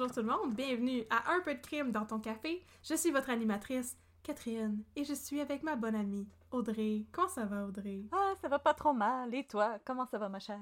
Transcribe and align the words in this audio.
Bonjour 0.00 0.14
tout 0.14 0.20
le 0.20 0.28
monde, 0.28 0.54
bienvenue 0.54 1.02
à 1.10 1.32
Un 1.32 1.40
peu 1.40 1.56
de 1.56 1.60
crime 1.60 1.90
dans 1.90 2.04
ton 2.06 2.20
café. 2.20 2.64
Je 2.84 2.94
suis 2.94 3.10
votre 3.10 3.30
animatrice, 3.30 3.96
Catherine, 4.22 4.84
et 4.94 5.02
je 5.02 5.12
suis 5.12 5.40
avec 5.40 5.64
ma 5.64 5.74
bonne 5.74 5.96
amie, 5.96 6.28
Audrey. 6.52 7.06
Comment 7.10 7.26
ça 7.26 7.46
va, 7.46 7.64
Audrey? 7.66 8.04
Ah, 8.12 8.32
ça 8.40 8.46
va 8.46 8.60
pas 8.60 8.74
trop 8.74 8.92
mal. 8.92 9.34
Et 9.34 9.44
toi, 9.44 9.80
comment 9.84 10.06
ça 10.06 10.18
va, 10.18 10.28
ma 10.28 10.38
chère? 10.38 10.60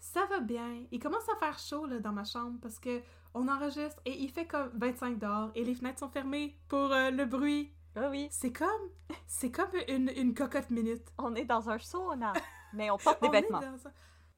Ça 0.00 0.24
va 0.26 0.40
bien. 0.40 0.84
Il 0.90 0.98
commence 0.98 1.28
à 1.28 1.36
faire 1.36 1.56
chaud 1.56 1.86
là, 1.86 2.00
dans 2.00 2.10
ma 2.10 2.24
chambre 2.24 2.58
parce 2.60 2.80
que 2.80 3.00
on 3.32 3.46
enregistre 3.46 4.02
et 4.06 4.18
il 4.20 4.28
fait 4.28 4.46
comme 4.48 4.70
25 4.74 5.20
dehors 5.20 5.52
et 5.54 5.62
les 5.62 5.76
fenêtres 5.76 6.00
sont 6.00 6.10
fermées 6.10 6.58
pour 6.66 6.90
euh, 6.92 7.12
le 7.12 7.24
bruit. 7.26 7.72
Ah 7.94 8.08
oui, 8.10 8.26
C'est 8.32 8.52
comme, 8.52 8.90
c'est 9.28 9.52
comme 9.52 9.70
une, 9.86 10.10
une 10.16 10.34
cocotte 10.34 10.70
minute. 10.70 11.06
on 11.16 11.36
est 11.36 11.44
dans 11.44 11.70
un 11.70 11.78
sauna, 11.78 12.32
mais 12.74 12.90
on 12.90 12.98
porte 12.98 13.22
des 13.22 13.28
On 13.28 13.32
est 13.34 13.40
vêtements. 13.42 13.60
dans 13.60 13.86
un- 13.86 13.92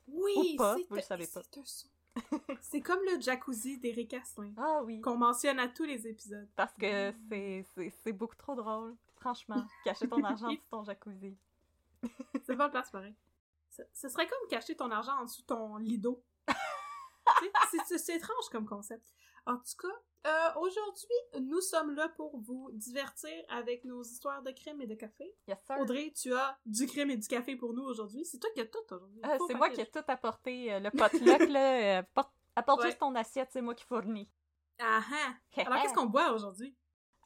Oui, 0.08 0.56
Ou 0.56 0.58
pas, 0.58 0.76
vous 0.90 0.96
le 0.96 1.00
savez 1.00 1.26
pas. 1.26 1.40
c'est 1.50 1.58
un 1.58 1.64
saut. 1.64 1.88
c'est 2.60 2.80
comme 2.80 3.00
le 3.12 3.20
jacuzzi 3.20 3.78
d'Éric 3.78 4.14
Asselin 4.14 4.52
Ah 4.56 4.82
oui, 4.84 5.00
qu'on 5.00 5.16
mentionne 5.16 5.58
à 5.58 5.68
tous 5.68 5.84
les 5.84 6.06
épisodes. 6.06 6.48
parce 6.56 6.72
que 6.74 7.12
c'est- 7.28 7.64
c'est 7.74 7.92
c'est 8.04 8.12
beaucoup 8.12 8.36
trop 8.36 8.54
drôle. 8.54 8.94
Franchement, 9.16 9.64
cacher 9.84 10.06
ton 10.08 10.22
argent 10.22 10.50
sous 10.50 10.56
ton 10.70 10.84
jacuzzi. 10.84 11.36
C'est 12.44 12.56
pas 12.56 12.66
le 12.66 12.70
place 12.70 12.90
pareil. 12.90 13.14
Ce, 13.70 13.80
ce 13.94 14.08
serait 14.10 14.26
comme 14.28 14.46
cacher 14.50 14.76
ton 14.76 14.90
argent 14.90 15.18
en 15.18 15.24
dessous 15.24 15.40
de 15.40 15.46
ton 15.46 15.76
lido. 15.78 16.22
C'est 17.98 18.16
étrange 18.16 18.48
comme 18.52 18.66
concept. 18.66 19.12
En 19.46 19.56
tout 19.56 19.76
cas, 19.78 20.30
euh, 20.30 20.60
aujourd'hui, 20.60 21.14
nous 21.40 21.60
sommes 21.60 21.94
là 21.94 22.08
pour 22.08 22.38
vous 22.40 22.70
divertir 22.72 23.30
avec 23.50 23.84
nos 23.84 24.02
histoires 24.02 24.42
de 24.42 24.50
crime 24.52 24.80
et 24.80 24.86
de 24.86 24.94
café. 24.94 25.34
Yes, 25.46 25.58
sir. 25.66 25.76
Audrey, 25.78 26.12
tu 26.16 26.32
as 26.34 26.58
du 26.64 26.86
crime 26.86 27.10
et 27.10 27.16
du 27.18 27.28
café 27.28 27.56
pour 27.56 27.74
nous 27.74 27.82
aujourd'hui. 27.84 28.24
C'est 28.24 28.38
toi 28.38 28.48
qui 28.54 28.60
as 28.60 28.66
tout 28.66 28.78
aujourd'hui. 28.90 29.20
Euh, 29.24 29.38
c'est 29.46 29.54
moi 29.54 29.68
qui 29.70 29.80
ai 29.82 29.86
tout 29.86 30.00
apporté. 30.08 30.72
euh, 30.72 30.80
le 30.80 30.90
potluck, 31.38 31.48
là, 31.50 31.98
euh, 31.98 32.02
porte- 32.14 32.32
apporte 32.56 32.80
Ouais. 32.80 32.86
juste 32.86 32.98
ton 33.00 33.14
assiette, 33.14 33.50
c'est 33.52 33.60
moi 33.60 33.74
qui 33.74 33.84
fournis. 33.84 34.30
Ah 34.80 35.00
ah! 35.12 35.34
Alors, 35.60 35.82
qu'est-ce 35.82 35.94
qu'on 35.94 36.06
boit 36.06 36.32
aujourd'hui? 36.32 36.74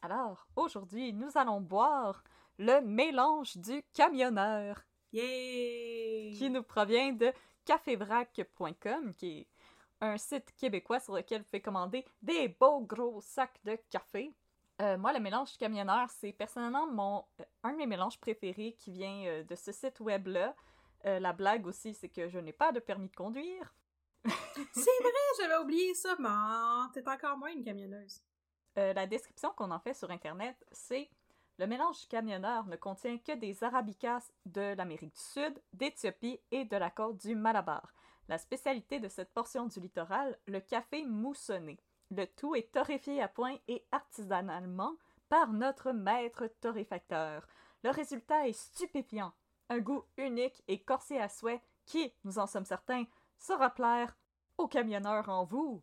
Alors, 0.01 0.45
aujourd'hui, 0.55 1.13
nous 1.13 1.29
allons 1.35 1.61
boire 1.61 2.23
le 2.57 2.81
mélange 2.81 3.55
du 3.57 3.81
camionneur. 3.93 4.81
Yay! 5.11 6.33
qui 6.37 6.49
nous 6.51 6.61
provient 6.63 7.11
de 7.13 7.31
cafévrac.com, 7.65 9.13
qui 9.15 9.39
est 9.39 9.47
un 10.01 10.17
site 10.17 10.53
québécois 10.55 10.99
sur 10.99 11.15
lequel 11.15 11.41
vous 11.41 11.45
pouvez 11.45 11.61
commander 11.61 12.05
des 12.21 12.47
beaux 12.47 12.81
gros 12.81 13.21
sacs 13.21 13.59
de 13.63 13.77
café. 13.89 14.33
Euh, 14.81 14.97
moi, 14.97 15.11
le 15.11 15.19
mélange 15.19 15.57
camionneur, 15.57 16.09
c'est 16.09 16.31
personnellement 16.31 16.87
mon, 16.87 17.25
euh, 17.41 17.43
un 17.63 17.73
de 17.73 17.77
mes 17.77 17.85
mélanges 17.85 18.19
préférés 18.19 18.75
qui 18.79 18.91
vient 18.91 19.25
euh, 19.25 19.43
de 19.43 19.55
ce 19.55 19.71
site 19.71 19.99
web-là. 19.99 20.55
Euh, 21.05 21.19
la 21.19 21.33
blague 21.33 21.67
aussi, 21.67 21.93
c'est 21.93 22.09
que 22.09 22.29
je 22.29 22.39
n'ai 22.39 22.53
pas 22.53 22.71
de 22.71 22.79
permis 22.79 23.09
de 23.09 23.15
conduire. 23.15 23.73
C'est 24.25 25.01
vrai, 25.01 25.11
j'avais 25.39 25.57
oublié 25.63 25.93
ça, 25.93 26.15
mais 26.19 26.27
t'es 26.93 27.07
encore 27.07 27.37
moins 27.37 27.51
une 27.51 27.63
camionneuse. 27.63 28.21
Euh, 28.77 28.93
la 28.93 29.07
description 29.07 29.51
qu'on 29.55 29.71
en 29.71 29.79
fait 29.79 29.93
sur 29.93 30.11
Internet, 30.11 30.55
c'est 30.71 31.09
le 31.57 31.67
mélange 31.67 32.07
camionneur 32.07 32.65
ne 32.67 32.75
contient 32.75 33.17
que 33.17 33.33
des 33.33 33.63
arabicas 33.63 34.31
de 34.45 34.73
l'Amérique 34.75 35.13
du 35.13 35.21
Sud, 35.21 35.61
d'Éthiopie 35.73 36.39
et 36.51 36.65
de 36.65 36.77
la 36.77 36.89
côte 36.89 37.17
du 37.17 37.35
Malabar. 37.35 37.93
La 38.29 38.37
spécialité 38.37 38.99
de 38.99 39.07
cette 39.07 39.33
portion 39.33 39.65
du 39.65 39.79
littoral, 39.79 40.37
le 40.45 40.59
café 40.59 41.03
moussonné. 41.03 41.79
Le 42.11 42.25
tout 42.27 42.53
est 42.53 42.71
torréfié 42.71 43.23
à 43.23 43.27
point 43.27 43.57
et 43.67 43.83
artisanalement 43.91 44.95
par 45.29 45.51
notre 45.51 45.91
maître 45.93 46.45
torréfacteur. 46.61 47.47
Le 47.83 47.89
résultat 47.89 48.47
est 48.47 48.53
stupéfiant. 48.53 49.33
Un 49.69 49.79
goût 49.79 50.03
unique 50.17 50.63
et 50.67 50.79
corsé 50.79 51.17
à 51.17 51.27
souhait 51.27 51.59
qui, 51.87 52.13
nous 52.23 52.37
en 52.37 52.45
sommes 52.45 52.65
certains, 52.65 53.05
saura 53.39 53.71
plaire 53.71 54.15
aux 54.59 54.67
camionneurs 54.67 55.27
en 55.29 55.43
vous. 55.43 55.81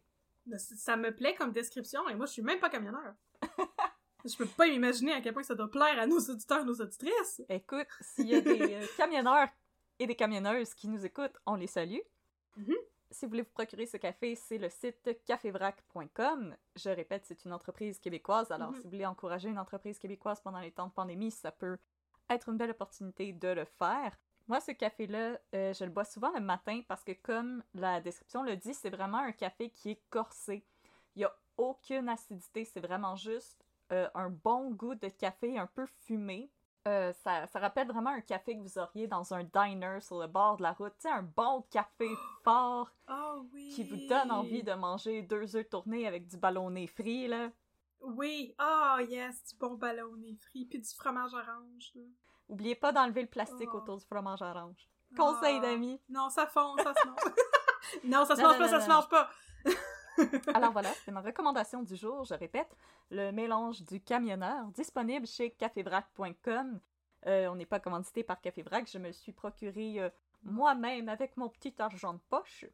Ça 0.56 0.96
me 0.96 1.12
plaît 1.12 1.34
comme 1.34 1.50
description, 1.50 2.08
et 2.08 2.14
moi, 2.14 2.26
je 2.26 2.32
suis 2.32 2.42
même 2.42 2.60
pas 2.60 2.70
camionneur. 2.70 3.14
je 4.24 4.36
peux 4.36 4.46
pas 4.46 4.68
m'imaginer 4.68 5.14
à 5.14 5.20
quel 5.20 5.32
point 5.34 5.42
ça 5.42 5.56
doit 5.56 5.70
plaire 5.70 5.98
à 5.98 6.06
nos 6.06 6.20
auditeurs, 6.20 6.64
nos 6.64 6.80
auditrices. 6.80 7.42
Écoute, 7.48 7.88
s'il 8.02 8.28
y 8.28 8.36
a 8.36 8.40
des 8.40 8.74
euh, 8.74 8.86
camionneurs 8.96 9.48
et 9.98 10.06
des 10.06 10.14
camionneuses 10.14 10.74
qui 10.74 10.86
nous 10.86 11.04
écoutent, 11.04 11.38
on 11.44 11.56
les 11.56 11.66
salue. 11.66 11.98
Mhm. 12.56 12.74
Si 13.10 13.24
vous 13.24 13.30
voulez 13.30 13.42
vous 13.42 13.50
procurer 13.52 13.86
ce 13.86 13.96
café, 13.98 14.34
c'est 14.34 14.58
le 14.58 14.68
site 14.68 15.22
cafévrac.com. 15.24 16.56
Je 16.74 16.90
répète, 16.90 17.24
c'est 17.24 17.44
une 17.44 17.52
entreprise 17.52 17.98
québécoise, 18.00 18.50
alors 18.50 18.70
Mhm. 18.70 18.76
si 18.76 18.82
vous 18.82 18.90
voulez 18.90 19.06
encourager 19.06 19.48
une 19.48 19.58
entreprise 19.58 19.98
québécoise 19.98 20.40
pendant 20.40 20.60
les 20.60 20.72
temps 20.72 20.88
de 20.88 20.92
pandémie, 20.92 21.30
ça 21.30 21.52
peut 21.52 21.78
être 22.28 22.48
une 22.48 22.56
belle 22.56 22.70
opportunité 22.72 23.32
de 23.32 23.48
le 23.48 23.64
faire. 23.64 24.18
Moi, 24.48 24.60
ce 24.60 24.72
café-là, 24.72 25.38
euh, 25.54 25.72
je 25.72 25.84
le 25.84 25.90
bois 25.90 26.04
souvent 26.04 26.32
le 26.32 26.40
matin 26.40 26.80
parce 26.88 27.04
que, 27.04 27.12
comme 27.12 27.62
la 27.74 28.00
description 28.00 28.42
le 28.42 28.56
dit, 28.56 28.74
c'est 28.74 28.90
vraiment 28.90 29.18
un 29.18 29.32
café 29.32 29.70
qui 29.70 29.90
est 29.90 30.02
corsé. 30.10 30.64
Il 31.14 31.20
n'y 31.20 31.24
a 31.24 31.36
aucune 31.56 32.08
acidité, 32.08 32.64
c'est 32.64 32.80
vraiment 32.80 33.16
juste 33.16 33.64
euh, 33.92 34.08
un 34.14 34.30
bon 34.30 34.70
goût 34.72 34.94
de 34.96 35.08
café 35.08 35.58
un 35.58 35.66
peu 35.68 35.86
fumé. 35.86 36.50
Euh, 36.86 37.12
ça, 37.24 37.46
ça 37.48 37.58
rappelle 37.58 37.88
vraiment 37.88 38.10
un 38.10 38.20
café 38.20 38.56
que 38.56 38.62
vous 38.62 38.78
auriez 38.78 39.08
dans 39.08 39.34
un 39.34 39.42
diner 39.42 39.98
sur 40.00 40.20
le 40.20 40.28
bord 40.28 40.56
de 40.58 40.62
la 40.62 40.72
route. 40.72 40.92
Tu 41.00 41.08
sais, 41.08 41.10
un 41.10 41.22
bon 41.22 41.62
café 41.70 42.08
fort 42.44 42.88
Oh 43.08 43.44
oui! 43.52 43.70
qui 43.74 43.82
vous 43.82 44.06
donne 44.08 44.30
envie 44.30 44.62
de 44.62 44.72
manger 44.72 45.22
deux 45.22 45.56
œufs 45.56 45.68
tournés 45.68 46.06
avec 46.06 46.26
du 46.28 46.36
ballonné 46.36 46.86
frit, 46.86 47.26
là. 47.28 47.50
Oui! 48.00 48.54
Oh 48.60 48.98
yes! 49.00 49.42
Du 49.50 49.56
bon 49.58 49.74
ballonné 49.74 50.36
frit, 50.36 50.66
puis 50.66 50.78
du 50.78 50.88
fromage 50.94 51.34
orange. 51.34 51.90
là. 51.96 52.02
Oubliez 52.48 52.76
pas 52.76 52.92
d'enlever 52.92 53.22
le 53.22 53.28
plastique 53.28 53.70
Oh. 53.72 53.78
autour 53.78 53.96
du 53.96 54.04
fromage 54.04 54.40
orange. 54.42 54.88
Conseil 55.16 55.56
Ah. 55.58 55.62
d'amis. 55.62 56.00
Non, 56.08 56.28
ça 56.30 56.46
fond, 56.46 56.76
ça 56.76 56.94
se 56.94 57.06
mange. 57.08 57.18
non, 58.04 58.24
ça 58.24 58.36
se 58.36 58.42
mange 58.42 58.58
pas, 58.58 58.68
ça 58.68 58.80
se 58.80 58.88
mange 58.88 59.08
pas! 59.08 59.28
Alors 60.54 60.72
voilà, 60.72 60.92
c'est 61.04 61.10
ma 61.10 61.20
recommandation 61.20 61.82
du 61.82 61.96
jour. 61.96 62.24
Je 62.24 62.34
répète, 62.34 62.76
le 63.10 63.30
mélange 63.30 63.82
du 63.82 64.00
camionneur, 64.00 64.66
disponible 64.68 65.26
chez 65.26 65.50
cafévrac.com. 65.50 66.80
Euh, 67.26 67.48
on 67.48 67.56
n'est 67.56 67.66
pas 67.66 67.80
commandité 67.80 68.22
par 68.22 68.40
Cafévrac, 68.40 68.88
je 68.90 68.98
me 68.98 69.08
le 69.08 69.12
suis 69.12 69.32
procuré 69.32 70.00
euh, 70.00 70.10
moi-même 70.44 71.08
avec 71.08 71.36
mon 71.36 71.48
petit 71.48 71.74
argent 71.78 72.14
de 72.14 72.20
poche. 72.30 72.64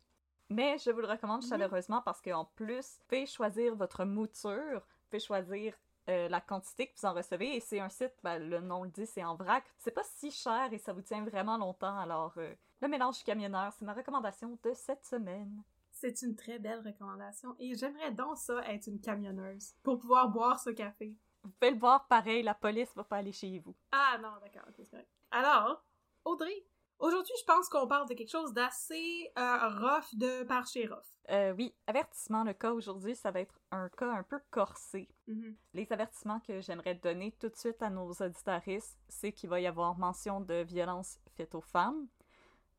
Mais 0.51 0.77
je 0.77 0.91
vous 0.91 1.01
le 1.01 1.07
recommande 1.07 1.43
chaleureusement 1.43 2.03
parce 2.03 2.21
qu'en 2.21 2.45
plus, 2.45 2.99
vous 2.99 3.05
pouvez 3.09 3.27
choisir 3.27 3.75
votre 3.75 4.05
mouture, 4.05 4.81
vous 4.81 5.09
pouvez 5.09 5.21
choisir 5.21 5.75
euh, 6.11 6.29
la 6.29 6.43
quantité 6.43 6.89
que 6.89 6.93
vous 7.01 7.07
en 7.07 7.15
recevez 7.15 7.57
et 7.57 7.61
c'est 7.61 7.81
un 7.81 7.89
site, 7.89 8.13
ben, 8.23 8.39
le 8.39 8.61
nom 8.61 8.85
le 8.85 8.91
dit, 8.91 9.07
c'est 9.07 9.25
en 9.25 9.37
vrac. 9.37 9.65
C'est 9.79 9.93
pas 9.93 10.05
si 10.05 10.31
cher 10.31 10.69
et 10.71 10.79
ça 10.79 10.93
vous 10.93 11.01
tient 11.01 11.25
vraiment 11.25 11.57
longtemps. 11.57 11.97
Alors, 11.97 12.35
le 12.37 12.89
mélange 12.89 13.19
du 13.19 13.25
camionneur, 13.25 13.73
c'est 13.73 13.87
ma 13.87 13.95
recommandation 13.95 14.59
de 14.63 14.75
cette 14.75 15.07
semaine. 15.07 15.63
C'est 16.03 16.23
une 16.23 16.35
très 16.35 16.59
belle 16.59 16.81
recommandation 16.85 17.55
et 17.61 17.77
j'aimerais 17.77 18.11
donc 18.11 18.37
ça 18.37 18.61
être 18.69 18.89
une 18.89 19.01
camionneuse 19.01 19.77
pour 19.85 20.01
pouvoir 20.01 20.31
boire 20.31 20.59
ce 20.59 20.71
café. 20.71 21.15
Vous 21.45 21.51
pouvez 21.51 21.71
le 21.71 21.79
voir 21.79 22.09
pareil, 22.09 22.43
la 22.43 22.55
police 22.55 22.93
va 22.97 23.05
pas 23.05 23.19
aller 23.19 23.31
chez 23.31 23.61
vous. 23.61 23.73
Ah 23.93 24.19
non, 24.21 24.33
d'accord, 24.43 24.69
ok, 24.69 24.75
c'est 24.79 24.91
correct. 24.91 25.09
Alors, 25.31 25.85
Audrey, 26.25 26.67
aujourd'hui, 26.99 27.33
je 27.39 27.45
pense 27.45 27.69
qu'on 27.69 27.87
parle 27.87 28.09
de 28.09 28.15
quelque 28.15 28.33
chose 28.33 28.53
d'assez 28.53 29.31
euh, 29.39 29.69
rough 29.69 30.13
de 30.15 30.43
par 30.43 30.67
chez 30.67 30.89
rough. 30.89 31.07
Euh, 31.31 31.55
oui, 31.57 31.73
avertissement, 31.87 32.43
le 32.43 32.55
cas 32.55 32.73
aujourd'hui, 32.73 33.15
ça 33.15 33.31
va 33.31 33.39
être 33.39 33.61
un 33.71 33.89
cas 33.89 34.11
un 34.11 34.25
peu 34.25 34.41
corsé. 34.51 35.09
Mhm. 35.29 35.55
Les 35.73 35.93
avertissements 35.93 36.41
que 36.41 36.61
j'aimerais 36.61 36.97
donner 36.97 37.31
tout 37.39 37.49
de 37.49 37.57
suite 37.57 37.81
à 37.81 37.91
nos 37.91 38.11
auditaristes, 38.11 38.99
c'est 39.09 39.31
qu'il 39.31 39.51
va 39.51 39.61
y 39.61 39.69
avoir 39.69 39.97
mention 39.97 40.41
de 40.41 40.65
violences 40.65 41.21
faites 41.37 41.55
aux 41.55 41.61
femmes, 41.61 42.09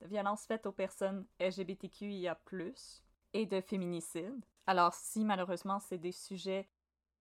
de 0.01 0.07
violences 0.07 0.45
faites 0.45 0.65
aux 0.65 0.73
personnes 0.73 1.25
LGBTQIA+, 1.39 2.37
et 3.33 3.45
de 3.45 3.61
féminicide. 3.61 4.45
Alors 4.65 4.93
si 4.93 5.25
malheureusement 5.25 5.79
c'est 5.79 5.97
des 5.97 6.11
sujets 6.11 6.69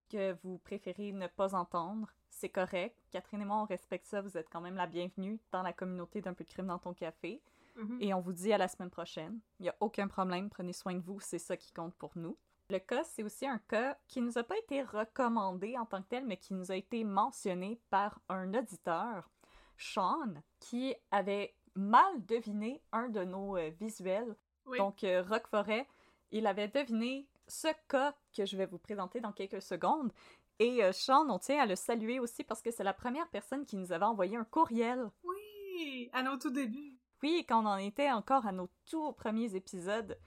que 0.08 0.36
vous 0.42 0.58
préférez 0.58 1.12
ne 1.12 1.26
pas 1.26 1.54
entendre, 1.54 2.08
c'est 2.28 2.48
correct. 2.48 2.96
Catherine 3.10 3.42
et 3.42 3.44
moi, 3.44 3.62
on 3.62 3.64
respecte 3.64 4.06
ça. 4.06 4.20
Vous 4.20 4.36
êtes 4.36 4.48
quand 4.50 4.60
même 4.60 4.74
la 4.74 4.86
bienvenue 4.86 5.40
dans 5.52 5.62
la 5.62 5.72
communauté 5.72 6.20
d'un 6.20 6.34
peu 6.34 6.44
de 6.44 6.48
crime 6.48 6.66
dans 6.66 6.78
ton 6.78 6.92
café. 6.92 7.40
Mhm. 7.76 7.98
Et 8.00 8.12
on 8.14 8.20
vous 8.20 8.32
dit 8.32 8.52
à 8.52 8.58
la 8.58 8.68
semaine 8.68 8.90
prochaine. 8.90 9.40
Il 9.58 9.64
n'y 9.64 9.68
a 9.68 9.76
aucun 9.80 10.08
problème, 10.08 10.50
prenez 10.50 10.72
soin 10.72 10.94
de 10.94 11.00
vous, 11.00 11.20
c'est 11.20 11.38
ça 11.38 11.56
qui 11.56 11.72
compte 11.72 11.94
pour 11.94 12.12
nous. 12.16 12.36
Le 12.68 12.78
cas, 12.78 13.04
c'est 13.04 13.22
aussi 13.22 13.46
un 13.46 13.58
cas 13.58 13.98
qui 14.08 14.20
nous 14.20 14.38
a 14.38 14.42
pas 14.42 14.56
été 14.58 14.82
recommandé 14.82 15.76
en 15.76 15.84
tant 15.84 16.02
que 16.02 16.08
tel, 16.08 16.26
mais 16.26 16.36
qui 16.36 16.54
nous 16.54 16.70
a 16.70 16.76
été 16.76 17.04
mentionné 17.04 17.80
par 17.90 18.20
un 18.28 18.54
auditeur, 18.54 19.30
Sean, 19.76 20.34
qui 20.58 20.94
avait 21.10 21.54
mal 21.74 22.24
deviné 22.24 22.82
un 22.92 23.08
de 23.08 23.24
nos 23.24 23.56
euh, 23.56 23.70
visuels. 23.70 24.36
Oui. 24.66 24.78
Donc, 24.78 25.04
euh, 25.04 25.22
Rock 25.22 25.48
Forêt, 25.48 25.86
il 26.32 26.46
avait 26.46 26.68
deviné 26.68 27.28
ce 27.46 27.68
cas 27.88 28.14
que 28.36 28.44
je 28.44 28.56
vais 28.56 28.66
vous 28.66 28.78
présenter 28.78 29.20
dans 29.20 29.32
quelques 29.32 29.62
secondes. 29.62 30.12
Et 30.58 30.82
euh, 30.84 30.92
Sean, 30.92 31.28
on 31.28 31.38
tient 31.38 31.60
à 31.62 31.66
le 31.66 31.76
saluer 31.76 32.18
aussi 32.18 32.44
parce 32.44 32.62
que 32.62 32.70
c'est 32.70 32.84
la 32.84 32.92
première 32.94 33.28
personne 33.28 33.64
qui 33.64 33.76
nous 33.76 33.92
avait 33.92 34.04
envoyé 34.04 34.36
un 34.36 34.44
courriel 34.44 35.10
Oui, 35.24 36.10
à 36.12 36.22
nos 36.22 36.36
tout 36.36 36.50
débuts. 36.50 36.98
oui, 37.22 37.44
quand 37.48 37.62
on 37.62 37.66
en 37.66 37.76
était 37.76 38.10
encore 38.10 38.46
à 38.46 38.52
nos 38.52 38.68
tout 38.88 39.12
premiers 39.12 39.54
épisodes, 39.54 40.18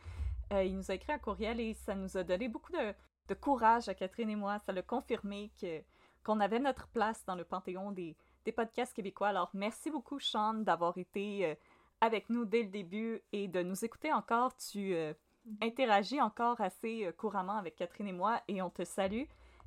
euh, 0.54 0.64
il 0.64 0.76
nous 0.78 0.92
a 0.92 0.96
écrit 0.96 1.14
un 1.14 1.20
courriel 1.20 1.60
et 1.60 1.74
ça 1.74 1.96
nous 1.96 2.18
a 2.18 2.24
donné 2.24 2.48
beaucoup 2.48 2.72
de, 2.72 2.94
de 3.28 3.34
courage 3.34 3.90
à 3.90 3.94
Catherine 3.96 4.30
et 4.30 4.36
moi. 4.36 4.60
Ça 4.60 4.72
l'a 4.72 4.82
confirmé 4.82 5.52
que 5.60 5.82
qu'on 6.24 6.40
avait 6.40 6.60
notre 6.60 6.88
place 6.88 7.24
dans 7.26 7.36
le 7.36 7.44
panthéon 7.44 7.92
des, 7.92 8.16
des 8.46 8.52
podcasts 8.52 8.94
québécois. 8.96 9.28
Alors, 9.28 9.52
merci 9.54 9.92
beaucoup, 9.92 10.20
Sean, 10.20 10.56
d'avoir 10.56 10.98
été 10.98 11.46
euh, 11.46 11.56
avec 12.02 12.30
nous 12.32 12.46
dès 12.46 12.64
le 12.64 12.70
début 12.70 13.22
et 13.32 13.48
de 13.48 13.62
nous 13.62 13.86
écouter 13.86 14.12
encore. 14.12 14.56
Tu 14.58 14.96
euh, 14.96 15.14
interagis 15.62 16.22
encore 16.22 16.60
assez 16.62 17.06
euh, 17.06 17.12
couramment 17.12 17.58
avec 17.58 17.76
Catherine 17.76 18.08
et 18.08 18.14
moi 18.14 18.42
et 18.48 18.62
on 18.62 18.70
te 18.70 18.84
salue. 18.84 19.24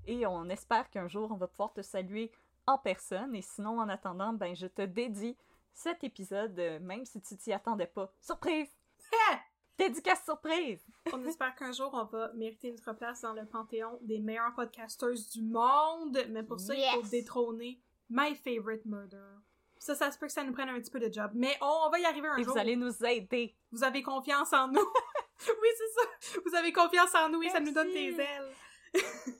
Et 0.06 0.26
on 0.26 0.48
espère 0.48 0.88
qu'un 0.90 1.08
jour, 1.08 1.30
on 1.32 1.36
va 1.36 1.46
pouvoir 1.48 1.72
te 1.72 1.82
saluer 1.82 2.30
en 2.66 2.78
personne. 2.78 3.34
Et 3.34 3.42
sinon, 3.42 3.80
en 3.80 3.88
attendant, 3.88 4.32
ben, 4.32 4.54
je 4.56 4.66
te 4.66 4.82
dédie 4.82 5.36
cet 5.74 6.02
épisode, 6.02 6.58
euh, 6.58 6.78
même 6.80 7.04
si 7.04 7.20
tu 7.20 7.36
t'y 7.36 7.52
attendais 7.52 7.86
pas. 7.86 8.12
Surprise! 8.20 8.68
Dédicace 9.78 10.24
surprise! 10.24 10.84
On 11.12 11.24
espère 11.24 11.54
qu'un 11.54 11.70
jour, 11.70 11.90
on 11.92 12.04
va 12.04 12.32
mériter 12.34 12.72
notre 12.72 12.92
place 12.94 13.20
dans 13.20 13.32
le 13.32 13.46
panthéon 13.46 13.96
des 14.02 14.18
meilleurs 14.18 14.52
podcasters 14.56 15.14
du 15.32 15.42
monde. 15.42 16.18
Mais 16.30 16.42
pour 16.42 16.58
ça, 16.58 16.74
il 16.74 16.84
faut 16.94 17.06
détrôner 17.06 17.80
My 18.10 18.34
Favorite 18.34 18.84
Murder. 18.86 19.22
Ça, 19.78 19.94
ça 19.94 20.10
se 20.10 20.18
peut 20.18 20.26
que 20.26 20.32
ça 20.32 20.42
nous 20.42 20.52
prenne 20.52 20.68
un 20.68 20.80
petit 20.80 20.90
peu 20.90 20.98
de 20.98 21.12
job. 21.12 21.30
Mais 21.34 21.56
on, 21.60 21.86
on 21.86 21.90
va 21.90 22.00
y 22.00 22.04
arriver 22.04 22.26
un 22.26 22.36
Et 22.38 22.42
jour. 22.42 22.54
vous 22.54 22.58
allez 22.58 22.74
nous 22.74 23.04
aider. 23.04 23.54
Vous 23.70 23.84
avez 23.84 24.02
confiance 24.02 24.52
en 24.52 24.66
nous. 24.66 24.80
oui, 25.62 25.68
c'est 25.76 26.00
ça. 26.00 26.40
Vous 26.44 26.54
avez 26.54 26.72
confiance 26.72 27.14
en 27.14 27.28
nous 27.28 27.42
et 27.42 27.48
ça 27.50 27.60
nous 27.60 27.72
donne 27.72 27.92
des 27.92 28.14
ailes. 28.18 28.52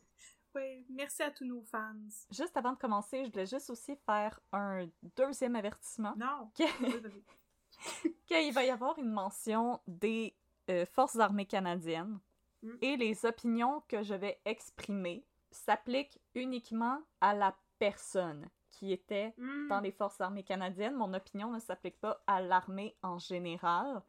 oui, 0.54 0.86
merci 0.90 1.22
à 1.22 1.30
tous 1.30 1.44
nos 1.44 1.62
fans. 1.62 1.94
Juste 2.30 2.56
avant 2.56 2.72
de 2.72 2.78
commencer, 2.78 3.24
je 3.24 3.30
voulais 3.30 3.46
juste 3.46 3.70
aussi 3.70 3.96
faire 4.06 4.38
un 4.52 4.86
deuxième 5.16 5.56
avertissement. 5.56 6.14
Non. 6.16 6.50
Qu'il 8.26 8.52
va 8.52 8.64
y 8.64 8.70
avoir 8.70 8.98
une 8.98 9.10
mention 9.12 9.80
des 9.86 10.34
euh, 10.70 10.84
forces 10.86 11.16
armées 11.16 11.46
canadiennes 11.46 12.18
Mm. 12.62 12.70
et 12.82 12.96
les 12.96 13.24
opinions 13.24 13.82
que 13.88 14.02
je 14.02 14.14
vais 14.14 14.40
exprimer 14.44 15.24
s'appliquent 15.50 16.18
uniquement 16.34 17.00
à 17.20 17.32
la 17.34 17.56
personne 17.78 18.48
qui 18.72 18.92
était 18.92 19.32
Hmm. 19.36 19.68
dans 19.68 19.80
les 19.80 19.92
forces 19.92 20.20
armées 20.20 20.42
canadiennes. 20.42 20.94
Mon 20.94 21.14
opinion 21.14 21.50
ne 21.52 21.58
s'applique 21.60 22.00
pas 22.00 22.20
à 22.26 22.40
l'armée 22.40 22.96
en 23.02 23.18
général. 23.18 24.02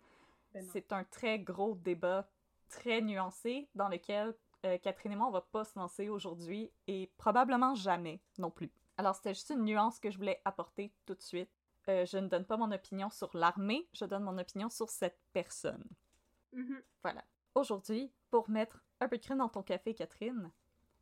Ben. 0.53 0.67
C'est 0.71 0.91
un 0.91 1.03
très 1.03 1.39
gros 1.39 1.75
débat 1.75 2.29
très 2.69 3.01
nuancé 3.01 3.69
dans 3.75 3.87
lequel 3.87 4.35
euh, 4.65 4.77
Catherine 4.77 5.13
et 5.13 5.15
moi, 5.15 5.27
on 5.27 5.31
va 5.31 5.41
pas 5.41 5.63
se 5.63 5.77
lancer 5.77 6.09
aujourd'hui 6.09 6.71
et 6.87 7.11
probablement 7.17 7.75
jamais 7.75 8.21
non 8.37 8.51
plus. 8.51 8.71
Alors, 8.97 9.15
c'était 9.15 9.33
juste 9.33 9.49
une 9.51 9.63
nuance 9.63 9.99
que 9.99 10.11
je 10.11 10.17
voulais 10.17 10.41
apporter 10.43 10.93
tout 11.05 11.15
de 11.15 11.21
suite. 11.21 11.49
Euh, 11.87 12.05
je 12.05 12.17
ne 12.17 12.27
donne 12.27 12.45
pas 12.45 12.57
mon 12.57 12.71
opinion 12.71 13.09
sur 13.09 13.35
l'armée, 13.35 13.87
je 13.93 14.05
donne 14.05 14.23
mon 14.23 14.37
opinion 14.37 14.69
sur 14.69 14.89
cette 14.89 15.19
personne. 15.31 15.83
Mhm. 16.51 16.81
Voilà. 17.01 17.23
Aujourd'hui, 17.55 18.11
pour 18.29 18.49
mettre 18.49 18.83
un 18.99 19.07
peu 19.07 19.17
de 19.17 19.23
crème 19.23 19.37
dans 19.37 19.49
ton 19.49 19.63
café, 19.63 19.93
Catherine, 19.93 20.51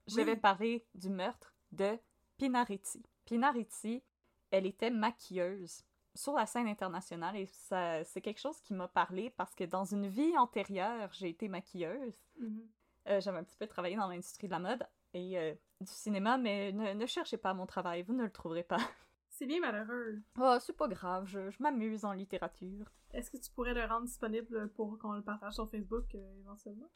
je 0.07 0.21
vais 0.21 0.35
parler 0.35 0.87
du 0.93 1.09
meurtre 1.09 1.55
de 1.71 1.97
Pinariti. 2.37 3.03
Pinariti, 3.25 4.03
elle 4.51 4.65
était 4.65 4.91
maquilleuse 4.91 5.83
sur 6.17 6.33
la 6.33 6.45
scène 6.45 6.67
internationale 6.67 7.35
et 7.37 7.45
ça, 7.45 8.03
c'est 8.03 8.21
quelque 8.21 8.39
chose 8.39 8.59
qui 8.61 8.73
m'a 8.73 8.87
parlé 8.87 9.29
parce 9.29 9.55
que 9.55 9.63
dans 9.63 9.85
une 9.85 10.07
vie 10.07 10.37
antérieure, 10.37 11.09
j'ai 11.13 11.29
été 11.29 11.47
maquilleuse. 11.47 12.19
Mhm. 12.39 12.67
Euh, 13.09 13.21
J'avais 13.21 13.37
un 13.37 13.43
petit 13.43 13.55
peu 13.57 13.67
travaillé 13.67 13.95
dans 13.95 14.07
l'industrie 14.07 14.47
de 14.47 14.51
la 14.51 14.59
mode 14.59 14.85
et 15.13 15.39
euh, 15.39 15.53
du 15.79 15.91
cinéma, 15.91 16.37
mais 16.37 16.71
ne, 16.73 16.93
ne 16.93 17.05
cherchez 17.05 17.37
pas 17.37 17.53
mon 17.53 17.65
travail, 17.65 18.01
vous 18.03 18.13
ne 18.13 18.23
le 18.23 18.31
trouverez 18.31 18.63
pas. 18.63 18.77
C'est 19.29 19.45
bien 19.45 19.59
malheureux. 19.59 20.19
Oh, 20.39 20.57
c'est 20.59 20.75
pas 20.75 20.87
grave, 20.87 21.25
je, 21.27 21.51
je 21.51 21.61
m'amuse 21.61 22.05
en 22.05 22.11
littérature. 22.13 22.91
Est-ce 23.13 23.29
que 23.29 23.37
tu 23.37 23.51
pourrais 23.51 23.73
le 23.75 23.85
rendre 23.85 24.05
disponible 24.07 24.69
pour 24.69 24.97
qu'on 24.97 25.11
le 25.11 25.21
partage 25.21 25.53
sur 25.53 25.69
Facebook 25.69 26.15
euh, 26.15 26.39
éventuellement? 26.39 26.89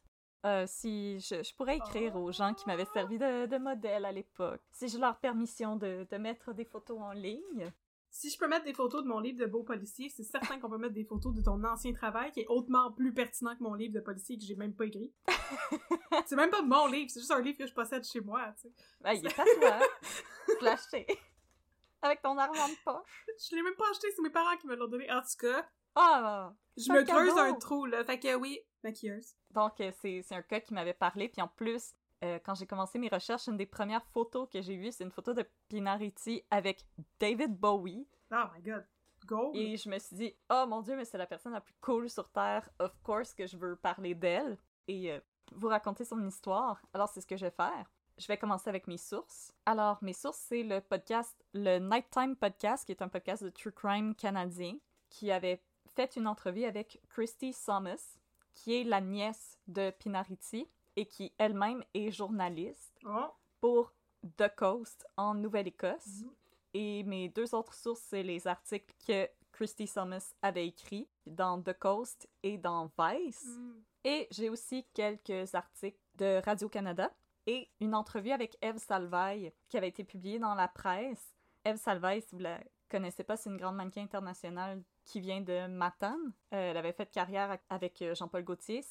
Euh, 0.47 0.65
si 0.65 1.19
je, 1.19 1.43
je 1.43 1.55
pourrais 1.55 1.77
écrire 1.77 2.15
aux 2.15 2.31
gens 2.31 2.55
qui 2.55 2.65
m'avaient 2.65 2.85
servi 2.85 3.19
de, 3.19 3.45
de 3.45 3.57
modèle 3.59 4.05
à 4.05 4.11
l'époque, 4.11 4.61
si 4.71 4.87
j'ai 4.87 4.97
leur 4.97 5.19
permission 5.19 5.75
de, 5.75 6.07
de 6.09 6.17
mettre 6.17 6.51
des 6.53 6.65
photos 6.65 6.99
en 6.99 7.11
ligne. 7.11 7.71
Si 8.13 8.29
je 8.29 8.37
peux 8.37 8.47
mettre 8.47 8.65
des 8.65 8.73
photos 8.73 9.03
de 9.03 9.07
mon 9.07 9.19
livre 9.21 9.39
de 9.39 9.45
beau 9.45 9.63
policier, 9.63 10.09
c'est 10.09 10.23
certain 10.23 10.59
qu'on 10.59 10.69
peut 10.69 10.77
mettre 10.77 10.93
des 10.93 11.05
photos 11.05 11.33
de 11.33 11.41
ton 11.41 11.63
ancien 11.63 11.93
travail 11.93 12.31
qui 12.33 12.41
est 12.41 12.47
hautement 12.47 12.91
plus 12.91 13.13
pertinent 13.13 13.55
que 13.55 13.63
mon 13.63 13.73
livre 13.73 13.93
de 13.93 14.01
policier 14.01 14.37
que 14.37 14.43
j'ai 14.43 14.55
même 14.55 14.73
pas 14.73 14.85
écrit. 14.85 15.13
c'est 16.25 16.35
même 16.35 16.49
pas 16.49 16.61
mon 16.61 16.87
livre, 16.87 17.09
c'est 17.09 17.21
juste 17.21 17.31
un 17.31 17.39
livre 17.41 17.57
que 17.57 17.65
je 17.65 17.73
possède 17.73 18.03
chez 18.03 18.19
moi, 18.19 18.53
tu 18.61 18.63
sais. 18.67 18.73
Ben, 18.99 19.13
il 19.13 19.25
est 19.25 19.39
à 19.39 19.43
toi. 19.45 19.79
Je 20.59 20.65
l'ai 20.65 20.71
acheté. 20.71 21.07
Avec 22.01 22.21
ton 22.21 22.37
argent 22.37 22.67
de 22.67 22.75
poche. 22.83 23.25
Je 23.49 23.55
l'ai 23.55 23.61
même 23.61 23.75
pas 23.75 23.89
acheté, 23.91 24.07
c'est 24.13 24.21
mes 24.21 24.29
parents 24.29 24.57
qui 24.57 24.67
me 24.67 24.75
l'ont 24.75 24.87
donné. 24.87 25.09
En 25.09 25.21
tout 25.21 25.37
cas, 25.39 25.65
Ah! 25.95 26.51
je 26.75 26.91
me 26.91 27.03
creuse 27.03 27.29
cadeau. 27.33 27.39
un 27.39 27.53
trou, 27.53 27.85
là. 27.85 28.03
Fait 28.03 28.19
que 28.19 28.35
oui, 28.35 28.59
maquilleuse. 28.83 29.35
Donc, 29.51 29.79
euh, 29.79 29.91
c'est 30.01 30.21
c'est 30.23 30.35
un 30.35 30.41
cas 30.41 30.59
qui 30.59 30.73
m'avait 30.73 30.93
parlé. 30.93 31.29
Puis 31.29 31.41
en 31.41 31.47
plus, 31.47 31.93
euh, 32.23 32.39
quand 32.43 32.55
j'ai 32.55 32.67
commencé 32.67 32.99
mes 32.99 33.09
recherches, 33.09 33.47
une 33.47 33.57
des 33.57 33.65
premières 33.65 34.05
photos 34.05 34.47
que 34.49 34.61
j'ai 34.61 34.77
vues, 34.77 34.91
c'est 34.91 35.03
une 35.03 35.11
photo 35.11 35.33
de 35.33 35.45
Pinariti 35.69 36.43
avec 36.51 36.85
David 37.19 37.57
Bowie. 37.57 38.07
Oh 38.31 38.43
my 38.53 38.61
god. 38.61 38.85
Go! 39.25 39.51
Et 39.53 39.77
je 39.77 39.89
me 39.89 39.99
suis 39.99 40.15
dit, 40.15 40.35
oh 40.49 40.65
mon 40.67 40.81
dieu, 40.81 40.95
mais 40.95 41.05
c'est 41.05 41.17
la 41.17 41.27
personne 41.27 41.53
la 41.53 41.61
plus 41.61 41.75
cool 41.81 42.09
sur 42.09 42.29
Terre. 42.29 42.69
Of 42.79 42.91
course 43.03 43.33
que 43.33 43.45
je 43.45 43.57
veux 43.57 43.75
parler 43.75 44.15
d'elle 44.15 44.57
et 44.87 45.11
euh, 45.11 45.19
vous 45.53 45.67
raconter 45.67 46.05
son 46.05 46.25
histoire. 46.25 46.81
Alors, 46.93 47.09
c'est 47.09 47.21
ce 47.21 47.27
que 47.27 47.37
je 47.37 47.45
vais 47.45 47.51
faire. 47.51 47.91
Je 48.17 48.27
vais 48.27 48.37
commencer 48.37 48.69
avec 48.69 48.87
mes 48.87 48.97
sources. 48.97 49.53
Alors, 49.65 49.97
mes 50.01 50.13
sources, 50.13 50.43
c'est 50.47 50.63
le 50.63 50.79
podcast, 50.81 51.35
le 51.53 51.79
Nighttime 51.79 52.35
Podcast, 52.35 52.85
qui 52.85 52.91
est 52.91 53.01
un 53.01 53.07
podcast 53.07 53.43
de 53.43 53.49
true 53.49 53.71
crime 53.71 54.15
canadien, 54.15 54.75
qui 55.09 55.31
avait 55.31 55.61
fait 55.95 56.15
une 56.15 56.27
entrevue 56.27 56.65
avec 56.65 57.01
Christy 57.09 57.55
Thomas, 57.65 58.17
qui 58.53 58.75
est 58.75 58.83
la 58.83 59.01
nièce 59.01 59.57
de 59.67 59.91
Pinariti 59.91 60.67
et 60.95 61.05
qui 61.05 61.33
elle-même 61.37 61.83
est 61.93 62.11
journaliste 62.11 62.99
Oh! 63.05 63.27
pour 63.59 63.93
The 64.37 64.53
Coast 64.55 65.05
en 65.17 65.33
Nouvelle-Écosse. 65.33 66.21
Mhm. 66.23 66.31
Et 66.73 67.03
mes 67.03 67.29
deux 67.29 67.53
autres 67.53 67.73
sources, 67.73 68.01
c'est 68.01 68.23
les 68.23 68.47
articles 68.47 68.93
que 69.05 69.27
Christy 69.51 69.87
Thomas 69.87 70.33
avait 70.41 70.67
écrits 70.67 71.07
dans 71.25 71.61
The 71.61 71.77
Coast 71.77 72.29
et 72.43 72.57
dans 72.57 72.89
Vice. 72.97 73.45
Mm. 73.45 73.73
Et 74.05 74.27
j'ai 74.31 74.49
aussi 74.49 74.85
quelques 74.93 75.53
articles 75.53 75.99
de 76.15 76.41
Radio-Canada 76.43 77.11
et 77.45 77.69
une 77.79 77.93
entrevue 77.93 78.31
avec 78.31 78.57
Eve 78.61 78.77
Salvaille 78.77 79.51
qui 79.67 79.77
avait 79.77 79.89
été 79.89 80.03
publiée 80.03 80.39
dans 80.39 80.55
la 80.55 80.67
presse. 80.67 81.35
Eve 81.65 81.77
Salvaille, 81.77 82.21
si 82.21 82.35
vous 82.35 82.41
la 82.41 82.59
connaissez 82.89 83.23
pas, 83.23 83.37
c'est 83.37 83.49
une 83.49 83.57
grande 83.57 83.75
mannequin 83.75 84.03
internationale 84.03 84.81
qui 85.05 85.19
vient 85.19 85.41
de 85.41 85.67
Matane. 85.67 86.33
Euh, 86.53 86.71
elle 86.71 86.77
avait 86.77 86.93
fait 86.93 87.11
carrière 87.11 87.57
avec 87.69 88.01
euh, 88.01 88.15
Jean-Paul 88.15 88.43
Gaultier. 88.43 88.83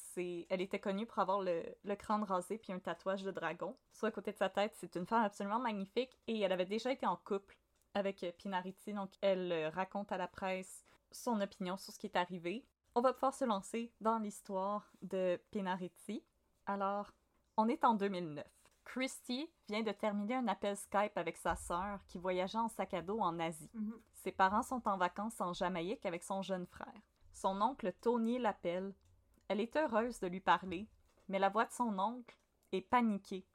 Elle 0.49 0.61
était 0.61 0.79
connue 0.79 1.05
pour 1.05 1.19
avoir 1.19 1.41
le, 1.41 1.95
crâne 1.95 2.23
rasé 2.23 2.57
puis 2.57 2.73
un 2.73 2.79
tatouage 2.79 3.23
de 3.23 3.31
dragon. 3.31 3.75
Sur 3.91 4.07
le 4.07 4.11
côté 4.11 4.31
de 4.31 4.37
sa 4.37 4.49
tête, 4.49 4.73
c'est 4.75 4.95
une 4.95 5.05
femme 5.05 5.23
absolument 5.23 5.59
magnifique 5.59 6.17
et 6.27 6.39
elle 6.39 6.51
avait 6.51 6.65
déjà 6.65 6.91
été 6.91 7.05
en 7.05 7.15
couple 7.17 7.57
avec 7.93 8.23
euh, 8.23 8.31
Pinariti. 8.31 8.93
Donc, 8.93 9.11
elle 9.21 9.67
raconte 9.73 10.11
à 10.11 10.17
la 10.17 10.27
presse 10.27 10.85
son 11.11 11.39
opinion 11.41 11.77
sur 11.77 11.93
ce 11.93 11.99
qui 11.99 12.07
est 12.07 12.15
arrivé. 12.15 12.65
on 12.95 13.01
va 13.01 13.13
pouvoir 13.13 13.33
se 13.33 13.45
lancer 13.45 13.91
dans 13.99 14.19
l'histoire 14.19 14.91
de 15.01 15.39
Pinaretti. 15.51 16.23
Alors, 16.65 17.11
on 17.57 17.67
est 17.67 17.83
en 17.83 17.95
2009. 17.95 18.45
Christy 18.91 19.49
vient 19.69 19.83
de 19.83 19.91
terminer 19.93 20.35
un 20.35 20.49
appel 20.49 20.75
Skype 20.75 21.15
avec 21.15 21.37
sa 21.37 21.55
sœur 21.55 22.05
qui 22.07 22.17
voyageait 22.17 22.57
en 22.57 22.67
sac 22.67 22.93
à 22.93 23.01
dos 23.01 23.21
en 23.21 23.39
Asie. 23.39 23.69
Mhm. 23.73 24.01
Ses 24.15 24.33
parents 24.33 24.63
sont 24.63 24.85
en 24.85 24.97
vacances 24.97 25.39
en 25.39 25.53
Jamaïque 25.53 26.05
avec 26.05 26.23
son 26.23 26.41
jeune 26.41 26.67
frère. 26.67 27.01
Son 27.31 27.61
oncle 27.61 27.93
Tony 28.01 28.37
l'appelle. 28.37 28.93
Elle 29.47 29.61
est 29.61 29.77
heureuse 29.77 30.19
de 30.19 30.27
lui 30.27 30.41
parler, 30.41 30.89
mais 31.29 31.39
la 31.39 31.47
voix 31.47 31.63
de 31.63 31.71
son 31.71 31.97
oncle 31.97 32.37
est 32.73 32.81
paniquée. 32.81 33.47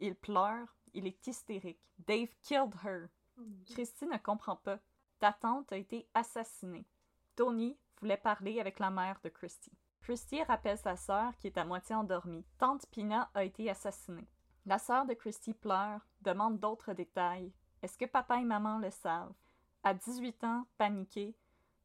Il 0.00 0.16
pleure, 0.16 0.76
il 0.92 1.06
est 1.06 1.24
hystérique. 1.24 1.86
Dave 2.00 2.34
killed 2.42 2.74
her. 2.84 3.06
Dieu. 3.36 3.74
Christy 3.76 4.06
ne 4.06 4.18
comprend 4.18 4.56
pas. 4.56 4.80
Ta 5.20 5.32
tante 5.32 5.70
a 5.70 5.76
été 5.76 6.08
assassinée. 6.14 6.88
Tony 7.36 7.78
voulait 8.00 8.16
parler 8.16 8.58
avec 8.58 8.80
la 8.80 8.90
mère 8.90 9.20
de 9.22 9.28
Christy. 9.28 9.70
Christy 10.00 10.42
rappelle 10.42 10.78
sa 10.78 10.96
sœur 10.96 11.36
qui 11.36 11.46
est 11.46 11.58
à 11.58 11.64
moitié 11.64 11.94
endormie. 11.94 12.44
Tante 12.58 12.86
Pina 12.90 13.30
a 13.34 13.44
été 13.44 13.70
assassinée. 13.70 14.26
La 14.70 14.78
sœur 14.78 15.04
de 15.04 15.14
Christy 15.14 15.52
pleure, 15.52 16.00
demande 16.22 16.60
d'autres 16.60 16.92
détails. 16.92 17.50
Est-ce 17.82 17.98
que 17.98 18.04
papa 18.04 18.38
et 18.38 18.44
maman 18.44 18.78
le 18.78 18.92
savent? 18.92 19.34
À 19.82 19.92
18 19.92 20.44
ans, 20.44 20.64
paniquée, 20.78 21.34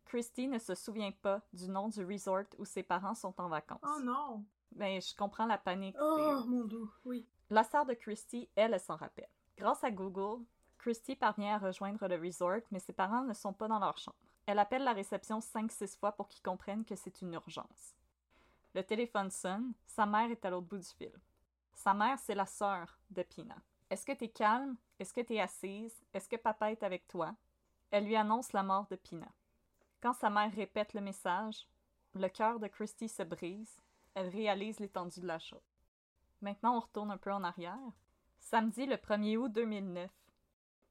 Christy 0.06 0.48
ne 0.48 0.60
se 0.60 0.75
souvient 0.75 1.12
pas 1.12 1.42
du 1.51 1.68
nom 1.68 1.89
du 1.89 2.06
resort 2.06 2.44
où 2.60 2.63
ses 2.63 2.84
parents 2.84 3.15
sont 3.15 3.34
en 3.42 3.50
vacances. 3.50 3.82
Oh 3.82 4.00
non! 4.04 4.46
Ben, 4.72 5.01
je 5.01 5.15
comprends 5.15 5.48
la 5.48 5.58
panique. 5.58 5.96
Oh 6.00 6.44
mon 6.46 6.65
dieu, 6.65 6.88
oui. 7.06 7.25
la 7.50 7.63
sœur 7.63 7.88
de 7.88 7.96
Christy, 7.96 8.48
elle, 8.56 8.75
elle 8.75 8.80
s'en 8.80 8.98
rappelle. 8.98 9.30
Grâce 9.58 9.84
à 9.84 9.89
Google, 9.89 10.46
Christy 10.77 11.15
parvient 11.15 11.56
à 11.56 11.58
rejoindre 11.58 12.08
le 12.08 12.22
resort, 12.24 12.62
mais 12.70 12.77
ses 12.77 12.94
parents 12.94 13.24
ne 13.24 13.34
sont 13.34 13.54
pas 13.54 13.68
dans 13.68 13.80
leur 13.80 13.98
chambre. 13.98 14.20
Elle 14.46 14.60
appelle 14.60 14.84
la 14.84 14.94
réception 14.94 15.39
5-6 15.39 15.98
fois 15.98 16.12
pour 16.12 16.27
qu'ils 16.27 16.44
comprennent 16.44 16.86
que 16.86 16.96
c'est 16.96 17.24
une 17.24 17.34
urgence. 17.34 17.96
Le 18.75 18.84
téléphone 18.84 19.32
sonne, 19.32 19.74
sa 19.88 20.06
mère 20.06 20.30
est 20.30 20.46
à 20.46 20.51
l'autre 20.51 20.68
bout 20.68 20.77
du 20.77 20.86
fil. 20.86 21.12
Sa 21.75 21.94
mère, 21.94 22.17
c'est 22.17 22.36
la 22.36 22.48
sœur 22.48 22.98
de 23.12 23.22
Pina. 23.22 23.55
Est-ce 23.89 24.05
que 24.05 24.13
t'es 24.13 24.29
calme? 24.29 24.75
Est-ce 24.98 25.13
que 25.13 25.22
t'es 25.22 25.39
assise? 25.39 26.03
Est-ce 26.13 26.27
que 26.27 26.38
papa 26.38 26.72
est 26.72 26.82
avec 26.82 27.08
toi? 27.08 27.36
Elle 27.91 28.05
lui 28.05 28.15
annonce 28.15 28.53
la 28.53 28.63
mort 28.63 28.88
de 28.88 28.96
Pina. 28.96 29.27
Quand 30.01 30.13
sa 30.13 30.29
mère 30.29 30.53
répète 30.53 30.94
le 30.94 31.01
message, 31.01 31.67
le 32.15 32.27
cœur 32.27 32.60
de 32.60 32.67
Christy 32.67 33.08
se 33.08 33.24
brise. 33.24 33.77
Elle 34.15 34.29
réalise 34.29 34.79
l'étendue 34.79 35.20
de 35.20 35.27
la 35.27 35.38
chose. 35.38 35.77
Maintenant, 36.41 36.77
on 36.77 36.79
retourne 36.79 37.12
un 37.12 37.17
peu 37.17 37.32
en 37.32 37.44
arrière. 37.44 37.77
Samedi 38.39 38.86
le 38.86 38.96
1er 38.96 39.38
août 39.38 39.51
2009, 39.51 40.10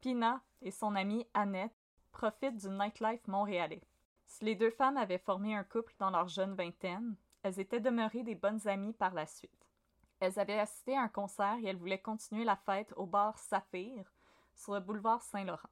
Pina 0.01 0.43
et 0.61 0.71
son 0.71 0.95
amie 0.95 1.27
Annette 1.33 1.75
profitent 2.13 2.57
du 2.57 2.69
nightlife 2.69 3.27
montréalais. 3.27 3.83
Si 4.27 4.45
les 4.45 4.55
deux 4.55 4.71
femmes 4.71 4.97
avaient 4.97 5.19
formé 5.19 5.55
un 5.55 5.65
couple 5.65 5.95
dans 5.99 6.11
leur 6.11 6.29
jeune 6.29 6.55
vingtaine, 6.55 7.17
elles 7.43 7.59
étaient 7.59 7.81
demeurées 7.81 8.23
des 8.23 8.35
bonnes 8.35 8.67
amies 8.69 8.93
par 8.93 9.15
la 9.15 9.27
suite. 9.27 9.64
Elles 10.25 10.41
avaient 10.41 10.59
assisté 10.59 10.97
à 10.97 11.03
un 11.03 11.09
concert 11.09 11.59
et 11.63 11.67
elles 11.67 11.77
voulaient 11.77 12.01
continuer 12.01 12.45
la 12.45 12.57
fête 12.57 12.95
au 12.97 13.05
bar 13.05 13.39
Saphir 13.39 14.11
sur 14.55 14.73
le 14.73 14.81
boulevard 14.81 15.23
Saint-Laurent. 15.23 15.69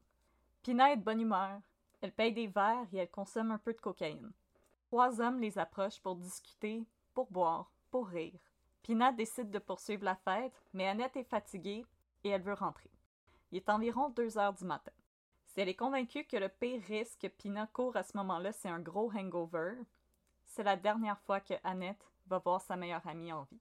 Pina 0.63 0.93
est 0.93 0.99
de 0.99 1.03
bonne 1.03 1.23
humeur. 1.23 1.59
Elle 2.03 2.13
paye 2.13 2.35
des 2.35 2.49
verres 2.49 2.87
et 2.93 2.99
elle 2.99 3.11
consomme 3.11 3.51
un 3.51 3.57
peu 3.57 3.73
de 3.73 3.81
cocaïne. 3.81 4.31
Trois 4.89 5.23
hommes 5.23 5.41
les 5.41 5.59
approchent 5.59 6.03
pour 6.03 6.17
discuter, 6.17 6.85
pour 7.15 7.31
boire, 7.31 7.73
pour 7.91 8.09
rire. 8.09 8.39
Pina 8.83 9.11
décide 9.11 9.51
de 9.51 9.59
poursuivre 9.59 10.05
la 10.05 10.17
fête, 10.17 10.53
mais 10.75 10.87
Annette 10.87 11.17
est 11.17 11.25
fatiguée 11.25 11.87
et 12.23 12.29
elle 12.29 12.43
veut 12.43 12.53
rentrer. 12.53 12.91
Il 13.53 13.57
est 13.57 13.71
environ 13.71 14.11
2 14.11 14.37
heures 14.37 14.53
du 14.53 14.67
matin. 14.67 14.93
Si 15.47 15.63
elle 15.63 15.71
est 15.71 15.75
convaincue 15.75 16.25
que 16.25 16.37
le 16.37 16.51
pire 16.51 16.83
risque 16.89 17.21
que 17.23 17.29
Pina 17.29 17.67
court 17.69 17.97
à 17.97 18.03
ce 18.03 18.19
moment-là, 18.19 18.53
c'est 18.53 18.69
un 18.69 18.81
gros 18.81 19.11
hangover, 19.15 19.77
c'est 20.45 20.63
la 20.63 20.77
dernière 20.77 21.21
fois 21.21 21.41
que 21.41 21.55
Annette 21.65 22.05
va 22.27 22.39
voir 22.39 22.61
sa 22.61 22.77
meilleure 22.77 23.07
amie 23.07 23.33
en 23.33 23.45
vie. 23.45 23.61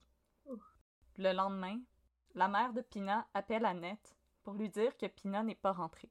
Le 1.18 1.32
lendemain, 1.32 1.78
la 2.34 2.48
mère 2.48 2.72
de 2.72 2.80
Pina 2.80 3.26
appelle 3.34 3.66
Annette 3.66 4.16
pour 4.42 4.54
lui 4.54 4.70
dire 4.70 4.96
que 4.96 5.06
Pina 5.06 5.42
n'est 5.42 5.54
pas 5.54 5.72
rentrée. 5.72 6.10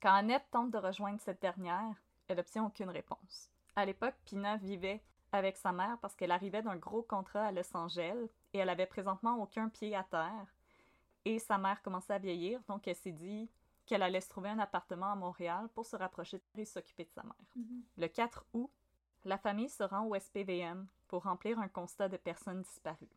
Quand 0.00 0.14
Annette 0.14 0.46
tente 0.50 0.70
de 0.70 0.78
rejoindre 0.78 1.20
cette 1.20 1.42
dernière, 1.42 1.96
elle 2.28 2.36
n'obtient 2.36 2.64
aucune 2.64 2.90
réponse. 2.90 3.50
À 3.74 3.84
l'époque, 3.84 4.14
Pina 4.24 4.56
vivait 4.56 5.02
avec 5.32 5.56
sa 5.56 5.72
mère 5.72 5.98
parce 6.00 6.14
qu'elle 6.14 6.30
arrivait 6.30 6.62
d'un 6.62 6.76
gros 6.76 7.02
contrat 7.02 7.46
à 7.46 7.52
Los 7.52 7.76
Angeles 7.76 8.28
et 8.52 8.58
elle 8.58 8.68
avait 8.68 8.86
présentement 8.86 9.42
aucun 9.42 9.68
pied 9.68 9.94
à 9.96 10.04
terre. 10.04 10.54
Et 11.24 11.38
sa 11.38 11.58
mère 11.58 11.82
commençait 11.82 12.14
à 12.14 12.18
vieillir, 12.18 12.60
donc 12.68 12.86
elle 12.86 12.94
s'est 12.94 13.10
dit 13.12 13.50
qu'elle 13.84 14.02
allait 14.02 14.20
se 14.20 14.28
trouver 14.28 14.50
un 14.50 14.58
appartement 14.58 15.10
à 15.10 15.16
Montréal 15.16 15.68
pour 15.74 15.86
se 15.86 15.96
rapprocher 15.96 16.40
et 16.56 16.64
s'occuper 16.64 17.04
de 17.04 17.10
sa 17.10 17.22
mère. 17.22 17.34
Mhm. 17.56 17.82
Le 17.98 18.06
4 18.08 18.44
août, 18.52 18.70
la 19.24 19.38
famille 19.38 19.68
se 19.68 19.82
rend 19.82 20.06
au 20.06 20.14
SPVM 20.14 20.86
pour 21.08 21.24
remplir 21.24 21.58
un 21.58 21.68
constat 21.68 22.08
de 22.08 22.16
personnes 22.16 22.62
disparues. 22.62 23.08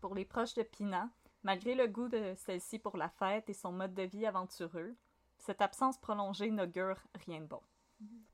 Pour 0.00 0.14
les 0.14 0.24
proches 0.24 0.54
de 0.54 0.62
Pina, 0.62 1.10
malgré 1.42 1.74
le 1.74 1.86
goût 1.86 2.08
de 2.08 2.34
celle-ci 2.36 2.78
pour 2.78 2.96
la 2.96 3.08
fête 3.08 3.48
et 3.48 3.54
son 3.54 3.72
mode 3.72 3.94
de 3.94 4.02
vie 4.02 4.26
aventureux, 4.26 4.96
cette 5.38 5.60
absence 5.60 5.98
prolongée 5.98 6.50
n'augure 6.50 6.98
rien 7.26 7.40
de 7.40 7.46
bon. 7.46 7.62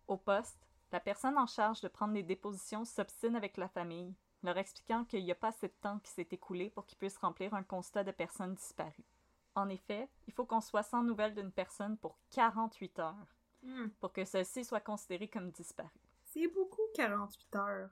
Au 0.07 0.17
poste, 0.17 0.67
la 0.93 1.01
personne 1.01 1.39
en 1.39 1.47
charge 1.47 1.81
de 1.81 1.89
prendre 1.89 2.15
les 2.15 2.23
dépositions 2.23 2.85
s'obstine 2.85 3.37
avec 3.37 3.57
la 3.57 3.69
famille, 3.69 4.15
leur 4.43 4.59
expliquant 4.59 5.05
qu'il 5.05 5.25
n'y 5.25 5.33
a 5.33 5.37
pas 5.37 5.49
assez 5.49 5.69
de 5.69 5.75
temps 5.81 5.99
qui 5.99 6.11
s'est 6.13 6.29
écoulé 6.31 6.71
pour 6.71 6.87
qu'ils 6.87 6.99
puissent 6.99 7.19
remplir 7.19 7.55
un 7.55 7.65
constat 7.65 8.05
de 8.05 8.13
personnes 8.13 8.55
disparues. 8.55 9.05
En 9.55 9.69
effet, 9.69 10.09
il 10.27 10.33
faut 10.33 10.45
qu'on 10.45 10.61
soit 10.61 10.83
sans 10.83 11.03
nouvelles 11.03 11.35
d'une 11.35 11.53
personne 11.53 11.97
pour 11.99 12.19
48 12.31 12.99
heures 13.01 13.37
Hmm. 13.63 13.89
pour 14.01 14.13
que 14.13 14.25
celle-ci 14.25 14.65
soit 14.65 14.81
considérée 14.81 15.29
comme 15.29 15.51
disparue. 15.51 15.91
C'est 16.23 16.47
beaucoup 16.49 16.83
48 16.95 17.57
heures. 17.57 17.91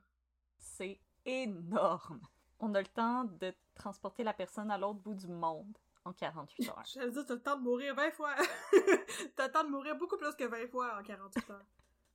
C'est 0.57 1.00
énorme. 1.25 2.21
On 2.61 2.75
a 2.75 2.80
le 2.80 2.87
temps 2.87 3.25
de 3.25 3.52
transporter 3.75 4.25
la 4.25 4.32
personne 4.32 4.70
à 4.70 4.78
l'autre 4.78 5.00
bout 5.00 5.14
du 5.14 5.28
monde 5.28 5.76
en 6.04 6.12
48 6.12 6.68
heures. 6.68 6.82
J'allais 6.92 7.11
dire, 7.11 7.26
t'as 7.26 7.34
le 7.34 7.42
temps 7.42 7.56
de 7.56 7.62
mourir 7.62 7.94
20 7.94 8.11
fois. 8.12 8.34
t'as 9.37 9.46
le 9.46 9.52
temps 9.52 9.64
de 9.64 9.70
mourir 9.70 9.96
beaucoup 9.96 10.16
plus 10.16 10.34
que 10.34 10.44
20 10.44 10.68
fois 10.68 10.99
en 10.99 11.02
48 11.02 11.50
heures. 11.50 11.64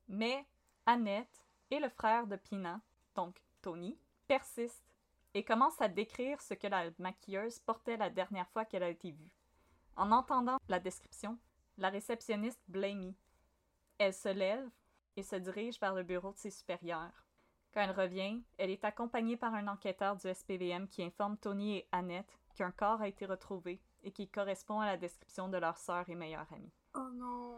Mais 0.08 0.46
Annette 0.86 1.46
et 1.72 1.80
le 1.80 1.90
frère 1.90 2.28
de 2.28 2.36
Pina, 2.36 2.82
donc 3.16 3.42
Tony, 3.62 3.98
persistent 4.28 4.96
et 5.34 5.44
commencent 5.44 5.82
à 5.82 5.88
décrire 5.88 6.42
ce 6.42 6.54
que 6.54 6.68
la 6.68 6.90
maquilleuse 6.98 7.60
portait 7.60 7.98
la 7.98 8.10
dernière 8.10 8.50
fois 8.50 8.66
qu'elle 8.66 8.84
a 8.84 8.90
été 8.90 9.12
vue. 9.12 9.36
En 9.96 10.12
entendant 10.12 10.58
la 10.68 10.80
description, 10.80 11.38
la 11.78 11.90
réceptionniste 11.90 12.62
Blamey. 12.68 13.14
Elle 13.98 14.14
se 14.14 14.30
lève 14.30 14.70
et 15.16 15.24
se 15.24 15.36
dirige 15.36 15.80
vers 15.80 15.94
le 15.94 16.04
bureau 16.04 16.32
de 16.32 16.38
ses 16.38 16.52
supérieurs. 16.52 17.29
Quand 17.74 17.82
elle 17.82 17.92
revient, 17.92 18.42
elle 18.58 18.72
est 18.72 18.84
accompagnée 18.84 19.38
par 19.38 19.54
un 19.54 19.68
enquêteur 19.68 20.16
du 20.16 20.34
SPVM 20.34 20.88
qui 20.88 21.04
informe 21.04 21.38
Tony 21.38 21.78
et 21.78 21.88
Annette 21.92 22.40
qu'un 22.56 22.72
corps 22.72 23.02
a 23.02 23.08
été 23.08 23.26
retrouvé 23.26 23.80
et 24.04 24.12
qui 24.12 24.28
correspond 24.28 24.80
à 24.80 24.86
la 24.86 24.98
description 24.98 25.50
de 25.50 25.58
leur 25.58 25.78
sœur 25.78 26.10
et 26.10 26.16
meilleure 26.16 26.52
amie. 26.52 26.74
Oh 26.96 27.10
non. 27.14 27.56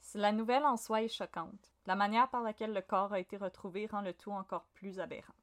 Si 0.00 0.16
La 0.16 0.32
nouvelle 0.32 0.64
en 0.64 0.76
soi 0.76 1.02
est 1.02 1.08
choquante. 1.08 1.72
La 1.86 1.94
manière 1.94 2.30
par 2.30 2.42
laquelle 2.42 2.72
le 2.72 2.80
corps 2.80 3.12
a 3.12 3.20
été 3.20 3.36
retrouvé 3.36 3.86
rend 3.86 4.00
le 4.00 4.14
tout 4.14 4.32
encore 4.32 4.64
plus 4.74 4.98
aberrant. 4.98 5.34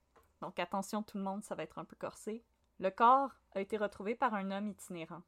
Donc 0.41 0.59
attention 0.59 1.03
tout 1.03 1.17
le 1.17 1.23
monde, 1.23 1.43
ça 1.43 1.55
va 1.55 1.63
être 1.63 1.77
un 1.77 1.85
peu 1.85 1.95
corsé. 1.95 2.43
Le 2.79 2.89
corps 2.89 3.31
a 3.53 3.61
été 3.61 3.77
retrouvé 3.77 4.15
par 4.15 4.33
un 4.33 4.51
homme 4.51 4.69
itinérant, 4.69 5.23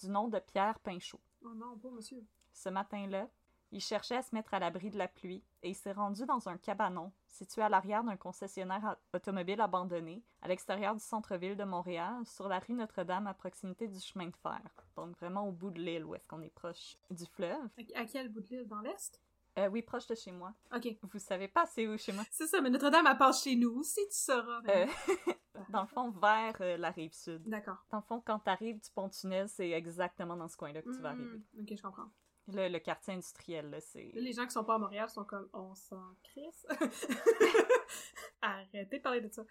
du 0.00 0.08
nom 0.08 0.28
de 0.28 0.38
Pierre 0.38 0.78
Pinchot. 0.80 1.20
Oh 1.44 1.54
non, 1.54 1.76
pas 1.78 1.90
monsieur. 1.90 2.24
Ce 2.52 2.68
matin-là, 2.68 3.28
il 3.72 3.80
cherchait 3.80 4.16
à 4.16 4.22
se 4.22 4.34
mettre 4.34 4.52
à 4.54 4.58
l'abri 4.58 4.90
de 4.90 4.98
la 4.98 5.08
pluie 5.08 5.42
et 5.62 5.70
il 5.70 5.74
s'est 5.74 5.92
rendu 5.92 6.24
dans 6.26 6.48
un 6.48 6.56
cabanon 6.58 7.10
situé 7.26 7.62
à 7.62 7.68
l'arrière 7.68 8.04
d'un 8.04 8.16
concessionnaire 8.16 8.96
automobile 9.14 9.60
abandonné 9.60 10.22
à 10.42 10.48
l'extérieur 10.48 10.94
du 10.94 11.00
centre-ville 11.02 11.56
de 11.56 11.64
Montréal, 11.64 12.24
sur 12.26 12.48
la 12.48 12.58
rue 12.58 12.74
Notre-Dame 12.74 13.26
à 13.26 13.34
proximité 13.34 13.88
du 13.88 13.98
chemin 13.98 14.26
de 14.26 14.36
fer. 14.36 14.60
Donc 14.96 15.16
vraiment 15.18 15.48
au 15.48 15.52
bout 15.52 15.70
de 15.70 15.80
l'île 15.80 16.04
où 16.04 16.14
est-ce 16.14 16.28
qu'on 16.28 16.42
est 16.42 16.54
proche 16.54 16.96
du 17.10 17.24
fleuve. 17.26 17.68
À, 17.94 18.04
quel 18.04 18.28
bout 18.28 18.40
de 18.40 18.48
l'île? 18.48 18.68
Dans 18.68 18.80
l'Est? 18.80 19.20
Euh, 19.58 19.68
oui, 19.68 19.82
proche 19.82 20.06
de 20.06 20.14
chez 20.14 20.32
moi. 20.32 20.54
Ok. 20.74 20.88
Vous 21.02 21.18
savez 21.18 21.48
pas 21.48 21.66
c'est 21.66 21.86
où 21.86 21.96
chez 21.98 22.12
moi? 22.12 22.24
C'est 22.30 22.46
ça, 22.46 22.60
mais 22.60 22.70
Notre-Dame, 22.70 23.06
elle 23.10 23.18
passe 23.18 23.42
chez 23.44 23.54
nous 23.56 23.70
aussi, 23.80 24.00
tu 24.10 24.16
sauras. 24.16 24.60
Euh, 24.68 24.86
dans 25.70 25.82
le 25.82 25.86
fond, 25.88 26.10
vers 26.10 26.56
euh, 26.60 26.76
la 26.78 26.90
rive 26.90 27.12
sud. 27.12 27.42
D'accord. 27.48 27.84
Dans 27.90 27.98
le 27.98 28.02
fond, 28.02 28.22
quand 28.24 28.38
t'arrives 28.38 28.80
du 28.80 28.90
pont-tunnel, 28.90 29.48
c'est 29.48 29.70
exactement 29.70 30.36
dans 30.36 30.48
ce 30.48 30.56
coin-là 30.56 30.80
que 30.82 30.90
tu 30.94 31.00
vas 31.02 31.12
Hmm, 31.14 31.20
arriver. 31.20 31.42
Ok, 31.60 31.76
je 31.76 31.82
comprends. 31.82 32.08
Le, 32.52 32.68
le 32.68 32.78
quartier 32.78 33.14
industriel, 33.14 33.70
là, 33.70 33.80
c'est... 33.80 34.10
Les 34.14 34.32
gens 34.32 34.44
qui 34.44 34.50
sont 34.52 34.64
pas 34.64 34.74
à 34.74 34.78
Montréal 34.78 35.08
sont 35.08 35.24
comme, 35.24 35.48
on 35.52 35.74
s'en 35.74 36.14
crisse. 36.22 36.66
Arrêtez 38.42 38.98
de 38.98 39.02
parler 39.02 39.20
de 39.20 39.28
ça. 39.28 39.42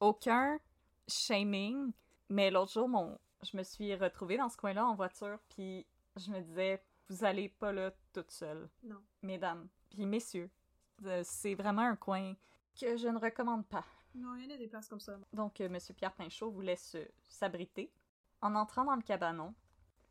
aucun 0.00 0.58
shaming, 1.08 1.92
mais 2.28 2.50
l'autre 2.50 2.72
jour, 2.72 2.88
mon, 2.88 3.18
je 3.42 3.56
me 3.56 3.62
suis 3.62 3.94
retrouvée 3.94 4.36
dans 4.36 4.48
ce 4.48 4.56
coin-là 4.56 4.86
en 4.86 4.94
voiture, 4.94 5.38
puis 5.48 5.86
je 6.16 6.30
me 6.30 6.40
disais, 6.40 6.82
vous 7.08 7.24
allez 7.24 7.48
pas 7.48 7.72
là 7.72 7.92
toute 8.12 8.30
seule, 8.30 8.68
Non. 8.82 9.02
mesdames, 9.22 9.68
puis 9.90 10.06
messieurs. 10.06 10.50
Euh, 11.04 11.22
C'est 11.24 11.54
vraiment 11.54 11.82
un 11.82 11.96
coin 11.96 12.34
que 12.78 12.96
je 12.96 13.08
ne 13.08 13.18
recommande 13.18 13.66
pas. 13.66 13.84
Non, 14.14 14.34
il 14.36 14.44
y 14.44 14.52
en 14.52 14.54
a 14.54 14.58
des 14.58 14.68
places 14.68 14.88
comme 14.88 15.00
ça. 15.00 15.16
Donc, 15.32 15.60
euh, 15.60 15.68
Monsieur 15.68 15.94
Pierre 15.94 16.12
Pinchot 16.14 16.50
voulait 16.50 16.76
se 16.76 16.98
s'abriter. 17.28 17.92
En 18.42 18.54
entrant 18.54 18.84
dans 18.84 18.96
le 18.96 19.02
cabanon, 19.02 19.54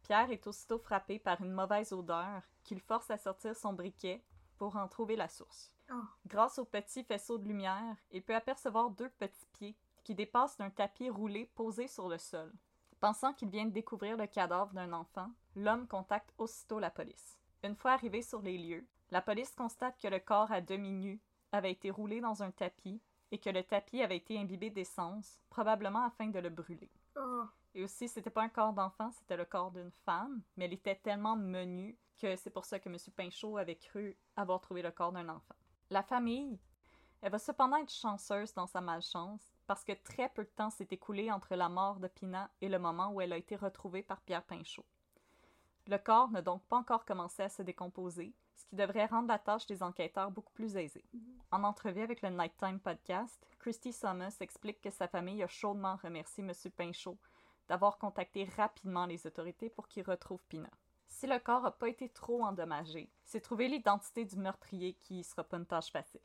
Pierre 0.10 0.32
est 0.32 0.48
aussitôt 0.48 0.80
frappé 0.80 1.20
par 1.20 1.40
une 1.40 1.52
mauvaise 1.52 1.94
odeur 1.94 2.42
qui 2.64 2.74
le 2.74 2.82
force 2.82 3.12
à 3.12 3.18
sortir 3.20 3.56
son 3.56 3.74
briquet 3.74 4.24
pour 4.58 4.76
en 4.76 4.88
trouver 4.88 5.16
la 5.16 5.28
source. 5.28 5.76
Oh. 5.92 6.02
Grâce 6.26 6.58
au 6.58 6.66
petit 6.66 7.04
faisceau 7.04 7.38
de 7.38 7.48
lumière, 7.48 7.96
il 8.10 8.24
peut 8.24 8.34
apercevoir 8.34 8.90
deux 8.90 9.10
petits 9.20 9.46
pieds 9.54 9.78
qui 10.04 10.16
dépassent 10.16 10.58
d'un 10.58 10.72
tapis 10.72 11.12
roulé 11.12 11.46
posé 11.54 11.88
sur 11.88 12.10
le 12.10 12.18
sol. 12.18 12.52
Pensant 13.00 13.34
qu'il 13.34 13.50
vient 13.50 13.66
de 13.66 13.70
découvrir 13.70 14.18
le 14.18 14.26
cadavre 14.26 14.74
d'un 14.74 14.94
enfant, 14.94 15.30
l'homme 15.56 15.86
contacte 15.86 16.34
aussitôt 16.40 16.80
la 16.80 16.90
police. 16.90 17.38
Une 17.64 17.76
fois 17.76 17.92
arrivé 17.92 18.24
sur 18.24 18.42
les 18.42 18.58
lieux, 18.58 18.88
la 19.12 19.22
police 19.22 19.54
constate 19.54 20.02
que 20.02 20.08
le 20.08 20.20
corps 20.20 20.52
à 20.52 20.60
demi 20.60 20.92
nu 20.92 21.22
avait 21.52 21.74
été 21.74 21.92
roulé 21.92 22.20
dans 22.20 22.42
un 22.42 22.50
tapis 22.50 23.00
et 23.30 23.38
que 23.38 23.52
le 23.52 23.62
tapis 23.62 24.02
avait 24.02 24.18
été 24.18 24.40
imbibé 24.40 24.72
d'essence, 24.72 25.40
probablement 25.52 26.04
afin 26.04 26.30
de 26.30 26.40
le 26.40 26.50
brûler. 26.50 26.90
Oh. 27.16 27.44
Et 27.76 27.84
aussi, 27.84 28.08
c'était 28.08 28.30
pas 28.30 28.44
un 28.44 28.50
corps 28.50 28.74
d'enfant, 28.74 29.12
c'était 29.12 29.38
le 29.38 29.46
corps 29.46 29.72
d'une 29.72 29.92
femme, 29.92 30.42
mais 30.58 30.66
elle 30.66 30.74
était 30.74 30.96
tellement 30.96 31.36
menue 31.36 31.98
que 32.18 32.36
c'est 32.36 32.50
pour 32.50 32.66
ça 32.66 32.80
que 32.80 32.90
M. 32.90 32.98
Pinchot 33.16 33.58
avait 33.58 33.78
cru 33.78 34.18
avoir 34.36 34.60
trouvé 34.60 34.82
le 34.82 34.92
corps 34.92 35.12
d'un 35.12 35.30
enfant. 35.30 35.56
La 35.90 36.04
famille, 36.04 36.60
elle 37.22 37.32
va 37.32 37.40
cependant 37.40 37.78
être 37.78 37.92
chanceuse 37.92 38.54
dans 38.54 38.68
sa 38.68 38.82
malchance, 38.82 39.42
parce 39.68 39.84
que 39.84 39.94
très 39.94 40.30
peu 40.30 40.44
de 40.44 40.50
temps 40.50 40.70
s'est 40.70 40.88
écoulé 40.90 41.32
entre 41.32 41.56
la 41.56 41.70
mort 41.70 42.00
de 42.00 42.08
Pina 42.08 42.50
et 42.62 42.70
le 42.70 42.80
moment 42.80 43.12
où 43.12 43.22
elle 43.22 43.34
a 43.34 43.38
été 43.38 43.56
retrouvée 43.56 44.04
par 44.04 44.22
Pierre 44.22 44.44
Pinchot. 44.44 44.86
Le 45.88 45.98
corps 45.98 46.32
n'a 46.32 46.42
donc 46.42 46.64
pas 46.64 46.78
encore 46.78 47.06
commencé 47.06 47.44
à 47.44 47.50
se 47.50 47.62
décomposer, 47.62 48.34
ce 48.56 48.66
qui 48.66 48.76
devrait 48.76 49.06
rendre 49.06 49.28
la 49.28 49.40
tâche 49.40 49.66
des 49.68 49.82
enquêteurs 49.84 50.32
beaucoup 50.32 50.54
plus 50.54 50.76
aisée. 50.76 51.06
En 51.52 51.64
entrevue 51.64 52.02
avec 52.02 52.22
le 52.22 52.30
Nighttime 52.30 52.80
Podcast, 52.80 53.46
Christy 53.60 53.92
Thomas 53.94 54.36
explique 54.40 54.82
que 54.82 54.92
sa 54.92 55.08
famille 55.08 55.42
a 55.44 55.48
chaudement 55.48 55.98
remercié 55.98 56.44
M. 56.44 56.52
Pinchot 56.76 57.18
d'avoir 57.70 57.98
contacté 57.98 58.44
rapidement 58.58 59.06
les 59.06 59.26
autorités 59.26 59.70
pour 59.70 59.88
qu'ils 59.88 60.04
retrouvent 60.04 60.44
Pina. 60.50 60.70
Si 61.08 61.28
le 61.28 61.40
corps 61.40 61.62
n'a 61.64 61.72
pas 61.72 61.88
été 61.90 62.10
trop 62.10 62.44
endommagé, 62.44 63.10
c'est 63.24 63.42
trouver 63.42 63.68
l'identité 63.68 64.26
du 64.26 64.36
meurtrier 64.38 64.94
qui 64.94 65.24
sera 65.24 65.44
pas 65.44 65.58
une 65.58 65.66
tâche 65.66 65.92
facile. 65.92 66.22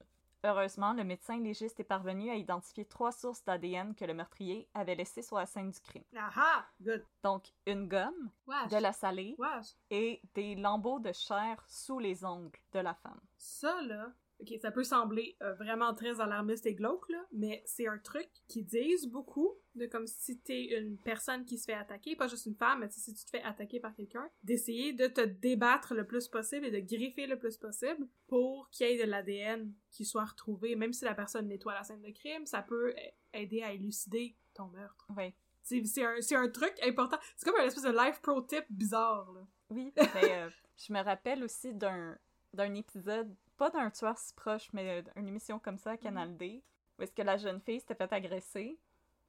Heureusement, 0.46 0.92
le 0.92 1.04
médecin 1.04 1.38
légiste 1.40 1.80
est 1.80 1.84
parvenu 1.84 2.30
à 2.30 2.34
identifier 2.34 2.84
trois 2.84 3.12
sources 3.12 3.42
d'ADN 3.44 3.94
que 3.94 4.04
le 4.04 4.12
meurtrier 4.12 4.68
avait 4.74 4.94
laissées 4.94 5.22
sur 5.22 5.36
la 5.38 5.46
scène 5.46 5.70
du 5.70 5.80
crime. 5.80 6.04
Aha! 6.14 6.66
Good. 6.82 7.02
Donc, 7.22 7.46
une 7.66 7.88
gomme, 7.88 8.30
Wesh. 8.46 8.70
de 8.70 8.76
la 8.76 8.92
salée 8.92 9.34
Wesh. 9.38 9.68
et 9.90 10.20
des 10.34 10.54
lambeaux 10.54 11.00
de 11.00 11.12
chair 11.12 11.64
sous 11.66 11.98
les 11.98 12.26
ongles 12.26 12.58
de 12.72 12.78
la 12.80 12.92
femme. 12.92 13.20
Ça, 13.38 13.80
là, 13.82 14.12
ok, 14.38 14.52
ça 14.60 14.70
peut 14.70 14.84
sembler 14.84 15.34
euh, 15.42 15.54
vraiment 15.54 15.94
très 15.94 16.20
alarmiste 16.20 16.66
et 16.66 16.74
glauque, 16.74 17.08
là, 17.08 17.24
mais 17.32 17.62
c'est 17.64 17.88
un 17.88 17.98
truc 17.98 18.28
qu'ils 18.46 18.66
disent 18.66 19.06
beaucoup, 19.08 19.54
de 19.74 19.86
comme 19.86 20.06
si 20.06 20.38
t'es 20.38 20.78
une 20.78 20.96
personne 20.98 21.44
qui 21.44 21.58
se 21.58 21.64
fait 21.64 21.74
attaquer, 21.74 22.16
pas 22.16 22.28
juste 22.28 22.46
une 22.46 22.54
femme, 22.54 22.80
mais 22.80 22.88
si 22.90 23.14
tu 23.14 23.24
te 23.24 23.30
fais 23.30 23.42
attaquer 23.42 23.80
par 23.80 23.94
quelqu'un, 23.94 24.28
d'essayer 24.42 24.92
de 24.92 25.06
te 25.06 25.20
débattre 25.20 25.94
le 25.94 26.06
plus 26.06 26.28
possible 26.28 26.66
et 26.66 26.70
de 26.70 26.80
griffer 26.80 27.26
le 27.26 27.38
plus 27.38 27.56
possible 27.56 28.06
pour 28.26 28.68
qu'il 28.70 28.86
y 28.86 28.92
ait 28.92 29.04
de 29.04 29.10
l'ADN 29.10 29.72
qui 29.90 30.04
soit 30.04 30.24
retrouvé, 30.24 30.76
même 30.76 30.92
si 30.92 31.04
la 31.04 31.14
personne 31.14 31.48
nettoie 31.48 31.74
la 31.74 31.84
scène 31.84 32.02
de 32.02 32.10
crime, 32.10 32.46
ça 32.46 32.62
peut 32.62 32.94
aider 33.32 33.62
à 33.62 33.72
élucider 33.72 34.36
ton 34.54 34.66
meurtre. 34.68 35.06
Oui. 35.16 35.34
C'est 35.62 36.04
un, 36.04 36.42
un 36.42 36.48
truc 36.48 36.74
important. 36.86 37.16
C'est 37.36 37.48
comme 37.48 37.58
un 37.58 37.64
espèce 37.64 37.84
de 37.84 37.90
life 37.90 38.20
pro 38.20 38.42
tip 38.42 38.64
bizarre, 38.68 39.32
là. 39.32 39.40
Oui, 39.70 39.92
mais 39.96 40.04
euh, 40.44 40.50
je 40.76 40.92
me 40.92 41.02
rappelle 41.02 41.42
aussi 41.42 41.72
d'un 41.72 42.18
d'un 42.54 42.74
épisode, 42.74 43.34
pas 43.56 43.70
d'un 43.70 43.90
tueur 43.90 44.16
si 44.16 44.32
proche, 44.34 44.72
mais 44.72 45.02
d'une 45.16 45.28
émission 45.28 45.58
comme 45.58 45.78
ça 45.78 45.92
à 45.92 45.96
Canal 45.96 46.36
D, 46.36 46.62
où 46.98 47.02
est-ce 47.02 47.12
que 47.12 47.22
la 47.22 47.36
jeune 47.36 47.60
fille 47.60 47.80
s'était 47.80 47.94
fait 47.94 48.12
agresser, 48.12 48.78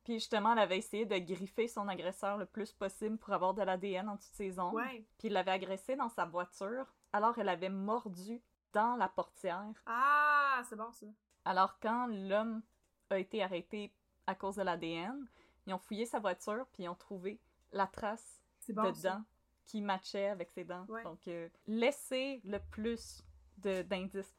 puis 0.06 0.14
justement, 0.16 0.54
elle 0.54 0.60
avait 0.60 0.78
essayé 0.78 1.06
de 1.06 1.18
griffer 1.18 1.68
son 1.68 1.88
agresseur 1.90 2.38
le 2.38 2.46
plus 2.46 2.72
possible 2.72 3.18
pour 3.18 3.34
avoir 3.34 3.54
de 3.54 3.62
l'ADN 3.62 4.08
en 4.08 4.16
de 4.16 4.22
ses 4.22 4.58
ongles, 4.60 4.78
Ouais. 4.78 5.06
puis 5.18 5.28
il 5.28 5.34
l'avait 5.34 5.52
agressé 5.52 5.98
dans 5.98 6.08
sa 6.10 6.24
voiture, 6.26 6.86
alors 7.12 7.38
elle 7.38 7.50
avait 7.50 7.68
mordu 7.70 8.42
dans 8.72 8.96
la 8.96 9.10
portière. 9.10 9.66
Ah, 9.86 10.62
c'est 10.70 10.78
bon, 10.78 10.92
ça. 10.94 11.08
Alors 11.44 11.78
quand 11.80 12.08
l'homme 12.08 12.62
a 13.10 13.20
été 13.20 13.44
arrêté 13.44 13.94
à 14.28 14.36
cause 14.36 14.56
de 14.56 14.62
l'ADN, 14.64 15.28
ils 15.68 15.74
ont 15.74 15.80
fouillé 15.80 16.06
sa 16.06 16.20
voiture, 16.20 16.66
puis 16.72 16.84
ils 16.84 16.90
ont 16.90 16.96
trouvé 16.96 17.42
la 17.74 17.88
trace 17.88 18.42
bon, 18.70 18.90
de 18.90 18.94
ça. 18.96 19.16
dents 19.16 19.24
qui 19.66 19.82
matchait 19.82 20.28
avec 20.30 20.52
ses 20.52 20.64
dents. 20.64 20.86
Ouais. 20.90 21.04
Donc, 21.04 21.28
euh, 21.28 21.50
laissez 21.66 22.40
le 22.44 22.60
plus 22.60 23.24
de- 23.58 23.82
d'indices. 23.82 24.36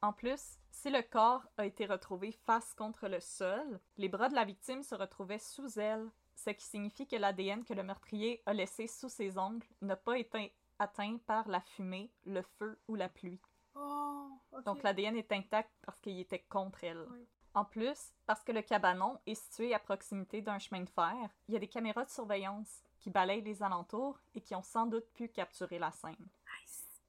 En 0.00 0.12
plus, 0.12 0.58
si 0.70 0.90
le 0.90 1.02
corps 1.02 1.44
a 1.56 1.66
été 1.66 1.86
retrouvé 1.86 2.30
face 2.30 2.72
contre 2.74 3.08
le 3.08 3.18
sol, 3.20 3.80
les 3.96 4.08
bras 4.08 4.28
de 4.28 4.34
la 4.34 4.44
victime 4.44 4.82
se 4.82 4.94
retrouvaient 4.94 5.40
sous 5.40 5.78
elle, 5.78 6.08
ce 6.36 6.50
qui 6.50 6.64
signifie 6.64 7.08
que 7.08 7.16
l'ADN 7.16 7.64
que 7.64 7.74
le 7.74 7.82
meurtrier 7.82 8.42
a 8.46 8.52
laissé 8.52 8.86
sous 8.86 9.08
ses 9.08 9.38
ongles 9.38 9.66
n'a 9.82 9.96
pas 9.96 10.18
été 10.18 10.54
atteint 10.78 11.18
par 11.26 11.48
la 11.48 11.60
fumée, 11.60 12.12
le 12.24 12.42
feu 12.42 12.78
ou 12.86 12.94
la 12.94 13.08
pluie. 13.08 13.40
Oh. 13.74 14.30
Donc 14.64 14.84
l'ADN 14.84 15.16
est 15.16 15.32
intact 15.32 15.70
parce 15.84 16.00
qu'il 16.00 16.20
était 16.20 16.44
contre 16.48 16.84
elle. 16.84 17.04
Oui. 17.10 17.26
En 17.54 17.64
plus, 17.64 18.12
parce 18.24 18.44
que 18.44 18.52
le 18.52 18.62
cabanon 18.62 19.18
est 19.26 19.34
situé 19.34 19.74
à 19.74 19.80
proximité 19.80 20.42
d'un 20.42 20.60
chemin 20.60 20.82
de 20.82 20.90
fer, 20.90 21.28
il 21.48 21.54
y 21.54 21.56
a 21.56 21.60
des 21.60 21.66
caméras 21.66 22.04
de 22.04 22.10
surveillance 22.10 22.84
qui 23.00 23.10
balayent 23.10 23.42
les 23.42 23.64
alentours 23.64 24.20
et 24.36 24.40
qui 24.40 24.54
ont 24.54 24.62
sans 24.62 24.86
doute 24.86 25.10
pu 25.14 25.28
capturer 25.28 25.80
la 25.80 25.90
scène. 25.90 26.28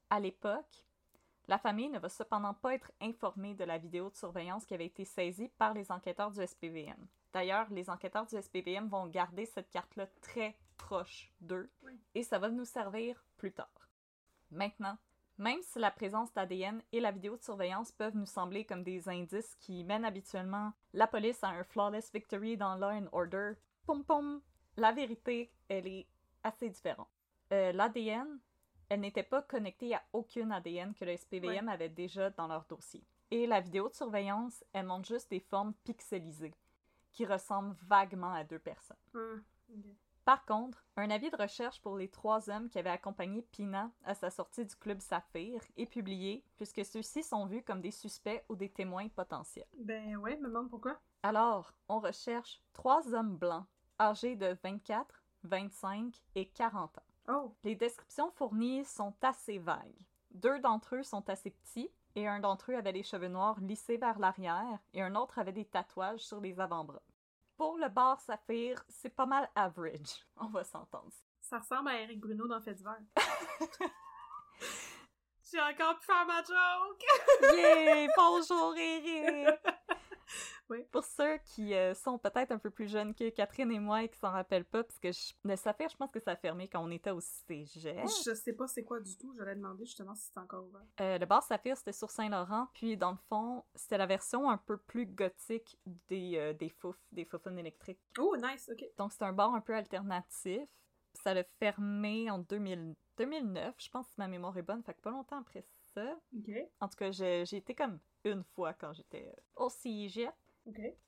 À 0.09 0.19
l'époque, 0.19 0.87
la 1.49 1.57
famille 1.57 1.89
ne 1.89 1.97
va 1.97 2.09
cependant 2.09 2.53
pas 2.53 2.75
être 2.75 2.91
informée 3.01 3.55
de 3.55 3.63
la 3.63 3.79
vidéo 3.79 4.11
de 4.11 4.15
surveillance 4.15 4.67
qui 4.67 4.75
avait 4.75 4.85
été 4.85 5.03
saisie 5.03 5.49
par 5.57 5.73
les 5.73 5.91
enquêteurs 5.91 6.29
du 6.29 6.45
SPVM. 6.45 7.07
D'ailleurs, 7.33 7.65
les 7.71 7.89
enquêteurs 7.89 8.27
du 8.27 8.39
SPVM 8.39 8.87
vont 8.87 9.07
garder 9.07 9.47
cette 9.47 9.71
carte-là 9.71 10.05
très 10.21 10.55
proche 10.77 11.33
d'eux 11.41 11.71
et 12.13 12.21
ça 12.21 12.37
va 12.37 12.49
nous 12.49 12.65
servir 12.65 13.25
plus 13.37 13.51
tard. 13.51 13.89
Maintenant, 14.51 14.95
même 15.39 15.59
si 15.63 15.79
la 15.79 15.89
présence 15.89 16.31
d'ADN 16.33 16.83
et 16.91 16.99
la 16.99 17.09
vidéo 17.09 17.35
de 17.35 17.41
surveillance 17.41 17.91
peuvent 17.93 18.15
nous 18.15 18.27
sembler 18.27 18.63
comme 18.63 18.83
des 18.83 19.09
indices 19.09 19.55
qui 19.55 19.83
mènent 19.83 20.05
habituellement 20.05 20.73
la 20.93 21.07
police 21.07 21.43
à 21.43 21.47
un 21.47 21.63
flawless 21.63 22.13
victory 22.13 22.57
dans 22.57 22.75
Law 22.75 22.91
and 22.91 23.09
Order, 23.11 23.53
pom 23.87 24.03
pom, 24.03 24.39
la 24.77 24.91
vérité, 24.91 25.51
elle 25.67 25.87
est 25.87 26.05
assez 26.43 26.69
différente. 26.69 27.09
Euh, 27.53 27.71
L'ADN, 27.71 28.39
elle 28.89 29.01
n'était 29.01 29.23
pas 29.23 29.41
connectée 29.43 29.95
à 29.95 30.03
aucune 30.13 30.51
ADN 30.51 30.93
que 30.93 31.05
le 31.05 31.15
SPVM 31.15 31.69
avait 31.69 31.89
déjà 31.89 32.31
dans 32.31 32.47
leur 32.47 32.65
dossier. 32.65 33.03
Et 33.31 33.45
la 33.45 33.61
vidéo 33.61 33.89
de 33.89 33.93
surveillance, 33.93 34.63
elle 34.73 34.87
montre 34.87 35.07
juste 35.07 35.29
des 35.29 35.39
formes 35.39 35.73
pixelisées 35.83 36.55
qui 37.11 37.25
ressemblent 37.25 37.75
vaguement 37.87 38.33
à 38.33 38.43
deux 38.43 38.59
personnes. 38.59 38.97
Par 40.25 40.45
contre, 40.45 40.85
un 40.95 41.09
avis 41.09 41.31
de 41.31 41.37
recherche 41.37 41.81
pour 41.81 41.97
les 41.97 42.07
trois 42.07 42.49
hommes 42.49 42.69
qui 42.69 42.77
avaient 42.77 42.89
accompagné 42.89 43.41
Pina 43.41 43.91
à 44.03 44.13
sa 44.13 44.29
sortie 44.29 44.65
du 44.65 44.75
club 44.75 44.99
Saphir 44.99 45.61
est 45.75 45.87
publié 45.87 46.43
puisque 46.55 46.85
ceux-ci 46.85 47.23
sont 47.23 47.45
vus 47.45 47.63
comme 47.63 47.81
des 47.81 47.91
suspects 47.91 48.43
ou 48.47 48.55
des 48.55 48.69
témoins 48.69 49.07
potentiels. 49.09 49.65
Ben 49.77 50.17
ouais, 50.17 50.37
me 50.37 50.47
demande 50.47 50.69
pourquoi. 50.69 50.99
Alors, 51.23 51.73
on 51.87 51.99
recherche 51.99 52.61
trois 52.73 53.13
hommes 53.13 53.37
blancs 53.37 53.65
âgés 53.99 54.35
de 54.35 54.55
24, 54.63 55.23
25 55.43 56.15
et 56.35 56.47
40 56.47 56.97
ans. 56.97 57.08
Oh, 57.31 57.53
Les 57.63 57.75
descriptions 57.75 58.31
fournies 58.31 58.83
sont 58.85 59.13
assez 59.21 59.59
vagues. 59.59 60.01
Deux 60.31 60.59
d'entre 60.59 60.95
eux 60.95 61.03
sont 61.03 61.29
assez 61.29 61.51
petits 61.51 61.91
et 62.15 62.27
un 62.27 62.39
d'entre 62.39 62.71
eux 62.71 62.75
avait 62.75 62.91
les 62.91 63.03
cheveux 63.03 63.27
noirs 63.27 63.59
lissés 63.59 63.97
vers 63.97 64.17
l'arrière 64.17 64.79
et 64.93 65.03
un 65.03 65.13
autre 65.13 65.37
avait 65.37 65.51
des 65.51 65.65
tatouages 65.65 66.21
sur 66.21 66.41
les 66.41 66.59
avant-bras. 66.59 67.03
Pour 67.55 67.77
le 67.77 67.87
bar 67.87 68.19
Saphir, 68.19 68.83
c'est 68.87 69.13
pas 69.15 69.27
mal 69.27 69.47
average, 69.53 70.25
on 70.37 70.47
va 70.47 70.63
s'entendre. 70.63 71.11
ça 71.39 71.59
ressemble 71.59 71.89
à 71.89 72.01
Eric 72.01 72.19
Bruno 72.19 72.47
dans 72.47 72.61
Fait. 72.61 72.75
J'ai 75.51 75.61
encore 75.61 75.99
pu 75.99 76.05
faire 76.05 76.25
ma 76.25 76.41
joke! 76.43 77.05
Yeah! 77.55 78.07
Bonjour 78.15 78.75
Eric! 78.75 79.59
Oui. 80.69 80.83
Pour 80.91 81.03
ceux 81.03 81.37
qui 81.45 81.73
euh, 81.73 81.93
sont 81.93 82.17
peut-être 82.17 82.51
un 82.51 82.59
peu 82.59 82.69
plus 82.69 82.87
jeunes 82.87 83.13
que 83.15 83.29
Catherine 83.29 83.71
et 83.71 83.79
moi 83.79 84.03
et 84.03 84.09
qui 84.09 84.17
s'en 84.19 84.31
rappellent 84.31 84.65
pas, 84.65 84.83
parce 84.83 84.99
que 84.99 85.11
je... 85.11 85.33
le 85.43 85.55
Saphir, 85.55 85.89
je 85.89 85.97
pense 85.97 86.11
que 86.11 86.19
ça 86.19 86.31
a 86.31 86.35
fermé 86.35 86.67
quand 86.67 86.83
on 86.83 86.91
était 86.91 87.11
au 87.11 87.19
cégep. 87.19 88.07
Je 88.25 88.33
sais 88.33 88.53
pas 88.53 88.67
c'est 88.67 88.83
quoi 88.83 88.99
du 88.99 89.17
tout, 89.17 89.33
j'allais 89.35 89.55
demander 89.55 89.85
justement 89.85 90.15
si 90.15 90.29
c'est 90.31 90.39
encore 90.39 90.65
ouvert. 90.65 90.85
Euh, 91.01 91.17
le 91.17 91.25
bar 91.25 91.43
Saphir, 91.43 91.77
c'était 91.77 91.93
sur 91.93 92.11
Saint-Laurent, 92.11 92.67
puis 92.73 92.97
dans 92.97 93.11
le 93.11 93.17
fond, 93.29 93.63
c'était 93.75 93.97
la 93.97 94.05
version 94.05 94.49
un 94.49 94.57
peu 94.57 94.77
plus 94.77 95.05
gothique 95.05 95.77
des, 96.07 96.37
euh, 96.37 96.53
des 96.53 96.69
fouf, 96.69 96.97
des 97.11 97.25
foufounes 97.25 97.57
électriques. 97.57 98.01
Oh, 98.19 98.35
nice, 98.37 98.69
ok. 98.71 98.85
Donc 98.97 99.11
c'est 99.11 99.23
un 99.23 99.33
bar 99.33 99.53
un 99.53 99.61
peu 99.61 99.75
alternatif. 99.75 100.61
Ça 101.13 101.33
l'a 101.33 101.43
fermé 101.59 102.29
en 102.29 102.39
2000 102.39 102.95
2009, 103.19 103.75
je 103.77 103.89
pense 103.89 104.07
si 104.07 104.13
ma 104.17 104.27
mémoire 104.29 104.57
est 104.57 104.61
bonne, 104.61 104.81
fait 104.81 104.93
que 104.93 105.01
pas 105.01 105.11
longtemps 105.11 105.39
après 105.39 105.65
ça. 105.93 106.15
Ok, 106.37 106.51
En 106.79 106.87
tout 106.87 106.95
cas, 106.95 107.11
j'ai 107.11 107.43
j'ai 107.45 107.57
été 107.57 107.75
comme 107.75 107.99
une 108.23 108.43
fois 108.55 108.73
quand 108.73 108.93
j'étais 108.93 109.27
euh, 109.27 109.63
au 109.63 109.69
cégep. 109.69 110.33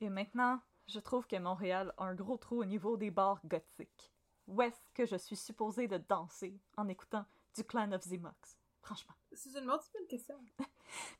Et 0.00 0.08
maintenant, 0.08 0.60
je 0.86 1.00
trouve 1.00 1.26
que 1.26 1.36
Montréal 1.36 1.92
a 1.96 2.04
un 2.04 2.14
gros 2.14 2.36
trou 2.36 2.60
au 2.60 2.64
niveau 2.64 2.96
des 2.96 3.10
bars 3.10 3.40
gothiques. 3.44 4.12
Où 4.46 4.60
est-ce 4.62 4.90
que 4.94 5.06
je 5.06 5.16
suis 5.16 5.36
supposée 5.36 5.88
de 5.88 5.98
danser 5.98 6.58
en 6.76 6.88
écoutant 6.88 7.24
du 7.56 7.64
Clan 7.64 7.92
of 7.92 8.02
the 8.02 8.20
Mox? 8.20 8.58
Franchement. 8.82 9.14
C'est 9.32 9.56
une 9.56 9.64
multiple 9.64 10.04
question. 10.08 10.34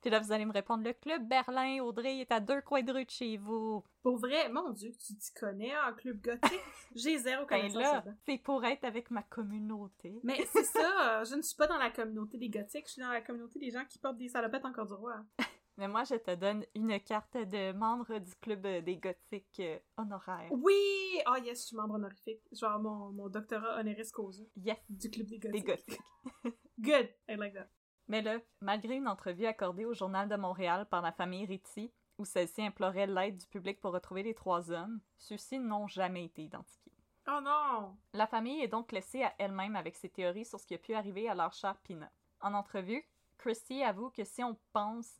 Puis 0.03 0.11
là, 0.11 0.19
vous 0.19 0.33
allez 0.33 0.45
me 0.45 0.53
répondre, 0.53 0.85
le 0.85 0.93
club 0.93 1.27
Berlin, 1.29 1.81
Audrey, 1.81 2.19
est 2.19 2.33
à 2.33 2.41
deux 2.41 2.61
coins 2.61 2.83
de 2.83 2.93
rue 2.93 3.05
de 3.05 3.11
chez 3.11 3.37
vous. 3.37 3.85
Pour 4.03 4.19
vrai, 4.19 4.49
mon 4.49 4.71
Dieu, 4.71 4.91
tu 4.91 5.15
t'y 5.15 5.33
connais 5.33 5.73
en 5.79 5.95
club 5.95 6.21
gothique? 6.21 6.61
J'ai 6.97 7.19
zéro 7.19 7.47
Ben 7.47 7.61
connaissance 7.61 8.05
là, 8.05 8.05
c'est 8.27 8.39
pour 8.39 8.65
être 8.65 8.85
avec 8.85 9.11
ma 9.13 9.23
communauté. 9.23 10.21
Mais 10.25 10.45
c'est 10.53 10.65
ça, 10.65 11.21
euh, 11.21 11.25
je 11.25 11.37
ne 11.37 11.43
suis 11.43 11.57
pas 11.57 11.69
dans 11.69 11.79
la 11.79 11.91
communauté 11.91 12.37
des 12.37 12.49
gothiques, 12.49 12.87
je 12.89 12.93
suis 12.95 13.03
dans 13.03 13.13
la 13.13 13.23
communauté 13.23 13.61
des 13.61 13.71
gens 13.71 13.85
qui 13.85 13.99
portent 13.99 14.19
des 14.19 14.29
salopettes 14.29 14.65
encore 14.65 14.87
du 14.87 14.95
roi. 14.95 15.25
Mais 15.79 15.89
moi, 15.89 16.05
je 16.05 16.15
te 16.17 16.35
donne 16.35 16.65
une 16.75 17.01
carte 17.01 17.37
de 17.37 17.73
membre 17.73 18.19
du 18.19 18.35
club 18.37 18.67
euh, 18.67 18.81
des 18.83 18.97
gothiques 18.99 19.61
euh, 19.61 19.79
honoraires. 19.97 20.51
Oui! 20.51 21.19
Ah 21.27 21.39
yes, 21.39 21.61
je 21.63 21.67
suis 21.69 21.77
membre 21.77 21.95
honorifique. 21.95 22.43
Genre 22.53 22.79
mon, 22.79 23.11
mon 23.13 23.29
doctorat 23.29 23.79
honoris 23.81 24.11
causa 24.13 24.43
Yes, 24.57 24.77
du 24.91 25.11
club 25.11 25.27
des 25.27 25.39
des 25.39 25.63
gothiques. 25.63 25.67
gothiques. 25.87 26.01
Good! 26.79 27.09
I 27.29 27.37
like 27.37 27.55
that. 27.55 27.69
Mais 28.09 28.21
là, 28.21 28.39
malgré 28.61 28.97
une 28.97 29.09
entrevue 29.09 29.47
accordée 29.47 29.85
au 29.87 29.95
Journal 29.95 30.29
de 30.29 30.37
Montréal 30.37 30.87
par 30.91 31.01
la 31.01 31.13
famille 31.13 31.47
Ritchie, 31.47 31.91
où 32.19 32.25
celle-ci 32.27 32.63
implorait 32.63 33.07
l'aide 33.07 33.39
du 33.39 33.47
public 33.47 33.81
pour 33.81 33.93
retrouver 33.93 34.23
les 34.23 34.35
trois 34.35 34.71
hommes, 34.71 35.01
ceux-ci 35.17 35.59
n'ont 35.59 35.87
jamais 35.87 36.27
été 36.27 36.43
identifiés. 36.43 36.93
Oh 37.29 37.41
non! 37.43 37.97
La 38.13 38.27
famille 38.27 38.61
est 38.61 38.69
donc 38.69 38.93
laissée 38.93 39.23
à 39.23 39.33
elle-même 39.39 39.77
avec 39.77 39.97
ses 39.97 40.11
théories 40.11 40.45
sur 40.45 40.61
ce 40.61 40.67
qui 40.67 40.75
a 40.75 40.79
pu 40.79 40.93
arriver 40.93 41.29
à 41.29 41.35
leur 41.35 41.53
chère 41.55 41.79
Pina. 41.79 42.11
En 42.41 42.53
entrevue, 42.53 43.03
Christy 43.39 43.83
avoue 43.83 44.11
que 44.11 44.25
si 44.25 44.43
on 44.45 44.59
pense 44.73 45.19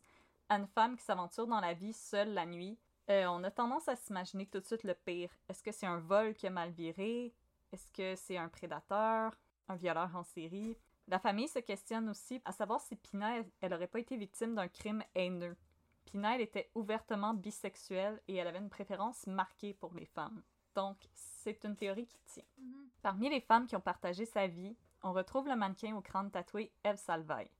à 0.49 0.55
une 0.55 0.67
femme 0.67 0.95
qui 0.95 1.03
s'aventure 1.03 1.47
dans 1.47 1.59
la 1.59 1.73
vie 1.73 1.93
seule 1.93 2.33
la 2.33 2.45
nuit, 2.45 2.77
euh, 3.09 3.25
on 3.27 3.43
a 3.43 3.51
tendance 3.51 3.87
à 3.87 3.95
s'imaginer 3.95 4.45
tout 4.45 4.59
de 4.59 4.65
suite 4.65 4.83
le 4.83 4.93
pire. 4.93 5.29
Est-ce 5.49 5.63
que 5.63 5.71
c'est 5.71 5.85
un 5.85 5.99
vol 5.99 6.33
qui 6.33 6.47
a 6.47 6.49
mal 6.49 6.71
viré? 6.71 7.33
Est-ce 7.71 7.91
que 7.91 8.15
c'est 8.15 8.37
un 8.37 8.49
prédateur? 8.49 9.37
Un 9.67 9.75
violeur 9.75 10.15
en 10.15 10.23
série? 10.23 10.77
La 11.07 11.19
famille 11.19 11.47
se 11.47 11.59
questionne 11.59 12.09
aussi 12.09 12.41
à 12.45 12.51
savoir 12.51 12.79
si 12.79 12.95
Pina, 12.95 13.37
elle, 13.37 13.49
elle 13.61 13.73
aurait 13.73 13.87
pas 13.87 13.99
été 13.99 14.15
victime 14.15 14.55
d'un 14.55 14.67
crime 14.69 15.03
haineux. 15.15 15.57
Pina, 16.05 16.35
elle 16.35 16.41
était 16.41 16.69
ouvertement 16.75 17.33
bisexuelle 17.33 18.21
et 18.27 18.35
elle 18.35 18.47
avait 18.47 18.59
une 18.59 18.69
préférence 18.69 19.27
marquée 19.27 19.73
pour 19.73 19.93
les 19.93 20.05
femmes. 20.05 20.43
Donc, 20.75 20.97
c'est 21.13 21.63
une 21.65 21.75
théorie 21.75 22.07
qui 22.07 22.19
tient. 22.25 22.43
Parmi 23.01 23.29
les 23.29 23.41
femmes 23.41 23.67
qui 23.67 23.75
ont 23.75 23.81
partagé 23.81 24.25
sa 24.25 24.47
vie, 24.47 24.75
on 25.01 25.11
retrouve 25.11 25.47
le 25.47 25.55
mannequin 25.55 25.95
au 25.95 26.01
crâne 26.01 26.31
tatoué 26.31 26.71
Eve 26.83 26.97
Salvaille, 26.97 27.51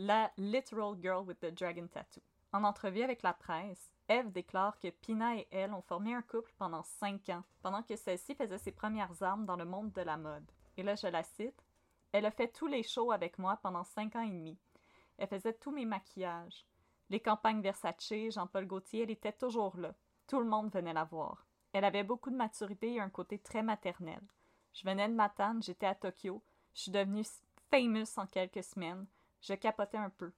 la 0.00 0.30
Literal 0.38 0.96
Girl 0.98 1.26
with 1.26 1.40
the 1.40 1.52
Dragon 1.52 1.86
Tattoo. 1.86 2.22
En 2.54 2.64
entrevue 2.64 3.02
avec 3.02 3.22
la 3.22 3.34
presse, 3.34 3.92
Eve 4.08 4.32
déclare 4.32 4.78
que 4.78 4.88
Pina 4.88 5.36
et 5.36 5.46
elle 5.50 5.74
ont 5.74 5.82
formé 5.82 6.14
un 6.14 6.22
couple 6.22 6.54
pendant 6.56 6.82
cinq 6.82 7.28
ans, 7.28 7.44
pendant 7.60 7.82
que 7.82 7.96
celle-ci 7.96 8.34
faisait 8.34 8.56
ses 8.56 8.72
premières 8.72 9.22
armes 9.22 9.44
dans 9.44 9.56
le 9.56 9.66
monde 9.66 9.92
de 9.92 10.00
la 10.00 10.16
mode. 10.16 10.50
Et 10.78 10.82
là, 10.82 10.94
je 10.94 11.06
la 11.06 11.22
cite 11.22 11.62
Elle 12.12 12.24
a 12.24 12.30
fait 12.30 12.48
tous 12.48 12.66
les 12.66 12.82
shows 12.82 13.12
avec 13.12 13.38
moi 13.38 13.58
pendant 13.62 13.84
cinq 13.84 14.16
ans 14.16 14.22
et 14.22 14.30
demi. 14.30 14.58
Elle 15.18 15.28
faisait 15.28 15.52
tous 15.52 15.70
mes 15.70 15.84
maquillages. 15.84 16.64
Les 17.10 17.20
campagnes 17.20 17.60
Versace, 17.60 18.30
Jean-Paul 18.30 18.66
Gaultier, 18.66 19.02
elle 19.02 19.10
était 19.10 19.32
toujours 19.32 19.76
là. 19.76 19.94
Tout 20.26 20.40
le 20.40 20.46
monde 20.46 20.72
venait 20.72 20.94
la 20.94 21.04
voir. 21.04 21.46
Elle 21.74 21.84
avait 21.84 22.04
beaucoup 22.04 22.30
de 22.30 22.36
maturité 22.36 22.94
et 22.94 23.00
un 23.00 23.10
côté 23.10 23.38
très 23.38 23.62
maternel. 23.62 24.22
Je 24.72 24.88
venais 24.88 25.08
de 25.08 25.14
Matane, 25.14 25.62
j'étais 25.62 25.86
à 25.86 25.94
Tokyo. 25.94 26.42
Je 26.72 26.82
suis 26.82 26.90
devenue 26.90 27.24
famous 27.70 28.16
en 28.16 28.26
quelques 28.26 28.64
semaines. 28.64 29.06
Je 29.40 29.54
capotais 29.54 29.98
un 29.98 30.10
peu. 30.10 30.32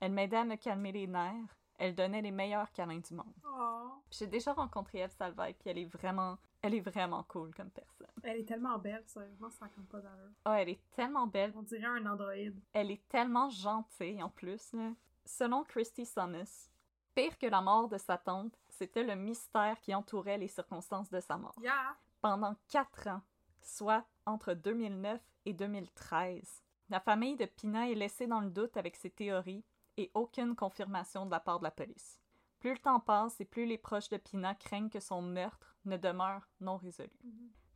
Elle 0.00 0.12
m'aidait 0.12 0.36
à 0.38 0.44
me 0.44 0.56
calmer 0.56 0.92
les 0.92 1.06
nerfs. 1.06 1.56
Elle 1.78 1.94
donnait 1.94 2.22
les 2.22 2.30
meilleurs 2.30 2.70
câlins 2.72 3.00
du 3.00 3.14
monde. 3.14 3.34
Oh! 3.44 3.90
J'ai 4.10 4.26
déjà 4.28 4.52
rencontré 4.52 4.98
Eve 4.98 5.10
Salvaille, 5.10 5.54
puis 5.54 5.70
elle 5.70 5.78
est 5.78 5.86
vraiment, 5.86 6.38
elle 6.62 6.74
est 6.74 6.80
vraiment 6.80 7.24
cool 7.24 7.52
comme 7.54 7.70
personne. 7.70 8.06
Elle 8.22 8.38
est 8.40 8.44
tellement 8.44 8.78
belle, 8.78 9.02
sérieusement, 9.06 9.50
ça 9.50 9.68
compte 9.68 9.88
pas 9.88 10.00
d'allure. 10.00 10.30
Oh, 10.46 10.52
elle 10.52 10.68
est 10.68 10.80
tellement 10.92 11.26
belle, 11.26 11.52
On 11.56 11.62
dirait 11.62 11.84
un 11.86 12.06
androïde. 12.06 12.60
elle 12.72 12.92
est 12.92 13.08
tellement 13.08 13.48
gentille 13.50 14.22
en 14.22 14.28
plus. 14.30 14.72
là. 14.72 14.92
Selon 15.24 15.64
Christy 15.64 16.06
Summis, 16.06 16.70
pire 17.14 17.36
que 17.38 17.46
la 17.46 17.60
mort 17.60 17.88
de 17.88 17.98
sa 17.98 18.18
tante, 18.18 18.54
c'était 18.68 19.02
le 19.02 19.16
mystère 19.16 19.80
qui 19.80 19.92
entourait 19.94 20.38
les 20.38 20.48
circonstances 20.48 21.10
de 21.10 21.18
sa 21.20 21.36
mort. 21.36 21.56
Yeah! 21.60 21.96
pendant 22.20 22.54
quatre 22.68 23.08
ans, 23.08 23.20
soit 23.60 24.04
entre 24.26 24.54
2009 24.54 25.20
et 25.44 25.52
2013. 25.52 26.62
La 26.90 27.00
famille 27.00 27.36
de 27.36 27.46
Pina 27.46 27.90
est 27.90 27.94
laissée 27.94 28.26
dans 28.26 28.40
le 28.40 28.50
doute 28.50 28.76
avec 28.76 28.94
ses 28.96 29.10
théories 29.10 29.64
et 29.96 30.10
aucune 30.14 30.54
confirmation 30.54 31.24
de 31.24 31.30
la 31.30 31.40
part 31.40 31.58
de 31.58 31.64
la 31.64 31.70
police. 31.70 32.20
Plus 32.60 32.72
le 32.72 32.78
temps 32.78 33.00
passe 33.00 33.40
et 33.40 33.44
plus 33.44 33.66
les 33.66 33.78
proches 33.78 34.10
de 34.10 34.16
Pina 34.16 34.54
craignent 34.54 34.90
que 34.90 35.00
son 35.00 35.22
meurtre 35.22 35.76
ne 35.86 35.96
demeure 35.96 36.46
non 36.60 36.76
résolu. 36.76 37.10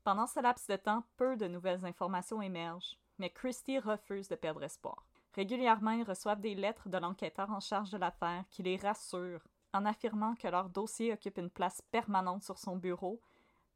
Pendant 0.05 0.27
ce 0.27 0.40
laps 0.40 0.66
de 0.66 0.77
temps, 0.77 1.05
peu 1.16 1.37
de 1.37 1.49
nouvelles 1.49 1.85
informations 1.85 2.42
émergent, 2.42 2.99
mais 3.18 3.31
Christie 3.31 3.79
refuse 3.79 4.29
de 4.29 4.37
perdre 4.37 4.62
espoir. 4.62 5.07
Régulièrement, 5.35 5.90
ils 5.90 6.05
reçoivent 6.05 6.40
des 6.40 6.55
lettres 6.55 6.88
de 6.88 6.99
l'enquêteur 6.99 7.51
en 7.51 7.61
charge 7.61 7.90
de 7.90 7.99
l'affaire 7.99 8.44
qui 8.51 8.62
les 8.62 8.77
rassure 8.77 9.42
en 9.73 9.85
affirmant 9.85 10.35
que 10.35 10.49
leur 10.49 10.68
dossier 10.68 11.12
occupe 11.12 11.38
une 11.38 11.51
place 11.51 11.83
permanente 11.90 12.44
sur 12.44 12.59
son 12.59 12.77
bureau 12.77 13.21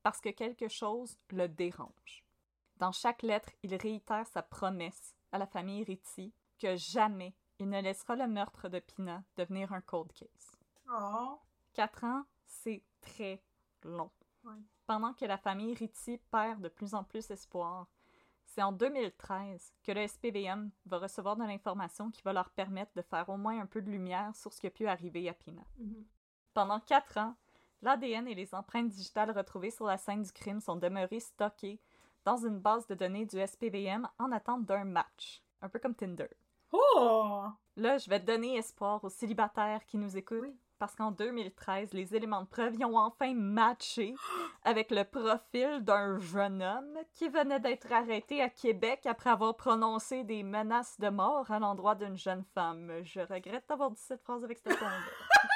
parce 0.02 0.20
que 0.20 0.30
quelque 0.30 0.68
chose 0.68 1.18
le 1.30 1.48
dérange. 1.48 2.24
Dans 2.78 2.92
chaque 2.92 3.22
lettre, 3.22 3.50
il 3.62 3.74
réitère 3.76 4.26
sa 4.26 4.42
promesse 4.42 5.14
à 5.32 5.38
la 5.38 5.46
famille 5.46 5.82
Ritchie 5.82 6.32
que 6.58 6.76
jamais 6.76 7.34
il 7.58 7.68
ne 7.68 7.80
laissera 7.80 8.16
le 8.16 8.26
meurtre 8.26 8.68
de 8.68 8.78
Pina 8.78 9.24
devenir 9.36 9.72
un 9.72 9.80
cold 9.80 10.12
case. 10.12 10.56
Oh! 10.90 11.38
Quatre 11.72 12.04
ans, 12.04 12.24
c'est 12.44 12.82
très 13.00 13.42
long. 13.82 14.10
Ouais. 14.44 14.60
Pendant 14.86 15.14
que 15.14 15.24
la 15.24 15.38
famille 15.38 15.74
Ritchie 15.74 16.18
perd 16.30 16.60
de 16.60 16.68
plus 16.68 16.94
en 16.94 17.04
plus 17.04 17.30
espoir, 17.30 17.86
c'est 18.44 18.62
en 18.62 18.72
2013 18.72 19.72
que 19.82 19.92
le 19.92 20.06
SPVM 20.06 20.70
va 20.86 20.98
recevoir 20.98 21.36
de 21.36 21.44
l'information 21.44 22.10
qui 22.10 22.22
va 22.22 22.32
leur 22.32 22.50
permettre 22.50 22.92
de 22.94 23.02
faire 23.02 23.28
au 23.28 23.36
moins 23.36 23.58
un 23.60 23.66
peu 23.66 23.80
de 23.80 23.90
lumière 23.90 24.34
sur 24.36 24.52
ce 24.52 24.60
qui 24.60 24.66
a 24.66 24.70
pu 24.70 24.86
arriver 24.86 25.28
à 25.28 25.34
Pina. 25.34 25.62
Mhm. 25.78 26.04
Pendant 26.52 26.80
quatre 26.80 27.16
ans, 27.18 27.34
l'ADN 27.80 28.28
et 28.28 28.34
les 28.34 28.54
empreintes 28.54 28.88
digitales 28.88 29.30
retrouvées 29.30 29.70
sur 29.70 29.86
la 29.86 29.96
scène 29.96 30.22
du 30.22 30.32
crime 30.32 30.60
sont 30.60 30.76
demeurées 30.76 31.20
stockées 31.20 31.80
dans 32.24 32.36
une 32.36 32.58
base 32.58 32.86
de 32.86 32.94
données 32.94 33.26
du 33.26 33.38
SPVM 33.44 34.08
en 34.18 34.32
attente 34.32 34.64
d'un 34.64 34.84
match, 34.84 35.42
un 35.60 35.68
peu 35.68 35.78
comme 35.78 35.94
Tinder. 35.94 36.28
Oh! 36.72 37.44
Là, 37.76 37.98
je 37.98 38.08
vais 38.08 38.20
donner 38.20 38.56
espoir 38.56 39.02
aux 39.04 39.08
célibataires 39.08 39.84
qui 39.86 39.98
nous 39.98 40.16
écoutent. 40.16 40.42
Oui. 40.42 40.56
Parce 40.78 40.96
qu'en 40.96 41.12
2013, 41.12 41.92
les 41.92 42.16
éléments 42.16 42.42
de 42.42 42.48
preuve 42.48 42.74
y 42.74 42.84
ont 42.84 42.98
enfin 42.98 43.34
matché 43.34 44.16
avec 44.64 44.90
le 44.90 45.04
profil 45.04 45.78
d'un 45.84 46.18
jeune 46.18 46.60
homme 46.60 46.98
qui 47.14 47.28
venait 47.28 47.60
d'être 47.60 47.92
arrêté 47.92 48.42
à 48.42 48.48
Québec 48.48 49.06
après 49.06 49.30
avoir 49.30 49.56
prononcé 49.56 50.24
des 50.24 50.42
menaces 50.42 50.98
de 50.98 51.08
mort 51.08 51.48
à 51.52 51.60
l'endroit 51.60 51.94
d'une 51.94 52.16
jeune 52.16 52.44
femme. 52.52 52.90
Je 53.04 53.20
regrette 53.20 53.68
d'avoir 53.68 53.92
dit 53.92 54.00
cette 54.00 54.22
phrase 54.22 54.42
avec 54.42 54.58
cette 54.58 54.76
ton-là. 54.78 55.51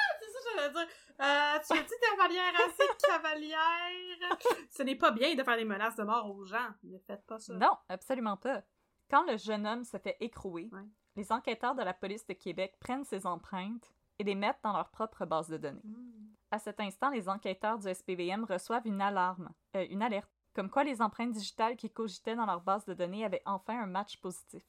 J'allais 0.57 0.73
dire. 0.73 0.87
Euh, 1.21 1.59
tu 1.65 1.77
as 1.77 1.83
dit 1.83 1.93
cavalière 2.01 2.53
assez 2.67 2.87
cavalière? 3.07 4.37
Ce 4.69 4.83
n'est 4.83 4.95
pas 4.95 5.11
bien 5.11 5.33
de 5.35 5.43
faire 5.43 5.57
des 5.57 5.65
menaces 5.65 5.95
de 5.95 6.03
mort 6.03 6.29
aux 6.35 6.43
gens. 6.43 6.69
Ne 6.83 6.97
faites 6.99 7.25
pas 7.25 7.39
ça. 7.39 7.53
Non, 7.53 7.77
absolument 7.89 8.37
pas. 8.37 8.61
Quand 9.09 9.23
le 9.29 9.37
jeune 9.37 9.65
homme 9.65 9.83
se 9.83 9.97
fait 9.97 10.17
écrouer, 10.19 10.69
Ouais. 10.73 10.85
les 11.15 11.31
enquêteurs 11.31 11.75
de 11.75 11.83
la 11.83 11.93
police 11.93 12.25
de 12.27 12.33
Québec 12.33 12.75
prennent 12.79 13.05
ses 13.05 13.25
empreintes 13.25 13.93
et 14.19 14.23
les 14.23 14.35
mettent 14.35 14.59
dans 14.63 14.73
leur 14.73 14.89
propre 14.89 15.25
base 15.25 15.47
de 15.47 15.57
données. 15.57 15.81
Mm. 15.83 16.27
À 16.51 16.59
cet 16.59 16.79
instant, 16.79 17.09
les 17.09 17.29
enquêteurs 17.29 17.77
du 17.79 17.87
SPVM 17.93 18.43
reçoivent 18.45 18.85
une 18.85 19.01
alarme, 19.01 19.49
euh, 19.75 19.85
une 19.89 20.01
alerte, 20.01 20.29
comme 20.55 20.69
quoi 20.69 20.83
les 20.83 21.01
empreintes 21.01 21.31
digitales 21.33 21.75
qui 21.75 21.89
cogitaient 21.91 22.35
dans 22.35 22.45
leur 22.45 22.61
base 22.61 22.85
de 22.85 22.93
données 22.93 23.23
avaient 23.25 23.43
enfin 23.45 23.79
un 23.81 23.85
match 23.85 24.17
positif. 24.19 24.63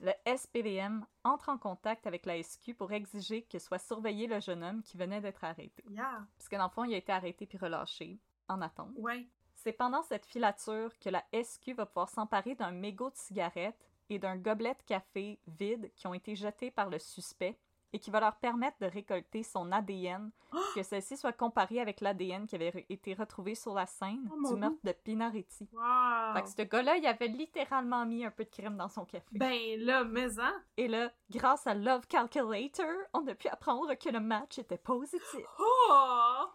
Le 0.00 0.12
SPVM 0.24 1.04
entre 1.24 1.50
en 1.50 1.58
contact 1.58 2.06
avec 2.06 2.24
la 2.24 2.42
SQ 2.42 2.74
pour 2.74 2.90
exiger 2.92 3.42
que 3.42 3.58
soit 3.58 3.78
surveillé 3.78 4.26
le 4.26 4.40
jeune 4.40 4.64
homme 4.64 4.82
qui 4.82 4.96
venait 4.96 5.20
d'être 5.20 5.44
arrêté. 5.44 5.84
Yeah. 5.90 6.26
Puisque 6.38 6.56
dans 6.56 6.64
le 6.64 6.70
fond, 6.70 6.84
il 6.84 6.94
a 6.94 6.96
été 6.96 7.12
arrêté 7.12 7.44
puis 7.44 7.58
relâché, 7.58 8.18
en 8.48 8.62
attente. 8.62 8.92
Ouais. 8.96 9.26
C'est 9.54 9.72
pendant 9.72 10.02
cette 10.02 10.24
filature 10.24 10.98
que 10.98 11.10
la 11.10 11.22
SQ 11.34 11.74
va 11.74 11.84
pouvoir 11.84 12.08
s'emparer 12.08 12.54
d'un 12.54 12.70
mégot 12.70 13.10
de 13.10 13.16
cigarette 13.16 13.90
et 14.08 14.18
d'un 14.18 14.36
gobelet 14.36 14.74
de 14.74 14.82
café 14.86 15.38
vide 15.46 15.92
qui 15.94 16.06
ont 16.06 16.14
été 16.14 16.34
jetés 16.34 16.70
par 16.70 16.88
le 16.88 16.98
suspect 16.98 17.58
et 17.92 17.98
qui 17.98 18.10
va 18.10 18.20
leur 18.20 18.36
permettre 18.36 18.78
de 18.80 18.86
récolter 18.86 19.42
son 19.42 19.72
ADN, 19.72 20.30
que 20.74 20.82
celle-ci 20.82 21.16
soit 21.16 21.32
comparée 21.32 21.80
avec 21.80 22.00
l'ADN 22.00 22.46
qui 22.46 22.54
avait 22.54 22.86
été 22.88 23.14
retrouvé 23.14 23.54
sur 23.54 23.74
la 23.74 23.86
scène 23.86 24.30
Oh, 24.32 24.48
du 24.48 24.60
meurtre 24.60 24.78
de 24.84 24.92
Pinaretti. 24.92 25.68
Wow. 25.72 26.34
Fait 26.34 26.42
que 26.42 26.48
ce 26.48 26.62
gars-là, 26.62 26.96
il 26.96 27.06
avait 27.06 27.28
littéralement 27.28 28.06
mis 28.06 28.24
un 28.24 28.30
peu 28.30 28.44
de 28.44 28.50
crème 28.50 28.76
dans 28.76 28.88
son 28.88 29.04
café. 29.04 29.26
Ben 29.32 29.78
là, 29.80 30.04
mais 30.04 30.38
hein? 30.38 30.62
Et 30.76 30.88
là, 30.88 31.10
grâce 31.30 31.66
à 31.66 31.74
Love 31.74 32.06
Calculator, 32.06 32.86
on 33.12 33.26
a 33.26 33.34
pu 33.34 33.48
apprendre 33.48 33.94
que 33.94 34.08
le 34.08 34.20
match 34.20 34.58
était 34.58 34.78
positif. 34.78 35.36
Oh! 35.58 36.46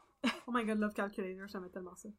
Oh 0.47 0.51
my 0.51 0.65
god, 0.65 0.79
Love 0.79 0.93
Calculator, 0.93 1.47
j'aimais 1.47 1.69
tellement 1.69 1.95
ça. 1.95 2.09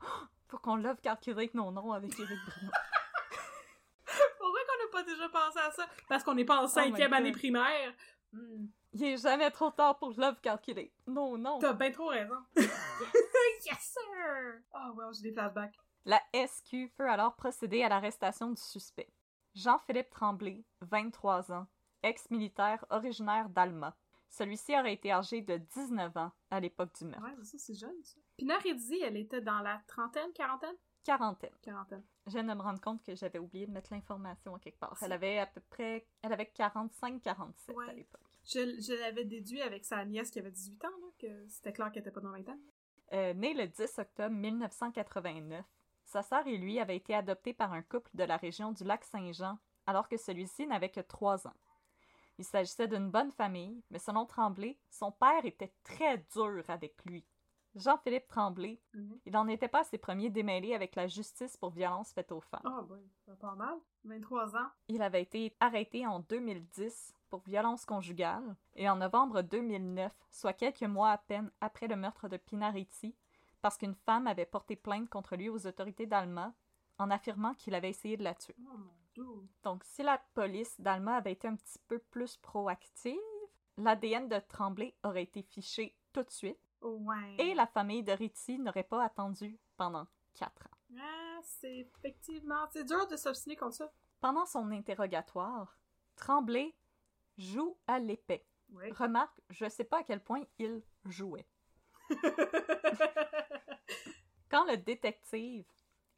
Faut 0.48 0.58
qu'on 0.58 0.76
Love 0.76 1.00
Calculate 1.00 1.54
nos 1.54 1.72
noms 1.72 1.92
avec 1.92 2.18
Eric 2.18 2.38
Bruno. 2.46 2.70
Pourquoi 4.38 4.60
qu'on 4.60 4.84
n'a 4.84 4.90
pas 4.92 5.02
déjà 5.02 5.28
pensé 5.28 5.58
à 5.58 5.70
ça? 5.72 5.86
Parce 6.08 6.22
qu'on 6.22 6.34
n'est 6.34 6.44
pas 6.44 6.62
en 6.62 6.68
cinquième 6.68 7.10
God. 7.10 7.18
année 7.18 7.32
primaire. 7.32 7.92
Il 8.92 9.04
est 9.04 9.16
jamais 9.18 9.50
trop 9.50 9.70
tard 9.70 9.98
pour 9.98 10.12
Love 10.18 10.40
Calculate. 10.40 10.90
Non, 11.06 11.36
non. 11.36 11.58
T'as 11.58 11.72
bien 11.74 11.90
trop 11.90 12.06
raison. 12.08 12.36
yes, 12.56 13.78
sir! 13.80 14.62
Oh 14.74 14.92
wow, 14.96 15.12
j'ai 15.12 15.22
des 15.22 15.32
flashbacks. 15.32 15.76
La 16.04 16.20
SQ 16.34 16.92
peut 16.96 17.08
alors 17.10 17.34
procéder 17.36 17.82
à 17.82 17.88
l'arrestation 17.88 18.50
du 18.50 18.60
suspect. 18.62 19.12
Jean-Philippe 19.54 20.10
Tremblay, 20.10 20.64
23 20.82 21.50
ans, 21.52 21.66
ex-militaire 22.02 22.84
originaire 22.90 23.48
d'Alma. 23.48 23.96
Celui-ci 24.28 24.78
aurait 24.78 24.94
été 24.94 25.12
âgé 25.12 25.40
de 25.42 25.56
19 25.56 26.16
ans 26.16 26.32
à 26.50 26.60
l'époque 26.60 26.94
du 26.98 27.04
meurtre. 27.06 27.24
Ouais, 27.24 27.44
ça, 27.44 27.58
c'est 27.58 27.74
jeune, 27.74 28.02
ça. 28.02 28.18
Puis 28.36 28.46
Naridzi, 28.46 29.00
elle 29.02 29.16
était 29.16 29.40
dans 29.40 29.60
la 29.60 29.80
trentaine, 29.86 30.32
quarantaine? 30.32 30.74
Quarantaine. 31.04 31.54
Quarantaine. 31.62 32.04
Je 32.26 32.32
viens 32.32 32.44
de 32.44 32.52
me 32.52 32.60
rendre 32.62 32.80
compte 32.80 33.02
que 33.02 33.14
j'avais 33.14 33.38
oublié 33.38 33.66
de 33.66 33.72
mettre 33.72 33.92
l'information 33.92 34.54
à 34.54 34.58
quelque 34.58 34.78
part. 34.78 34.96
Elle 35.00 35.12
avait 35.12 35.38
à 35.38 35.46
peu 35.46 35.60
près... 35.70 36.06
Elle 36.22 36.32
avait 36.32 36.52
45-47 36.56 37.72
Ouais. 37.72 37.88
à 37.88 37.92
l'époque. 37.92 38.20
Je, 38.46 38.80
je 38.80 38.92
l'avais 39.00 39.24
déduit 39.24 39.60
avec 39.62 39.84
sa 39.84 40.04
nièce 40.04 40.30
qui 40.30 40.38
avait 40.38 40.50
18 40.50 40.84
ans, 40.84 40.88
là, 41.00 41.06
que 41.18 41.48
c'était 41.48 41.72
clair 41.72 41.90
qu'elle 41.90 42.02
était 42.02 42.10
pas 42.10 42.20
dans 42.20 42.30
20 42.30 42.48
ans. 42.48 42.58
Euh, 43.12 43.34
né 43.34 43.54
le 43.54 43.66
10 43.68 43.98
octobre 43.98 44.34
1989, 44.34 45.64
sa 46.04 46.22
sœur 46.22 46.46
et 46.46 46.56
lui 46.56 46.78
avaient 46.78 46.96
été 46.96 47.14
adoptés 47.14 47.54
par 47.54 47.72
un 47.72 47.82
couple 47.82 48.10
de 48.14 48.24
la 48.24 48.36
région 48.36 48.72
du 48.72 48.84
lac 48.84 49.04
Saint-Jean, 49.04 49.58
alors 49.86 50.08
que 50.08 50.16
celui-ci 50.16 50.66
n'avait 50.66 50.90
que 50.90 51.00
trois 51.00 51.46
ans. 51.46 51.54
Il 52.38 52.44
s'agissait 52.44 52.88
d'une 52.88 53.10
bonne 53.10 53.30
famille, 53.32 53.82
mais 53.90 53.98
selon 53.98 54.26
Tremblay, 54.26 54.76
son 54.90 55.10
père 55.10 55.44
était 55.44 55.72
très 55.82 56.18
dur 56.34 56.62
avec 56.68 56.96
lui. 57.04 57.24
Jean-Philippe 57.74 58.28
Tremblay, 58.28 58.80
Mhm. 58.94 59.18
il 59.26 59.32
n'en 59.32 59.48
était 59.48 59.68
pas 59.68 59.80
à 59.80 59.84
ses 59.84 59.98
premiers 59.98 60.30
démêlés 60.30 60.74
avec 60.74 60.94
la 60.96 61.06
justice 61.08 61.56
pour 61.56 61.70
violences 61.70 62.12
faites 62.12 62.32
aux 62.32 62.40
femmes. 62.40 62.60
Ah, 62.64 62.82
ben, 62.88 63.00
ça 63.24 63.32
va 63.32 63.36
pas 63.36 63.54
mal. 63.54 63.78
23 64.04 64.56
ans. 64.56 64.68
Il 64.88 65.02
avait 65.02 65.22
été 65.22 65.54
arrêté 65.60 66.06
en 66.06 66.20
2010 66.20 67.14
pour 67.28 67.42
violence 67.44 67.84
conjugale 67.84 68.56
et 68.74 68.88
en 68.88 68.96
novembre 68.96 69.42
2009, 69.42 70.12
soit 70.30 70.52
quelques 70.52 70.82
mois 70.82 71.10
à 71.10 71.18
peine 71.18 71.50
après 71.60 71.88
le 71.88 71.96
meurtre 71.96 72.28
de 72.28 72.36
Pinariti, 72.36 73.14
parce 73.62 73.76
qu'une 73.76 73.94
femme 73.94 74.26
avait 74.26 74.46
porté 74.46 74.76
plainte 74.76 75.08
contre 75.08 75.36
lui 75.36 75.48
aux 75.48 75.66
autorités 75.66 76.06
d'Alma 76.06 76.54
en 76.98 77.10
affirmant 77.10 77.54
qu'il 77.54 77.74
avait 77.74 77.90
essayé 77.90 78.16
de 78.16 78.24
la 78.24 78.34
tuer. 78.34 78.56
Oh. 79.18 79.44
Donc, 79.62 79.82
si 79.84 80.02
la 80.02 80.18
police 80.34 80.78
d'Alma 80.80 81.16
avait 81.16 81.32
été 81.32 81.48
un 81.48 81.56
petit 81.56 81.78
peu 81.88 81.98
plus 81.98 82.36
proactive, 82.36 83.18
l'ADN 83.78 84.28
de 84.28 84.38
Tremblay 84.38 84.94
aurait 85.02 85.22
été 85.22 85.42
fiché 85.42 85.96
tout 86.12 86.22
de 86.22 86.30
suite 86.30 86.58
Ouais. 86.82 87.36
et 87.38 87.54
la 87.54 87.66
famille 87.66 88.02
de 88.02 88.12
Ritchie 88.12 88.58
n'aurait 88.58 88.84
pas 88.84 89.02
attendu 89.02 89.58
pendant 89.76 90.06
quatre 90.34 90.66
ans. 90.66 90.98
Ah, 91.00 91.38
c'est 91.42 91.78
effectivement. 91.78 92.66
C'est 92.70 92.84
dur 92.84 93.06
de 93.08 93.16
s'obstiner 93.16 93.56
contre 93.56 93.76
ça. 93.76 93.92
Pendant 94.20 94.46
son 94.46 94.70
interrogatoire, 94.70 95.76
Tremblay 96.16 96.74
joue 97.38 97.76
à 97.86 97.98
l'épée. 97.98 98.46
Remarque, 98.98 99.40
je 99.50 99.68
sais 99.68 99.84
pas 99.84 99.98
à 99.98 100.02
quel 100.02 100.22
point 100.22 100.42
il 100.58 100.82
jouait. 101.04 101.46
Quand 104.50 104.64
le 104.64 104.76
détective 104.76 105.64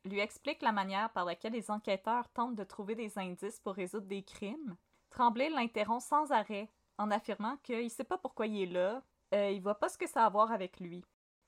lui 0.04 0.20
explique 0.20 0.62
la 0.62 0.72
manière 0.72 1.10
par 1.12 1.24
laquelle 1.24 1.52
les 1.52 1.70
enquêteurs 1.70 2.28
tentent 2.30 2.56
de 2.56 2.64
trouver 2.64 2.94
des 2.94 3.18
indices 3.18 3.60
pour 3.60 3.74
résoudre 3.74 4.06
des 4.06 4.22
crimes, 4.22 4.76
Tremblay 5.10 5.50
l'interrompt 5.50 6.02
sans 6.02 6.30
arrêt 6.30 6.70
en 6.98 7.10
affirmant 7.10 7.56
qu'il 7.58 7.90
sait 7.90 8.04
pas 8.04 8.18
pourquoi 8.18 8.46
il 8.46 8.62
est 8.62 8.72
là, 8.72 9.02
euh, 9.34 9.50
il 9.50 9.60
voit 9.60 9.78
pas 9.78 9.88
ce 9.88 9.98
que 9.98 10.06
ça 10.08 10.22
a 10.22 10.26
à 10.26 10.30
voir 10.30 10.52
avec 10.52 10.80
lui. 10.80 11.04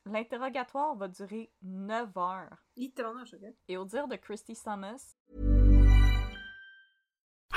L'interrogatoire 0.06 0.94
va 0.96 1.08
durer 1.08 1.52
9 1.62 2.16
heures. 2.16 2.64
Et 3.68 3.76
au 3.76 3.84
dire 3.84 4.08
de 4.08 4.16
Christy 4.16 4.54
Summers, 4.54 5.16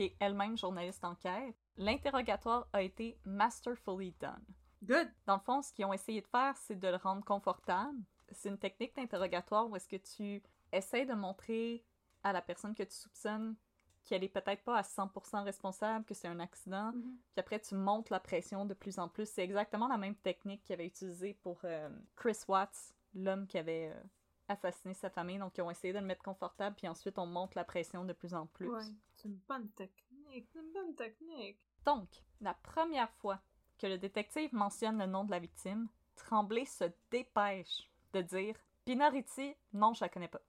Qui 0.00 0.06
est 0.06 0.16
elle-même 0.18 0.56
journaliste 0.56 1.02
d'enquête, 1.02 1.54
l'interrogatoire 1.76 2.66
a 2.72 2.80
été 2.80 3.18
masterfully 3.26 4.14
done. 4.18 4.42
Good. 4.82 5.10
Dans 5.26 5.34
le 5.34 5.40
fond, 5.42 5.60
ce 5.60 5.74
qu'ils 5.74 5.84
ont 5.84 5.92
essayé 5.92 6.22
de 6.22 6.26
faire, 6.26 6.56
c'est 6.56 6.78
de 6.78 6.88
le 6.88 6.96
rendre 6.96 7.22
confortable. 7.22 7.98
C'est 8.30 8.48
une 8.48 8.56
technique 8.56 8.96
d'interrogatoire 8.96 9.68
où 9.68 9.76
est-ce 9.76 9.88
que 9.88 9.96
tu 9.96 10.42
essaies 10.72 11.04
de 11.04 11.12
montrer 11.12 11.84
à 12.22 12.32
la 12.32 12.40
personne 12.40 12.74
que 12.74 12.82
tu 12.82 12.94
soupçonnes 12.94 13.56
qu'elle 14.04 14.24
est 14.24 14.28
peut-être 14.30 14.64
pas 14.64 14.78
à 14.78 14.82
100% 14.82 15.42
responsable, 15.44 16.06
que 16.06 16.14
c'est 16.14 16.28
un 16.28 16.40
accident, 16.40 16.92
Mhm. 16.92 17.02
puis 17.34 17.40
après 17.40 17.60
tu 17.60 17.74
montes 17.74 18.08
la 18.08 18.20
pression 18.20 18.64
de 18.64 18.72
plus 18.72 18.98
en 18.98 19.08
plus. 19.08 19.28
C'est 19.28 19.42
exactement 19.44 19.86
la 19.88 19.98
même 19.98 20.16
technique 20.16 20.62
qu'ils 20.62 20.72
avaient 20.72 20.86
utilisée 20.86 21.34
pour 21.42 21.60
euh, 21.64 21.90
Chris 22.16 22.38
Watts, 22.48 22.94
l'homme 23.14 23.46
qui 23.46 23.58
avait 23.58 23.92
euh, 23.94 24.02
assassiné 24.48 24.94
sa 24.94 25.10
famille. 25.10 25.38
Donc 25.38 25.58
ils 25.58 25.62
ont 25.62 25.70
essayé 25.70 25.92
de 25.92 25.98
le 25.98 26.06
mettre 26.06 26.22
confortable, 26.22 26.74
puis 26.76 26.88
ensuite 26.88 27.18
on 27.18 27.26
monte 27.26 27.54
la 27.54 27.64
pression 27.64 28.06
de 28.06 28.14
plus 28.14 28.32
en 28.32 28.46
plus. 28.46 28.70
Ouais. 28.70 28.84
C'est 29.20 29.28
une 29.28 29.40
bonne 29.48 29.68
technique. 29.72 30.48
C'est 30.50 30.60
une 30.60 30.72
bonne 30.72 30.94
technique. 30.94 31.58
Donc, 31.84 32.08
la 32.40 32.54
première 32.54 33.10
fois 33.16 33.38
que 33.78 33.86
le 33.86 33.98
détective 33.98 34.54
mentionne 34.54 34.98
le 34.98 35.04
nom 35.04 35.24
de 35.24 35.30
la 35.30 35.38
victime, 35.38 35.88
Tremblay 36.16 36.64
se 36.64 36.84
dépêche 37.10 37.90
de 38.14 38.22
dire 38.22 38.56
Pinariti, 38.86 39.54
non, 39.74 39.92
je 39.92 40.02
la 40.02 40.08
connais 40.08 40.28
pas. 40.28 40.40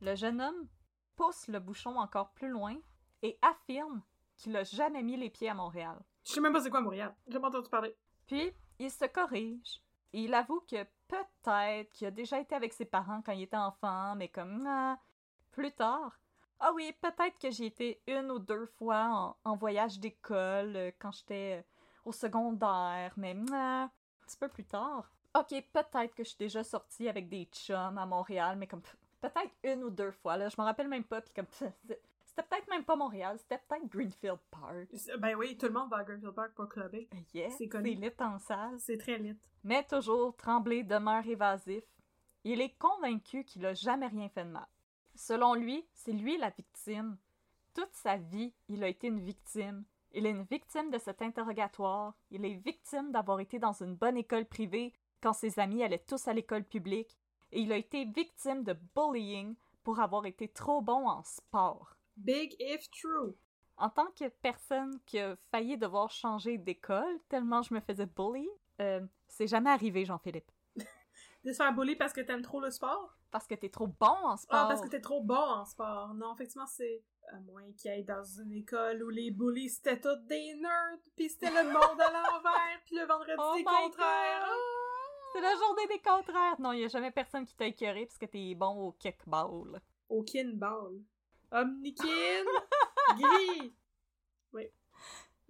Le 0.00 0.14
jeune 0.14 0.40
homme 0.40 0.68
pousse 1.16 1.48
le 1.48 1.58
bouchon 1.58 1.96
encore 1.96 2.30
plus 2.30 2.48
loin 2.48 2.76
et 3.22 3.38
affirme 3.42 4.02
qu'il 4.36 4.52
n'a 4.52 4.62
jamais 4.62 5.02
mis 5.02 5.16
les 5.16 5.30
pieds 5.30 5.48
à 5.48 5.54
Montréal. 5.54 5.98
Je 6.24 6.32
sais 6.32 6.40
même 6.40 6.52
pas 6.52 6.60
c'est 6.60 6.70
quoi 6.70 6.80
Montréal. 6.80 7.14
J'ai 7.26 7.40
pas 7.40 7.48
entendu 7.48 7.68
parler. 7.68 7.96
Puis, 8.26 8.52
il 8.78 8.90
se 8.90 9.04
corrige. 9.06 9.82
Et 10.12 10.22
il 10.24 10.34
avoue 10.34 10.60
que 10.60 10.84
peut-être 11.08 11.90
qu'il 11.90 12.06
a 12.06 12.12
déjà 12.12 12.38
été 12.38 12.54
avec 12.54 12.72
ses 12.72 12.84
parents 12.84 13.22
quand 13.22 13.32
il 13.32 13.42
était 13.42 13.56
enfant, 13.56 14.14
mais 14.14 14.28
comme 14.28 14.64
ah. 14.66 15.00
plus 15.50 15.72
tard. 15.72 16.21
Ah 16.64 16.70
oui, 16.72 16.94
peut-être 17.00 17.40
que 17.40 17.50
j'y 17.50 17.64
étais 17.66 18.00
une 18.06 18.30
ou 18.30 18.38
deux 18.38 18.66
fois 18.66 19.36
en, 19.44 19.50
en 19.50 19.56
voyage 19.56 19.98
d'école 19.98 20.76
euh, 20.76 20.90
quand 20.96 21.10
j'étais 21.10 21.58
euh, 21.58 21.62
au 22.04 22.12
secondaire, 22.12 23.12
mais 23.16 23.34
un 23.52 23.90
petit 24.24 24.36
peu 24.36 24.46
plus 24.48 24.64
tard. 24.64 25.10
Ok, 25.36 25.48
peut-être 25.48 26.14
que 26.14 26.22
je 26.22 26.28
suis 26.28 26.38
déjà 26.38 26.62
sortie 26.62 27.08
avec 27.08 27.28
des 27.28 27.46
chums 27.46 27.98
à 27.98 28.06
Montréal, 28.06 28.56
mais 28.56 28.68
comme 28.68 28.82
peut-être 29.20 29.50
une 29.64 29.82
ou 29.82 29.90
deux 29.90 30.12
fois, 30.12 30.36
là, 30.36 30.48
je 30.48 30.54
m'en 30.56 30.64
rappelle 30.64 30.86
même 30.86 31.02
pas, 31.02 31.20
puis 31.20 31.34
comme 31.34 31.46
c'était 31.50 32.48
peut-être 32.48 32.68
même 32.68 32.84
pas 32.84 32.94
Montréal, 32.94 33.36
c'était 33.40 33.60
peut-être 33.68 33.88
Greenfield 33.88 34.38
Park. 34.48 34.88
Ben 35.18 35.34
oui, 35.34 35.58
tout 35.58 35.66
le 35.66 35.72
monde 35.72 35.90
va 35.90 35.96
à 35.98 36.04
Greenfield 36.04 36.34
Park 36.34 36.52
pour 36.54 36.68
clubber. 36.68 37.08
Yeah, 37.34 37.50
C'est 37.50 37.68
lit 37.82 38.12
en 38.20 38.38
salle. 38.38 38.78
C'est 38.78 38.98
très 38.98 39.18
lit. 39.18 39.36
Mais 39.64 39.82
toujours, 39.82 40.36
Tremblay 40.36 40.84
demeure 40.84 41.26
évasif. 41.26 41.82
Il 42.44 42.60
est 42.60 42.78
convaincu 42.78 43.42
qu'il 43.42 43.66
a 43.66 43.74
jamais 43.74 44.06
rien 44.06 44.28
fait 44.28 44.44
de 44.44 44.50
mal. 44.50 44.66
Selon 45.24 45.54
lui, 45.54 45.86
c'est 45.94 46.10
lui 46.10 46.36
la 46.36 46.50
victime. 46.50 47.16
Toute 47.74 47.92
sa 47.92 48.16
vie, 48.16 48.52
il 48.66 48.82
a 48.82 48.88
été 48.88 49.06
une 49.06 49.20
victime. 49.20 49.84
Il 50.10 50.26
est 50.26 50.30
une 50.30 50.42
victime 50.42 50.90
de 50.90 50.98
cet 50.98 51.22
interrogatoire. 51.22 52.16
Il 52.32 52.44
est 52.44 52.56
victime 52.56 53.12
d'avoir 53.12 53.38
été 53.38 53.60
dans 53.60 53.72
une 53.72 53.94
bonne 53.94 54.16
école 54.16 54.46
privée 54.46 54.92
quand 55.20 55.32
ses 55.32 55.60
amis 55.60 55.84
allaient 55.84 56.04
tous 56.08 56.26
à 56.26 56.32
l'école 56.32 56.64
publique. 56.64 57.16
Et 57.52 57.60
il 57.60 57.70
a 57.70 57.76
été 57.76 58.04
victime 58.04 58.64
de 58.64 58.76
bullying 58.96 59.54
pour 59.84 60.00
avoir 60.00 60.26
été 60.26 60.48
trop 60.48 60.80
bon 60.80 61.06
en 61.06 61.22
sport. 61.22 61.94
Big 62.16 62.56
if 62.58 62.90
true. 62.90 63.36
En 63.76 63.90
tant 63.90 64.10
que 64.18 64.28
personne 64.28 64.98
qui 65.06 65.20
a 65.20 65.36
failli 65.52 65.78
devoir 65.78 66.10
changer 66.10 66.58
d'école 66.58 67.20
tellement 67.28 67.62
je 67.62 67.74
me 67.74 67.80
faisais 67.80 68.06
bully, 68.06 68.48
euh, 68.80 69.06
c'est 69.28 69.46
jamais 69.46 69.70
arrivé, 69.70 70.04
Jean-Philippe. 70.04 70.50
De 71.44 71.52
se 71.52 71.58
faire 71.58 71.72
bully 71.72 71.94
parce 71.94 72.12
que 72.12 72.22
t'aimes 72.22 72.42
trop 72.42 72.60
le 72.60 72.72
sport? 72.72 73.16
Parce 73.32 73.46
que 73.46 73.54
t'es 73.54 73.70
trop 73.70 73.88
bon 73.88 74.06
en 74.06 74.36
sport. 74.36 74.60
Ah, 74.60 74.66
parce 74.68 74.82
que 74.82 74.88
t'es 74.88 75.00
trop 75.00 75.22
bon 75.22 75.34
en 75.34 75.64
sport. 75.64 76.14
Non, 76.14 76.34
effectivement, 76.34 76.66
c'est. 76.66 77.02
À 77.32 77.38
moins 77.38 77.72
qu'il 77.78 77.90
aille 77.90 78.04
dans 78.04 78.24
une 78.24 78.52
école 78.52 79.02
où 79.04 79.08
les 79.08 79.30
bullies 79.30 79.70
c'était 79.70 79.98
tous 79.98 80.16
des 80.26 80.54
nerds, 80.56 80.98
pis 81.16 81.30
c'était 81.30 81.50
le 81.50 81.68
monde 81.68 82.00
à 82.00 82.10
l'envers, 82.10 82.82
pis 82.84 82.96
le 82.96 83.06
vendredi 83.06 83.32
Oh 83.38 83.52
c'est 83.54 83.60
my 83.60 83.64
contraire. 83.64 84.44
God! 84.44 85.32
C'est 85.32 85.40
la 85.40 85.54
journée 85.54 85.86
des 85.86 86.00
contraires. 86.00 86.60
Non, 86.60 86.72
il 86.72 86.80
y 86.80 86.84
a 86.84 86.88
jamais 86.88 87.12
personne 87.12 87.46
qui 87.46 87.54
t'a 87.54 87.66
écœuré 87.66 88.06
parce 88.06 88.18
que 88.18 88.26
t'es 88.26 88.54
bon 88.54 88.76
au 88.76 88.92
kickball. 88.92 89.80
Au 90.08 90.22
kinball. 90.24 91.00
Omnikin! 91.52 92.44
Gris! 93.18 93.72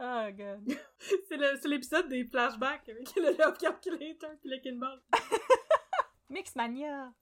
Oh 0.04 0.28
god. 0.36 0.66
C'est 1.28 1.68
l'épisode 1.68 2.08
des 2.08 2.24
flashbacks 2.24 2.88
avec 2.88 3.14
le 3.14 3.36
Love 3.36 3.56
Calculator 3.56 4.30
pis 4.40 4.48
le 4.48 4.58
kinball. 4.58 5.00
Mixmania. 6.28 7.12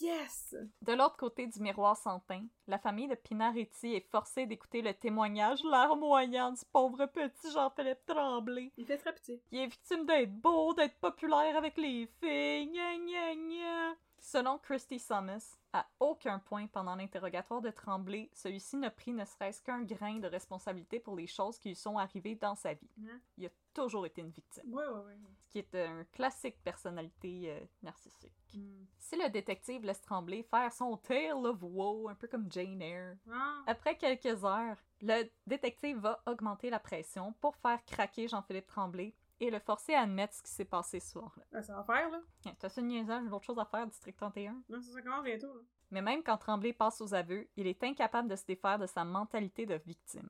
Yes! 0.00 0.54
De 0.80 0.92
l'autre 0.92 1.16
côté 1.16 1.46
du 1.46 1.60
miroir 1.60 1.96
sans 1.96 2.20
teint, 2.20 2.46
la 2.66 2.78
famille 2.78 3.08
de 3.08 3.14
Pinaretti 3.14 3.94
est 3.94 4.10
forcée 4.10 4.46
d'écouter 4.46 4.82
le 4.82 4.94
témoignage 4.94 5.62
larmoyant 5.64 6.52
du 6.52 6.62
pauvre 6.72 7.06
petit 7.06 7.50
Jean-Philippe 7.52 8.04
Tremblay. 8.06 8.72
Il 8.76 8.86
fait 8.86 8.98
très 8.98 9.14
petit. 9.14 9.40
Il 9.50 9.60
est 9.60 9.66
victime 9.66 10.06
d'être 10.06 10.34
beau, 10.34 10.74
d'être 10.74 10.98
populaire 10.98 11.56
avec 11.56 11.76
les 11.76 12.08
filles, 12.20 12.66
gna 12.66 12.96
gna 12.96 13.34
gna. 13.34 13.96
Selon 14.24 14.56
Christy 14.58 15.00
Summers, 15.00 15.42
à 15.72 15.84
aucun 15.98 16.38
point 16.38 16.68
pendant 16.68 16.94
l'interrogatoire 16.94 17.60
de 17.60 17.70
Tremblay, 17.70 18.30
celui-ci 18.32 18.76
n'a 18.76 18.90
pris 18.90 19.12
ne 19.12 19.24
serait-ce 19.24 19.60
qu'un 19.60 19.82
grain 19.82 20.18
de 20.20 20.28
responsabilité 20.28 21.00
pour 21.00 21.16
les 21.16 21.26
choses 21.26 21.58
qui 21.58 21.70
lui 21.70 21.74
sont 21.74 21.98
arrivées 21.98 22.36
dans 22.36 22.54
sa 22.54 22.72
vie. 22.72 22.88
Hein? 23.00 23.18
Il 23.36 23.46
a 23.46 23.50
toujours 23.74 24.06
été 24.06 24.20
une 24.20 24.30
victime, 24.30 24.72
Ouais, 24.72 24.86
ouais, 24.86 25.00
ouais. 25.06 25.16
ce 25.40 25.48
qui 25.48 25.58
est 25.58 25.74
un 25.74 26.04
classique 26.12 26.62
personnalité 26.62 27.50
euh, 27.50 27.60
narcissique. 27.82 28.32
Hmm. 28.54 28.84
Si 28.96 29.16
le 29.16 29.28
détective 29.28 29.82
laisse 29.84 30.00
Tremblay 30.02 30.44
faire 30.44 30.72
son 30.72 30.96
tale 30.98 31.44
of 31.44 31.58
woe, 31.60 32.08
un 32.08 32.14
peu 32.14 32.28
comme 32.28 32.46
Jane 32.52 32.80
Eyre, 32.80 33.16
Ah, 33.28 33.62
après 33.66 33.96
quelques 33.96 34.44
heures, 34.44 34.76
le 35.00 35.24
détective 35.48 35.98
va 35.98 36.22
augmenter 36.26 36.70
la 36.70 36.78
pression 36.78 37.32
pour 37.40 37.56
faire 37.56 37.84
craquer 37.86 38.28
Jean-Philippe 38.28 38.68
Tremblay 38.68 39.14
et 39.42 39.50
le 39.50 39.58
forcer 39.58 39.92
à 39.94 40.02
admettre 40.02 40.34
ce 40.34 40.42
qui 40.42 40.50
s'est 40.52 40.64
passé 40.64 41.00
ce 41.00 41.10
soir-là. 41.10 41.44
ben, 41.50 41.62
ça 41.62 41.74
va 41.74 41.82
faire, 41.84 42.08
là. 42.10 42.20
Hein, 42.46 42.52
T'as 42.58 42.68
une 42.78 42.86
niaisage, 42.86 43.24
j'ai 43.26 43.32
autre 43.32 43.44
chose 43.44 43.58
à 43.58 43.64
faire, 43.64 43.86
District 43.86 44.16
31? 44.16 44.62
Non, 44.68 44.80
ça 44.80 45.02
commence 45.02 45.24
bientôt, 45.24 45.52
là? 45.52 45.60
Mais 45.90 46.00
même 46.00 46.22
quand 46.22 46.38
Tremblay 46.38 46.72
passe 46.72 47.00
aux 47.00 47.12
aveux, 47.12 47.48
il 47.56 47.66
est 47.66 47.82
incapable 47.84 48.28
de 48.28 48.36
se 48.36 48.46
défaire 48.46 48.78
de 48.78 48.86
sa 48.86 49.04
mentalité 49.04 49.66
de 49.66 49.74
victime. 49.84 50.28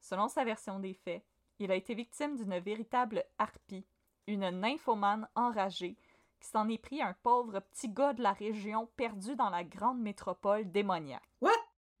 Selon 0.00 0.28
sa 0.28 0.44
version 0.44 0.78
des 0.80 0.94
faits, 0.94 1.24
il 1.58 1.70
a 1.70 1.74
été 1.76 1.94
victime 1.94 2.36
d'une 2.36 2.58
véritable 2.58 3.24
harpie, 3.38 3.86
une 4.26 4.50
nymphomane 4.50 5.28
enragée, 5.34 5.96
qui 6.40 6.48
s'en 6.48 6.68
est 6.68 6.78
pris 6.78 7.00
à 7.02 7.08
un 7.08 7.14
pauvre 7.22 7.60
petit 7.60 7.88
gars 7.88 8.14
de 8.14 8.22
la 8.22 8.32
région 8.32 8.86
perdu 8.96 9.36
dans 9.36 9.50
la 9.50 9.62
grande 9.62 10.00
métropole 10.00 10.70
démoniaque. 10.70 11.22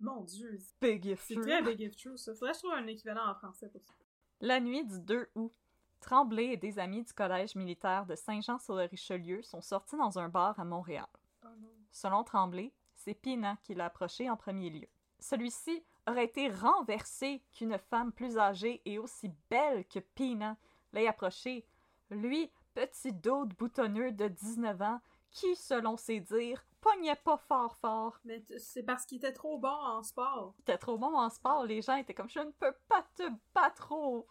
Mon 0.00 0.22
dieu. 0.22 0.58
Big 0.80 1.04
if 1.06 1.20
C'est 1.20 1.34
true. 1.34 1.42
très 1.44 1.62
big 1.76 1.80
if 1.80 1.94
true, 1.96 2.16
ça. 2.16 2.32
Faudrait 2.34 2.52
que 2.52 2.56
je 2.56 2.62
trouve 2.62 2.72
un 2.72 2.86
équivalent 2.86 3.28
en 3.30 3.34
français 3.34 3.68
pour 3.68 3.82
ça. 3.84 3.92
La 4.40 4.58
nuit 4.58 4.82
du 4.86 4.98
2 4.98 5.28
août, 5.34 5.52
Tremblay 6.00 6.46
et 6.46 6.56
des 6.56 6.78
amis 6.78 7.02
du 7.02 7.12
collège 7.12 7.54
militaire 7.54 8.06
de 8.06 8.14
Saint-Jean-sur-le-Richelieu 8.14 9.42
sont 9.42 9.60
sortis 9.60 9.96
dans 9.96 10.18
un 10.18 10.28
bar 10.28 10.58
à 10.58 10.64
Montréal. 10.64 11.06
Oh. 11.44 11.48
Selon 11.90 12.24
Tremblay, 12.24 12.72
c'est 12.94 13.14
Pina 13.14 13.56
qui 13.62 13.74
l'a 13.74 13.86
approché 13.86 14.28
en 14.28 14.36
premier 14.36 14.70
lieu. 14.70 14.88
Celui-ci 15.18 15.84
aurait 16.06 16.24
été 16.24 16.48
renversé 16.48 17.42
qu'une 17.52 17.78
femme 17.78 18.12
plus 18.12 18.38
âgée 18.38 18.80
et 18.84 18.98
aussi 18.98 19.30
belle 19.50 19.86
que 19.86 19.98
Pina 19.98 20.56
l'ait 20.92 21.06
approché. 21.06 21.66
Lui, 22.10 22.50
petit 22.74 23.12
d'autre 23.12 23.54
boutonneux 23.56 24.12
de 24.12 24.28
19 24.28 24.82
ans, 24.82 25.00
qui, 25.30 25.54
selon 25.54 25.96
ses 25.96 26.20
dires, 26.20 26.64
pognait 26.80 27.16
pas 27.16 27.36
fort 27.36 27.76
fort. 27.76 28.18
Mais 28.24 28.42
c'est 28.58 28.82
parce 28.82 29.04
qu'il 29.04 29.18
était 29.18 29.32
trop 29.32 29.58
bon 29.58 29.68
en 29.68 30.02
sport. 30.02 30.54
C'était 30.56 30.78
trop 30.78 30.98
bon 30.98 31.16
en 31.16 31.30
sport, 31.30 31.64
les 31.64 31.82
gens 31.82 31.96
étaient 31.96 32.14
comme 32.14 32.30
je 32.30 32.40
ne 32.40 32.50
peux 32.50 32.74
pas 32.88 33.04
te 33.14 33.22
battre 33.54 33.92
au 33.92 34.26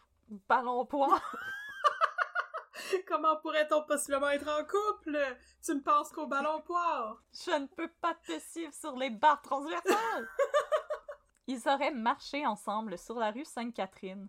ballon 0.48 0.84
poire. 0.84 1.36
Comment 3.08 3.36
pourrait-on 3.36 3.82
possiblement 3.84 4.30
être 4.30 4.48
en 4.48 4.64
couple? 4.64 5.18
Tu 5.64 5.74
me 5.74 5.82
penses 5.82 6.10
qu'au 6.10 6.26
ballon 6.26 6.60
poire? 6.62 7.22
Je 7.32 7.50
ne 7.58 7.66
peux 7.66 7.90
pas 8.00 8.14
te 8.14 8.38
suivre 8.38 8.74
sur 8.74 8.96
les 8.96 9.10
barres 9.10 9.42
transversales. 9.42 10.28
Ils 11.46 11.68
auraient 11.68 11.90
marché 11.90 12.46
ensemble 12.46 12.96
sur 12.96 13.18
la 13.18 13.30
rue 13.30 13.44
Sainte-Catherine, 13.44 14.28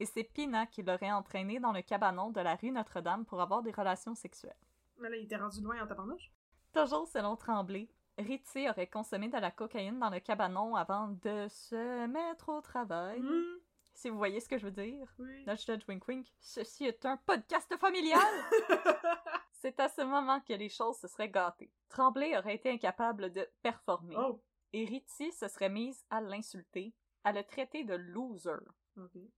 et 0.00 0.06
c'est 0.06 0.24
Pina 0.24 0.66
qui 0.66 0.82
l'aurait 0.82 1.12
entraîné 1.12 1.60
dans 1.60 1.72
le 1.72 1.82
cabanon 1.82 2.30
de 2.30 2.40
la 2.40 2.54
rue 2.54 2.70
Notre-Dame 2.70 3.26
pour 3.26 3.40
avoir 3.40 3.62
des 3.62 3.72
relations 3.72 4.14
sexuelles. 4.14 4.56
Mais 4.98 5.10
là, 5.10 5.16
il 5.16 5.24
était 5.24 5.36
rendu 5.36 5.60
loin 5.60 5.82
en 5.82 5.86
tabarnouche. 5.86 6.32
Toujours 6.72 7.06
selon 7.06 7.36
Tremblay, 7.36 7.88
Ritzy 8.18 8.68
aurait 8.68 8.86
consommé 8.86 9.28
de 9.28 9.36
la 9.36 9.50
cocaïne 9.50 9.98
dans 9.98 10.10
le 10.10 10.20
cabanon 10.20 10.74
avant 10.74 11.08
de 11.08 11.46
se 11.48 12.06
mettre 12.06 12.48
au 12.48 12.60
travail. 12.60 13.20
Hmm, 13.20 13.58
Si 13.94 14.08
vous 14.10 14.16
voyez 14.16 14.40
ce 14.40 14.48
que 14.48 14.58
je 14.58 14.64
veux 14.66 14.70
dire. 14.72 15.06
oui. 15.18 15.44
Nudge, 15.46 15.68
nudge, 15.68 15.84
wink, 15.88 16.06
wink. 16.08 16.26
Ceci 16.40 16.84
est 16.86 17.04
un 17.04 17.16
podcast 17.18 17.74
familial! 17.78 18.18
C'est 19.52 19.78
à 19.78 19.88
ce 19.88 20.02
moment 20.02 20.40
que 20.40 20.54
les 20.54 20.68
choses 20.68 20.98
se 20.98 21.06
seraient 21.08 21.28
gâtées. 21.28 21.70
Tremblay 21.88 22.36
aurait 22.36 22.56
été 22.56 22.70
incapable 22.70 23.32
de 23.32 23.48
performer. 23.62 24.16
oh. 24.18 24.40
Et 24.72 24.84
Ritzy 24.86 25.30
se 25.32 25.46
serait 25.48 25.68
mise 25.68 26.04
à 26.10 26.20
l'insulter, 26.20 26.94
à 27.24 27.32
le 27.32 27.44
traiter 27.44 27.84
de 27.84 27.94
loser. 27.94 28.56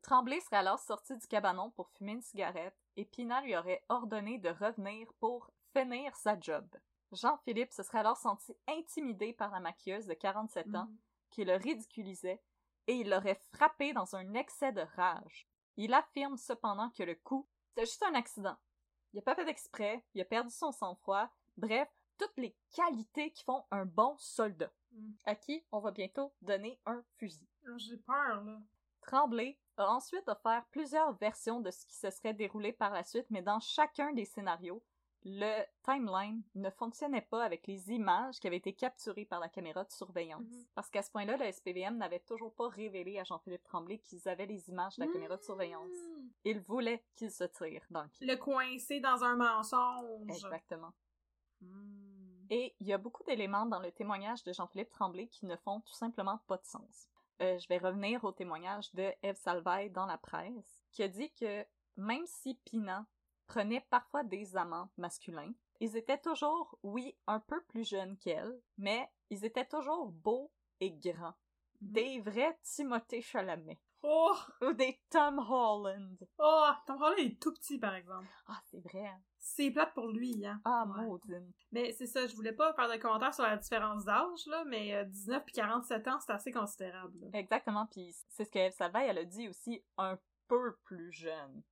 Tremblay 0.03 0.41
serait 0.41 0.57
alors 0.59 0.79
sorti 0.79 1.17
du 1.17 1.27
cabanon 1.27 1.71
pour 1.73 1.91
fumer 1.91 2.13
une 2.13 2.23
cigarette 2.23 2.77
et 2.97 3.05
Pina 3.05 3.41
lui 3.43 3.57
aurait 3.57 3.85
ordonné 3.89 4.39
de 4.39 4.49
revenir 4.49 5.13
pour 5.21 5.51
finir 5.77 6.15
sa 6.17 6.39
job. 6.41 6.67
Jean-Philippe 7.13 7.73
se 7.73 7.83
serait 7.83 7.99
alors 7.99 8.17
senti 8.17 8.57
intimidé 8.69 9.33
par 9.33 9.51
la 9.51 9.61
maquilleuse 9.61 10.07
de 10.07 10.15
47 10.15 10.75
ans 10.75 10.87
Mhm. 10.87 10.97
qui 11.31 11.45
le 11.45 11.55
ridiculisait 11.55 12.41
et 12.87 12.95
il 12.97 13.11
l'aurait 13.11 13.41
frappé 13.55 13.93
dans 13.93 14.15
un 14.17 14.35
excès 14.35 14.73
de 14.73 14.83
rage. 14.97 15.49
Il 15.77 15.93
affirme 15.95 16.37
cependant 16.37 16.91
que 16.91 17.03
le 17.03 17.15
coup, 17.15 17.49
c'était 17.69 17.87
juste 17.87 18.03
un 18.05 18.15
accident. 18.15 18.57
Il 19.13 19.19
a 19.19 19.23
pas 19.23 19.35
fait 19.35 19.45
d'exprès, 19.45 20.05
il 20.15 20.21
a 20.21 20.25
perdu 20.25 20.51
son 20.51 20.73
sang-froid, 20.73 21.29
bref, 21.57 21.89
toutes 22.19 22.37
les 22.37 22.57
qualités 22.73 23.31
qui 23.33 23.45
font 23.45 23.65
un 23.71 23.85
bon 23.87 24.17
soldat, 24.19 24.71
Mm. 24.93 25.13
à 25.25 25.35
qui 25.35 25.65
on 25.73 25.81
va 25.81 25.91
bientôt 25.91 26.33
donner 26.41 26.79
un 26.87 27.03
fusil. 27.19 27.49
Là, 27.65 27.77
J'ai 27.79 27.97
peur, 27.97 28.45
là. 28.45 28.61
Tremblay 29.01 29.59
a 29.77 29.89
ensuite 29.91 30.29
offert 30.29 30.65
plusieurs 30.71 31.13
versions 31.15 31.61
de 31.61 31.71
ce 31.73 31.85
qui 31.85 31.95
se 31.97 32.11
serait 32.11 32.33
déroulé 32.33 32.73
par 32.73 32.93
la 32.93 33.03
suite, 33.03 33.27
mais 33.31 33.43
dans 33.43 33.59
chacun 33.59 34.13
des 34.13 34.25
scénarios, 34.25 34.83
le 35.25 35.65
timeline 35.83 36.43
ne 36.55 36.69
fonctionnait 36.71 37.23
pas 37.23 37.43
avec 37.43 37.67
les 37.67 37.91
images 37.91 38.39
qui 38.39 38.47
avaient 38.47 38.59
été 38.59 38.75
capturées 38.75 39.25
par 39.25 39.41
la 39.41 39.49
caméra 39.49 39.85
de 39.85 39.91
surveillance. 39.91 40.43
Mhm. 40.43 40.67
Parce 40.75 40.91
qu'à 40.91 41.03
ce 41.03 41.11
point-là, 41.11 41.37
le 41.39 41.51
SPVM 41.51 41.97
n'avait 41.97 42.21
toujours 42.21 42.55
pas 42.55 42.69
révélé 42.69 43.19
à 43.19 43.25
Jean-Philippe 43.25 43.65
Tremblay 43.65 43.99
qu'ils 43.99 44.29
avaient 44.29 44.47
les 44.47 44.69
images 44.69 44.97
de 44.97 45.05
la 45.05 45.11
caméra 45.11 45.37
de 45.37 45.43
surveillance. 45.43 45.89
Mm. 45.89 46.29
Il 46.45 46.61
voulait 46.61 47.03
qu'il 47.17 47.31
se 47.31 47.45
tire 47.45 47.85
dans 47.91 48.03
le 48.03 48.09
pied. 48.09 48.27
Le 48.27 48.37
coincer 48.37 49.01
dans 49.01 49.25
un 49.25 49.37
mensonge. 49.37 50.29
Exactement. 50.29 50.93
Hmm. 51.61 52.47
Et 52.51 52.75
il 52.81 52.87
y 52.87 52.93
a 52.93 52.99
beaucoup 52.99 53.25
d'éléments 53.25 53.65
dans 53.65 53.81
le 53.81 53.91
témoignage 53.91 54.45
de 54.45 54.53
Jean-Philippe 54.53 54.91
Tremblay 54.91 55.29
qui 55.29 55.47
ne 55.47 55.57
font 55.57 55.81
tout 55.81 55.95
simplement 55.95 56.39
pas 56.47 56.59
de 56.59 56.65
sens. 56.65 57.09
Euh, 57.41 57.59
je 57.59 57.67
vais 57.69 57.79
revenir 57.79 58.23
au 58.25 58.33
témoignage 58.33 58.93
de 58.95 59.11
Eve 59.23 59.37
Salvaille 59.37 59.91
dans 59.91 60.07
la 60.07 60.19
presse, 60.19 60.85
qui 60.93 61.03
a 61.03 61.09
dit 61.09 61.33
que 61.33 61.65
même 61.97 62.27
si 62.27 62.55
Pina 62.65 63.07
prenait 63.47 63.87
parfois 63.91 64.25
des 64.25 64.57
amants 64.57 64.91
masculins, 64.97 65.53
ils 65.81 65.97
étaient 65.97 66.19
toujours, 66.21 66.79
oui, 66.83 67.17
un 67.27 67.41
peu 67.41 67.61
plus 67.65 67.89
jeunes 67.89 68.17
qu'elle, 68.19 68.61
mais 68.79 69.09
ils 69.31 69.45
étaient 69.45 69.67
toujours 69.67 70.07
beaux 70.13 70.51
et 70.81 70.93
grands. 70.93 71.35
Des 71.81 72.21
vrais 72.21 72.59
Timothée 72.63 73.21
Chalamet. 73.21 73.79
Oh! 74.07 74.35
Ou 74.63 74.73
des 74.73 75.01
Tom 75.11 75.39
Holland. 75.39 76.17
Oh! 76.39 76.69
Tom 76.87 77.01
Holland 77.03 77.19
est 77.19 77.41
tout 77.41 77.53
petit, 77.55 77.79
par 77.79 77.95
exemple. 77.95 78.27
Ah, 78.47 78.61
c'est 78.67 78.81
vrai. 78.81 79.07
hein. 79.07 79.21
C'est 79.39 79.71
plate 79.71 79.93
pour 79.95 80.09
lui, 80.09 80.45
hein. 80.47 80.61
Ah, 80.65 80.85
Ouais. 80.87 81.05
maudine. 81.05 81.53
Mais 81.73 81.93
c'est 81.93 82.07
ça, 82.07 82.27
je 82.27 82.35
voulais 82.35 82.53
pas 82.53 82.73
faire 82.75 82.89
de 82.91 82.97
commentaires 82.97 83.35
sur 83.35 83.45
la 83.45 83.57
différence 83.57 84.05
d'âge, 84.05 84.47
là, 84.47 84.65
mais 84.67 84.95
euh, 84.95 85.05
19 85.05 85.43
puis 85.45 85.55
47 85.55 86.09
ans, 86.09 86.19
c'est 86.21 86.33
assez 86.33 86.53
considérable. 86.53 87.19
là. 87.21 87.39
Exactement, 87.39 87.87
puis 87.91 88.15
c'est 88.29 88.45
ce 88.45 88.51
que 88.51 88.59
Eve 88.59 88.73
Salvaille, 88.73 89.09
elle 89.09 89.19
a 89.19 89.25
dit 89.25 89.49
aussi, 89.49 89.83
un 89.99 90.19
peu 90.49 90.77
plus 90.85 91.11
jeune. 91.13 91.63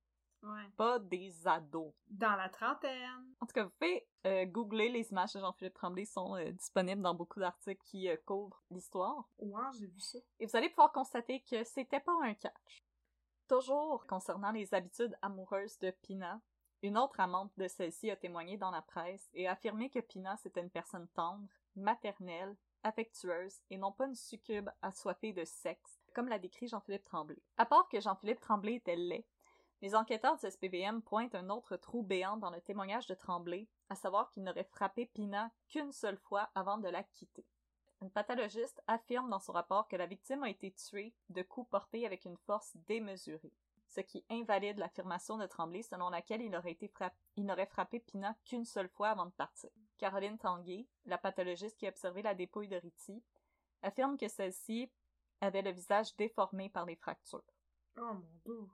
Ouais. 0.43 0.69
pas 0.75 0.99
des 0.99 1.47
ados. 1.47 1.93
Dans 2.09 2.35
la 2.35 2.49
trentaine. 2.49 3.33
En 3.39 3.45
tout 3.45 3.53
cas, 3.53 3.63
vous 3.63 3.71
pouvez 3.79 4.05
euh, 4.25 4.45
googler 4.45 4.89
les 4.89 5.09
images 5.09 5.33
de 5.33 5.39
Jean-Philippe 5.39 5.73
Tremblay 5.73 6.05
sont 6.05 6.35
euh, 6.35 6.51
disponibles 6.51 7.01
dans 7.01 7.15
beaucoup 7.15 7.39
d'articles 7.39 7.81
qui 7.85 8.09
euh, 8.09 8.17
couvrent 8.25 8.61
l'histoire. 8.69 9.29
Ouais, 9.39 9.63
j'ai 9.79 9.87
vu 9.87 9.99
ça. 9.99 10.19
Et 10.39 10.45
vous 10.45 10.55
allez 10.55 10.69
pouvoir 10.69 10.91
constater 10.91 11.41
que 11.49 11.63
c'était 11.63 12.01
pas 12.01 12.13
un 12.21 12.33
catch. 12.33 12.83
Toujours 13.47 14.05
concernant 14.05 14.51
les 14.51 14.73
habitudes 14.73 15.17
amoureuses 15.21 15.77
de 15.79 15.91
Pina, 15.91 16.41
une 16.81 16.97
autre 16.97 17.19
amante 17.19 17.51
de 17.57 17.67
celle-ci 17.67 18.11
a 18.11 18.15
témoigné 18.17 18.57
dans 18.57 18.71
la 18.71 18.81
presse 18.81 19.29
et 19.33 19.47
a 19.47 19.53
affirmé 19.53 19.89
que 19.89 19.99
Pina 19.99 20.35
c'était 20.37 20.61
une 20.61 20.69
personne 20.69 21.07
tendre, 21.09 21.47
maternelle, 21.75 22.55
affectueuse 22.83 23.61
et 23.69 23.77
non 23.77 23.91
pas 23.91 24.07
une 24.07 24.15
succube 24.15 24.69
assoiffée 24.81 25.33
de 25.33 25.45
sexe, 25.45 26.01
comme 26.13 26.27
l'a 26.27 26.39
décrit 26.39 26.67
Jean-Philippe 26.67 27.05
Tremblay. 27.05 27.41
À 27.57 27.65
part 27.65 27.87
que 27.87 28.01
Jean-Philippe 28.01 28.41
Tremblay 28.41 28.75
était 28.75 28.95
laid, 28.95 29.25
les 29.83 29.95
enquêteurs 29.95 30.37
du 30.37 30.49
SPVM 30.49 31.01
pointent 31.01 31.35
un 31.35 31.49
autre 31.49 31.75
trou 31.75 32.03
béant 32.03 32.37
dans 32.37 32.49
le 32.49 32.61
témoignage 32.61 33.05
de 33.05 33.15
Tremblay, 33.15 33.67
à 33.89 33.95
savoir 33.95 34.31
qu'il 34.31 34.45
n'aurait 34.45 34.63
frappé 34.63 35.07
Pina 35.07 35.51
qu'une 35.67 35.91
seule 35.91 36.17
fois 36.19 36.49
avant 36.55 36.77
de 36.77 36.87
la 36.87 37.03
quitter. 37.03 37.45
Une 38.01 38.09
pathologiste 38.09 38.81
affirme 38.87 39.29
dans 39.29 39.41
son 39.41 39.51
rapport 39.51 39.89
que 39.89 39.97
la 39.97 40.05
victime 40.05 40.43
a 40.43 40.49
été 40.49 40.71
tuée 40.71 41.13
de 41.27 41.41
coups 41.41 41.69
portés 41.69 42.05
avec 42.05 42.23
une 42.23 42.37
force 42.37 42.77
démesurée, 42.87 43.51
ce 43.89 43.99
qui 43.99 44.23
invalide 44.29 44.77
l'affirmation 44.77 45.37
de 45.37 45.47
Tremblay 45.47 45.81
selon 45.81 46.09
laquelle 46.09 46.41
il 46.41 47.45
n'aurait 47.45 47.65
frappé 47.65 47.99
Pina 47.99 48.37
qu'une 48.45 48.63
seule 48.63 48.87
fois 48.87 49.09
avant 49.09 49.25
de 49.25 49.31
partir. 49.31 49.69
Caroline 49.97 50.37
Tanguay, 50.37 50.87
la 51.05 51.17
pathologiste 51.17 51.77
qui 51.77 51.87
a 51.87 51.89
observé 51.89 52.21
la 52.21 52.35
dépouille 52.35 52.69
de 52.69 52.77
Ritty, 52.77 53.21
affirme 53.81 54.17
que 54.17 54.29
celle-ci 54.29 54.89
avait 55.41 55.61
le 55.61 55.71
visage 55.71 56.15
déformé 56.15 56.69
par 56.69 56.85
les 56.85 56.95
fractures. 56.95 57.43
Oh 57.97 58.13
mon 58.13 58.39
dieu. 58.45 58.69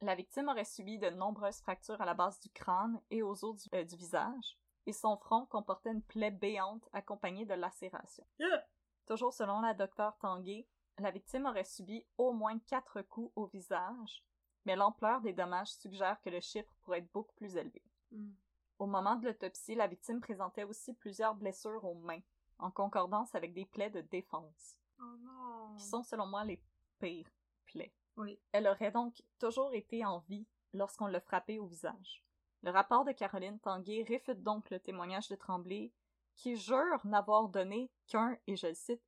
La 0.00 0.14
victime 0.14 0.48
aurait 0.48 0.64
subi 0.64 0.98
de 0.98 1.10
nombreuses 1.10 1.60
fractures 1.60 2.00
à 2.00 2.04
la 2.04 2.14
base 2.14 2.38
du 2.40 2.50
crâne 2.50 3.00
et 3.10 3.22
aux 3.22 3.44
os 3.44 3.56
du, 3.56 3.68
euh, 3.74 3.84
du 3.84 3.96
visage, 3.96 4.58
et 4.86 4.92
son 4.92 5.16
front 5.16 5.46
comportait 5.46 5.92
une 5.92 6.02
plaie 6.02 6.30
béante 6.30 6.88
accompagnée 6.92 7.46
de 7.46 7.54
lacérations. 7.54 8.26
Yeah. 8.38 8.66
Toujours 9.06 9.32
selon 9.32 9.60
la 9.60 9.74
docteure 9.74 10.16
Tanguay, 10.18 10.66
la 10.98 11.10
victime 11.10 11.46
aurait 11.46 11.64
subi 11.64 12.04
au 12.18 12.32
moins 12.32 12.58
quatre 12.60 13.02
coups 13.02 13.32
au 13.36 13.46
visage, 13.46 14.24
mais 14.64 14.76
l'ampleur 14.76 15.20
des 15.20 15.32
dommages 15.32 15.72
suggère 15.72 16.20
que 16.22 16.30
le 16.30 16.40
chiffre 16.40 16.74
pourrait 16.82 16.98
être 16.98 17.12
beaucoup 17.12 17.34
plus 17.34 17.56
élevé. 17.56 17.82
Hmm. 18.10 18.32
Au 18.78 18.86
moment 18.86 19.16
de 19.16 19.26
l'autopsie, 19.26 19.74
la 19.74 19.86
victime 19.86 20.20
présentait 20.20 20.64
aussi 20.64 20.94
plusieurs 20.94 21.34
blessures 21.34 21.84
aux 21.84 21.94
mains, 21.94 22.22
en 22.58 22.70
concordance 22.70 23.34
avec 23.34 23.52
des 23.52 23.66
plaies 23.66 23.90
de 23.90 24.00
défense, 24.00 24.78
Oh 24.98 25.16
non. 25.20 25.74
qui 25.76 25.84
sont 25.84 26.02
selon 26.02 26.26
moi 26.26 26.44
les 26.44 26.62
pires 26.98 27.30
plaies. 27.66 27.92
Oui. 28.16 28.38
Elle 28.52 28.66
aurait 28.66 28.92
donc 28.92 29.22
toujours 29.38 29.72
été 29.74 30.04
en 30.04 30.20
vie 30.20 30.46
lorsqu'on 30.72 31.06
l'a 31.06 31.20
frappée 31.20 31.58
au 31.58 31.66
visage. 31.66 32.24
Le 32.62 32.70
rapport 32.70 33.04
de 33.04 33.12
Caroline 33.12 33.58
Tanguay 33.60 34.04
réfute 34.04 34.42
donc 34.42 34.70
le 34.70 34.80
témoignage 34.80 35.28
de 35.28 35.36
Tremblay, 35.36 35.92
qui 36.36 36.56
jure 36.56 37.04
n'avoir 37.04 37.48
donné 37.48 37.90
qu'un, 38.06 38.36
et 38.46 38.56
je 38.56 38.68
le 38.68 38.74
cite, 38.74 39.02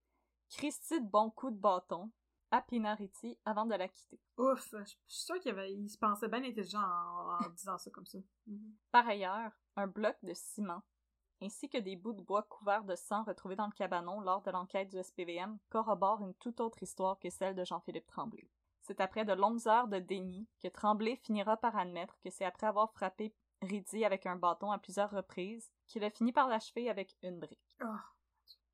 Christy 0.50 1.00
de 1.00 1.06
bon 1.06 1.30
coup 1.30 1.50
de 1.50 1.56
bâton 1.56 2.10
à 2.50 2.62
Pinariti 2.62 3.38
avant 3.44 3.66
de 3.66 3.74
la 3.74 3.88
quitter. 3.88 4.20
Ouf, 4.36 4.74
je 4.78 4.84
suis 4.84 4.98
sûre 5.08 5.40
qu'il 5.40 5.50
avait... 5.50 5.72
il 5.72 5.88
se 5.88 5.98
pensait 5.98 6.28
bien 6.28 6.44
intelligent 6.44 6.80
en, 6.80 7.44
en 7.44 7.48
disant 7.56 7.78
ça 7.78 7.90
comme 7.90 8.06
ça. 8.06 8.18
Mhm. 8.46 8.74
Par 8.92 9.08
ailleurs, 9.08 9.52
un 9.76 9.86
bloc 9.86 10.16
de 10.22 10.34
ciment, 10.34 10.82
ainsi 11.42 11.68
que 11.68 11.78
des 11.78 11.96
bouts 11.96 12.12
de 12.12 12.22
bois 12.22 12.44
couverts 12.44 12.84
de 12.84 12.94
sang 12.94 13.24
retrouvés 13.24 13.56
dans 13.56 13.66
le 13.66 13.72
cabanon 13.72 14.20
lors 14.20 14.42
de 14.42 14.50
l'enquête 14.50 14.88
du 14.88 15.02
SPVM, 15.02 15.58
corroborent 15.68 16.22
une 16.22 16.34
toute 16.34 16.60
autre 16.60 16.82
histoire 16.82 17.18
que 17.18 17.30
celle 17.30 17.54
de 17.54 17.64
Jean-Philippe 17.64 18.06
Tremblay. 18.06 18.48
C'est 18.86 19.00
après 19.00 19.24
de 19.24 19.32
longues 19.32 19.66
heures 19.66 19.88
de 19.88 19.98
déni 19.98 20.46
que 20.62 20.68
Tremblay 20.68 21.16
finira 21.16 21.56
par 21.56 21.76
admettre 21.76 22.20
que 22.20 22.30
c'est 22.30 22.44
après 22.44 22.68
avoir 22.68 22.92
frappé 22.92 23.34
Riddy 23.62 24.04
avec 24.04 24.26
un 24.26 24.36
bâton 24.36 24.70
à 24.70 24.78
plusieurs 24.78 25.10
reprises 25.10 25.72
qu'il 25.88 26.04
a 26.04 26.10
fini 26.10 26.32
par 26.32 26.46
l'achever 26.46 26.88
avec 26.88 27.16
une 27.22 27.40
brique. 27.40 27.74
Ah. 27.80 28.04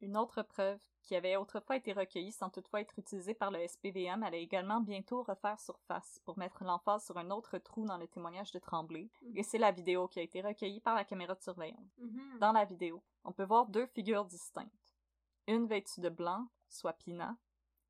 Une 0.02 0.18
autre 0.18 0.42
preuve 0.42 0.78
qui 1.00 1.16
avait 1.16 1.36
autrefois 1.36 1.76
été 1.76 1.94
recueillie 1.94 2.32
sans 2.32 2.50
toutefois 2.50 2.82
être 2.82 2.98
utilisée 2.98 3.32
par 3.32 3.50
le 3.50 3.66
SPVM 3.66 4.22
allait 4.22 4.42
également 4.42 4.80
bientôt 4.80 5.22
refaire 5.22 5.58
surface 5.58 6.20
pour 6.26 6.36
mettre 6.38 6.62
l'emphase 6.62 7.06
sur 7.06 7.16
un 7.16 7.30
autre 7.30 7.56
trou 7.56 7.86
dans 7.86 7.96
le 7.96 8.06
témoignage 8.06 8.52
de 8.52 8.58
Tremblay, 8.58 9.08
Mhm. 9.22 9.36
et 9.38 9.42
c'est 9.42 9.58
la 9.58 9.70
vidéo 9.72 10.08
qui 10.08 10.18
a 10.20 10.22
été 10.22 10.42
recueillie 10.42 10.80
par 10.80 10.94
la 10.94 11.04
caméra 11.04 11.34
de 11.34 11.40
surveillance. 11.40 11.96
Mhm. 11.98 12.38
Dans 12.38 12.52
la 12.52 12.66
vidéo, 12.66 13.02
on 13.24 13.32
peut 13.32 13.44
voir 13.44 13.66
deux 13.66 13.86
figures 13.86 14.26
distinctes. 14.26 14.94
Une 15.46 15.66
vêtue 15.66 16.00
de 16.00 16.10
blanc, 16.10 16.48
soit 16.68 16.92
Pina, 16.92 17.36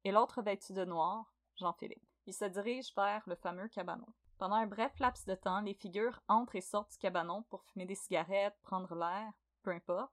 et 0.04 0.12
l'autre 0.12 0.40
vêtue 0.40 0.72
de 0.72 0.84
noir, 0.84 1.34
Jean-Philippe. 1.56 2.06
Ils 2.26 2.34
se 2.34 2.44
dirigent 2.44 2.92
vers 2.96 3.22
le 3.26 3.34
fameux 3.34 3.68
cabanon. 3.68 4.06
Pendant 4.38 4.56
un 4.56 4.66
bref 4.66 4.98
laps 4.98 5.24
de 5.26 5.34
temps, 5.34 5.60
les 5.60 5.74
figures 5.74 6.20
entrent 6.28 6.56
et 6.56 6.60
sortent 6.60 6.92
du 6.92 6.98
cabanon 6.98 7.42
pour 7.44 7.64
fumer 7.64 7.86
des 7.86 7.94
cigarettes, 7.94 8.56
prendre 8.62 8.94
l'air, 8.94 9.32
peu 9.62 9.70
importe. 9.70 10.12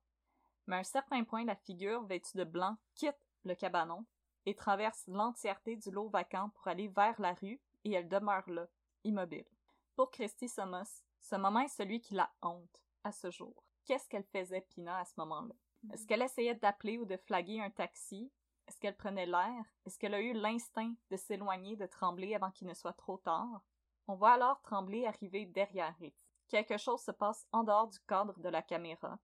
Mais 0.68 0.76
à 0.76 0.80
un 0.80 0.84
certain 0.84 1.24
point, 1.24 1.46
la 1.46 1.56
figure 1.56 2.04
vêtue 2.04 2.38
de 2.38 2.44
blanc 2.44 2.78
quitte 2.96 3.18
le 3.44 3.56
cabanon 3.56 4.06
et 4.46 4.56
traverse 4.56 5.04
l'entièreté 5.08 5.76
du 5.76 5.92
lot 5.92 6.10
vacant 6.10 6.50
pour 6.50 6.68
aller 6.68 6.88
vers 6.88 7.20
la 7.20 7.34
rue 7.34 7.60
et 7.84 7.94
elle 7.94 8.08
demeure 8.08 8.48
là, 8.50 8.68
immobile. 9.04 9.48
Pour 9.96 10.12
Christy 10.12 10.48
Somos, 10.48 11.04
ce 11.22 11.36
moment 11.36 11.62
est 11.62 11.68
celui 11.68 12.00
qui 12.00 12.14
la 12.14 12.32
honte 12.42 12.84
à 13.04 13.12
ce 13.12 13.32
jour. 13.32 13.64
Qu'est-ce 13.86 14.08
qu'elle 14.08 14.26
faisait, 14.26 14.62
Pina, 14.62 15.00
à 15.00 15.06
ce 15.06 15.14
moment-là? 15.18 15.56
Est-ce 15.94 16.06
qu'elle 16.06 16.22
essayait 16.22 16.56
d'appeler 16.56 16.98
ou 16.98 17.06
de 17.06 17.18
flaguer 17.18 17.62
un 17.62 17.70
taxi? 17.70 18.32
Est-ce 18.70 18.80
qu'elle 18.80 18.96
prenait 18.96 19.26
l'air? 19.26 19.66
Est-ce 19.88 19.98
qu'elle 19.98 20.14
a 20.14 20.22
eu 20.22 20.32
l'instinct 20.32 20.94
de 21.10 21.18
s'éloigner, 21.18 21.76
de 21.76 21.88
trembler 21.88 22.36
avant 22.36 22.52
qu'il 22.52 22.68
ne 22.68 22.76
soit 22.76 22.94
trop 22.94 23.18
tard? 23.18 23.64
On 24.08 24.14
voit 24.14 24.34
alors 24.34 24.62
Tremblay 24.62 25.08
arriver 25.08 25.48
derrière 25.48 25.96
Ritz. 25.98 26.16
Quelque 26.48 26.78
chose 26.78 27.02
se 27.02 27.10
passe 27.10 27.48
en 27.52 27.64
dehors 27.64 27.88
du 27.88 28.00
cadre 28.02 28.40
de 28.40 28.48
la 28.48 28.62
caméra. 28.62 29.18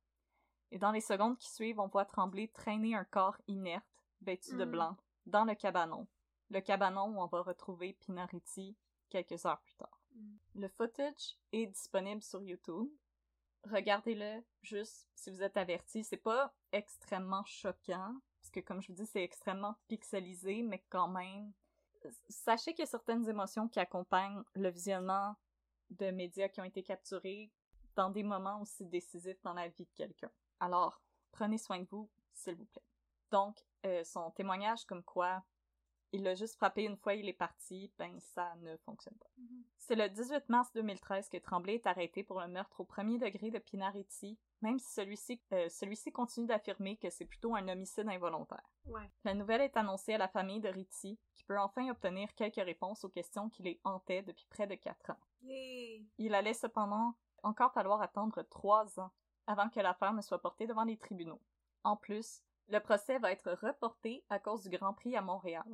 Et 0.71 0.79
dans 0.79 0.91
les 0.91 0.99
secondes 0.99 1.37
qui 1.37 1.47
suivent, 1.51 1.79
on 1.79 1.85
voit 1.85 2.05
Tremblay 2.05 2.47
traîner 2.47 2.95
un 2.95 3.03
corps 3.05 3.37
inerte, 3.47 3.85
vêtu 4.21 4.55
de 4.55 4.65
Mhm. 4.65 4.71
blanc, 4.71 4.97
dans 5.27 5.45
le 5.45 5.53
cabanon. 5.53 6.07
Le 6.49 6.61
cabanon 6.61 7.03
où 7.15 7.21
on 7.21 7.27
va 7.27 7.43
retrouver 7.43 7.93
Pinariti 7.93 8.75
quelques 9.09 9.45
heures 9.45 9.61
plus 9.61 9.75
tard. 9.75 10.01
Mhm. 10.15 10.39
Le 10.55 10.67
footage 10.69 11.37
est 11.51 11.67
disponible 11.67 12.23
sur 12.23 12.41
YouTube. 12.41 12.89
Regardez-le 13.65 14.43
juste 14.63 15.07
si 15.13 15.29
vous 15.29 15.43
êtes 15.43 15.57
averti. 15.57 16.03
C'est 16.03 16.17
pas 16.17 16.51
extrêmement 16.71 17.45
choquant, 17.45 18.15
que 18.55 18.65
comme 18.65 18.81
je 18.81 18.87
vous 18.87 18.93
dis, 18.93 19.05
c'est 19.05 19.23
extrêmement 19.23 19.75
pixelisé, 19.87 20.61
mais 20.63 20.83
quand 20.89 21.07
même. 21.07 21.51
Sachez 22.29 22.73
qu'il 22.73 22.83
y 22.83 22.87
a 22.87 22.89
certaines 22.89 23.27
émotions 23.27 23.67
qui 23.67 23.79
accompagnent 23.79 24.43
le 24.53 24.69
visionnement 24.69 25.35
de 25.89 26.11
médias 26.11 26.49
qui 26.49 26.61
ont 26.61 26.65
été 26.65 26.83
capturés 26.83 27.51
dans 27.95 28.09
des 28.09 28.23
moments 28.23 28.61
aussi 28.61 28.85
décisifs 28.85 29.41
dans 29.43 29.53
la 29.53 29.67
vie 29.67 29.85
de 29.85 29.93
quelqu'un. 29.95 30.29
Alors, 30.59 31.01
prenez 31.31 31.57
soin 31.57 31.79
de 31.79 31.87
vous, 31.89 32.09
s'il 32.33 32.55
vous 32.55 32.65
plaît. 32.65 32.83
Donc, 33.31 33.57
euh, 33.85 34.03
son 34.03 34.31
témoignage 34.31 34.85
comme 34.85 35.03
quoi 35.03 35.43
il 36.15 36.23
l'a 36.23 36.35
juste 36.35 36.55
frappé 36.55 36.83
une 36.83 36.97
fois, 36.97 37.13
il 37.13 37.27
est 37.27 37.33
parti, 37.33 37.91
ben 37.97 38.19
ça 38.19 38.55
ne 38.61 38.75
fonctionne 38.77 39.15
pas. 39.17 39.29
Mhm. 39.37 39.63
C'est 39.77 39.95
le 39.95 40.09
18 40.09 40.49
mars 40.49 40.71
2013 40.73 41.29
que 41.29 41.37
Tremblay 41.37 41.75
est 41.75 41.87
arrêté 41.87 42.23
pour 42.23 42.39
le 42.39 42.47
meurtre 42.47 42.79
au 42.79 42.85
premier 42.85 43.17
degré 43.17 43.51
de 43.51 43.59
Pinariti, 43.59 44.39
même 44.61 44.79
si 44.79 44.93
celui-ci 44.93 45.41
euh, 45.51 45.69
celui-ci 45.69 46.11
continue 46.11 46.47
d'affirmer 46.47 46.97
que 46.97 47.09
c'est 47.09 47.25
plutôt 47.25 47.55
un 47.55 47.67
homicide 47.67 48.07
involontaire. 48.07 48.67
Ouais. 48.85 49.09
La 49.23 49.33
nouvelle 49.33 49.61
est 49.61 49.77
annoncée 49.77 50.13
à 50.13 50.17
la 50.17 50.27
famille 50.27 50.61
de 50.61 50.69
Ritchie, 50.69 51.19
qui 51.33 51.43
peut 51.43 51.59
enfin 51.59 51.89
obtenir 51.89 52.33
quelques 52.33 52.55
réponses 52.55 53.03
aux 53.03 53.09
questions 53.09 53.49
qui 53.49 53.63
les 53.63 53.79
hantaient 53.83 54.23
depuis 54.23 54.47
près 54.49 54.67
de 54.67 54.75
quatre 54.75 55.11
ans. 55.11 55.19
Yay! 55.43 56.05
Il 56.17 56.33
allait 56.33 56.53
cependant 56.53 57.15
encore 57.43 57.73
falloir 57.73 58.01
attendre 58.01 58.41
trois 58.43 58.99
ans 58.99 59.11
avant 59.47 59.69
que 59.69 59.79
l'affaire 59.79 60.13
ne 60.13 60.21
soit 60.21 60.41
portée 60.41 60.65
devant 60.65 60.83
les 60.83 60.97
tribunaux. 60.97 61.41
En 61.83 61.95
plus, 61.95 62.41
le 62.67 62.79
procès 62.79 63.19
va 63.19 63.31
être 63.31 63.51
reporté 63.61 64.23
à 64.29 64.39
cause 64.39 64.63
du 64.63 64.69
Grand 64.75 64.93
Prix 64.93 65.15
à 65.15 65.21
Montréal. 65.21 65.65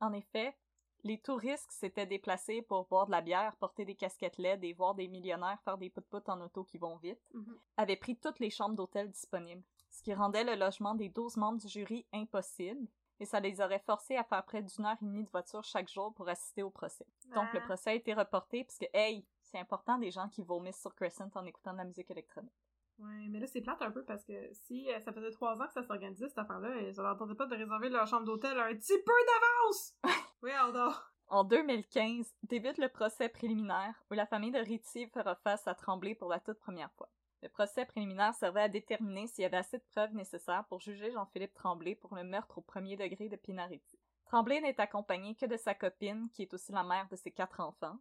En 0.00 0.12
effet, 0.12 0.56
les 1.04 1.18
touristes 1.20 1.70
s'étaient 1.70 2.06
déplacés 2.06 2.62
pour 2.62 2.86
boire 2.86 3.06
de 3.06 3.12
la 3.12 3.20
bière, 3.20 3.56
porter 3.56 3.84
des 3.84 3.94
casquettes 3.94 4.38
LED 4.38 4.64
et 4.64 4.72
voir 4.72 4.94
des 4.94 5.08
millionnaires 5.08 5.60
faire 5.64 5.78
des 5.78 5.90
pout-pout 5.90 6.28
en 6.28 6.40
auto 6.40 6.64
qui 6.64 6.78
vont 6.78 6.96
vite, 6.96 7.20
Mhm. 7.32 7.58
avaient 7.76 7.96
pris 7.96 8.16
toutes 8.16 8.38
les 8.40 8.50
chambres 8.50 8.74
d'hôtel 8.74 9.10
disponibles, 9.10 9.62
ce 9.90 10.02
qui 10.02 10.12
rendait 10.14 10.44
le 10.44 10.54
logement 10.56 10.94
des 10.94 11.08
12 11.08 11.36
membres 11.36 11.58
du 11.60 11.68
jury 11.68 12.06
impossible, 12.12 12.88
et 13.20 13.24
ça 13.24 13.40
les 13.40 13.60
aurait 13.60 13.78
forcés 13.86 14.16
à 14.16 14.24
faire 14.24 14.44
près 14.44 14.62
d'une 14.62 14.84
heure 14.84 14.96
et 15.00 15.04
demie 15.04 15.24
de 15.24 15.30
voiture 15.30 15.62
chaque 15.64 15.88
jour 15.88 16.12
pour 16.14 16.28
assister 16.28 16.62
au 16.62 16.70
procès. 16.70 17.06
Donc 17.34 17.52
le 17.54 17.60
procès 17.62 17.90
a 17.90 17.94
été 17.94 18.12
reporté 18.12 18.64
parce 18.64 18.78
que, 18.78 18.86
hey, 18.92 19.24
c'est 19.42 19.58
important 19.58 19.96
des 19.98 20.10
gens 20.10 20.28
qui 20.28 20.42
vomissent 20.42 20.80
sur 20.80 20.94
Crescent 20.94 21.30
en 21.34 21.44
écoutant 21.46 21.72
de 21.72 21.78
la 21.78 21.84
musique 21.84 22.10
électronique. 22.10 22.52
Ouais, 22.98 23.28
mais 23.28 23.40
là, 23.40 23.46
c'est 23.46 23.60
plate 23.60 23.82
un 23.82 23.90
peu 23.90 24.04
parce 24.04 24.24
que 24.24 24.32
si 24.52 24.90
euh, 24.90 24.98
ça 25.00 25.12
faisait 25.12 25.30
trois 25.30 25.60
ans 25.60 25.66
que 25.66 25.72
ça 25.72 25.82
s'organisait, 25.82 26.28
cette 26.28 26.38
affaire-là, 26.38 26.92
ça 26.94 27.02
leur 27.02 27.16
tentait 27.16 27.34
pas 27.34 27.46
de 27.46 27.54
réserver 27.54 27.90
leur 27.90 28.06
chambre 28.06 28.24
d'hôtel 28.24 28.58
un 28.58 28.74
petit 28.74 28.98
peu 29.04 29.12
d'avance! 29.26 29.94
oui, 30.42 30.50
Aldo! 30.50 30.92
En 31.28 31.44
2015, 31.44 32.34
débute 32.44 32.78
le 32.78 32.88
procès 32.88 33.28
préliminaire 33.28 33.94
où 34.10 34.14
la 34.14 34.26
famille 34.26 34.52
de 34.52 34.58
Ritchie 34.58 35.08
fera 35.08 35.34
face 35.34 35.66
à 35.66 35.74
Tremblay 35.74 36.14
pour 36.14 36.28
la 36.28 36.40
toute 36.40 36.58
première 36.58 36.92
fois. 36.92 37.10
Le 37.42 37.48
procès 37.48 37.84
préliminaire 37.84 38.34
servait 38.34 38.62
à 38.62 38.68
déterminer 38.68 39.26
s'il 39.26 39.42
y 39.42 39.44
avait 39.44 39.56
assez 39.56 39.78
de 39.78 39.84
preuves 39.90 40.14
nécessaires 40.14 40.64
pour 40.68 40.80
juger 40.80 41.10
Jean-Philippe 41.10 41.54
Tremblay 41.54 41.96
pour 41.96 42.14
le 42.14 42.24
meurtre 42.24 42.58
au 42.58 42.62
premier 42.62 42.96
degré 42.96 43.28
de 43.28 43.36
Pinariti. 43.36 43.98
Tremblay 44.26 44.60
n'est 44.60 44.80
accompagné 44.80 45.34
que 45.34 45.46
de 45.46 45.56
sa 45.56 45.74
copine, 45.74 46.28
qui 46.32 46.42
est 46.42 46.52
aussi 46.54 46.72
la 46.72 46.82
mère 46.82 47.08
de 47.08 47.16
ses 47.16 47.30
quatre 47.30 47.60
enfants. 47.60 47.98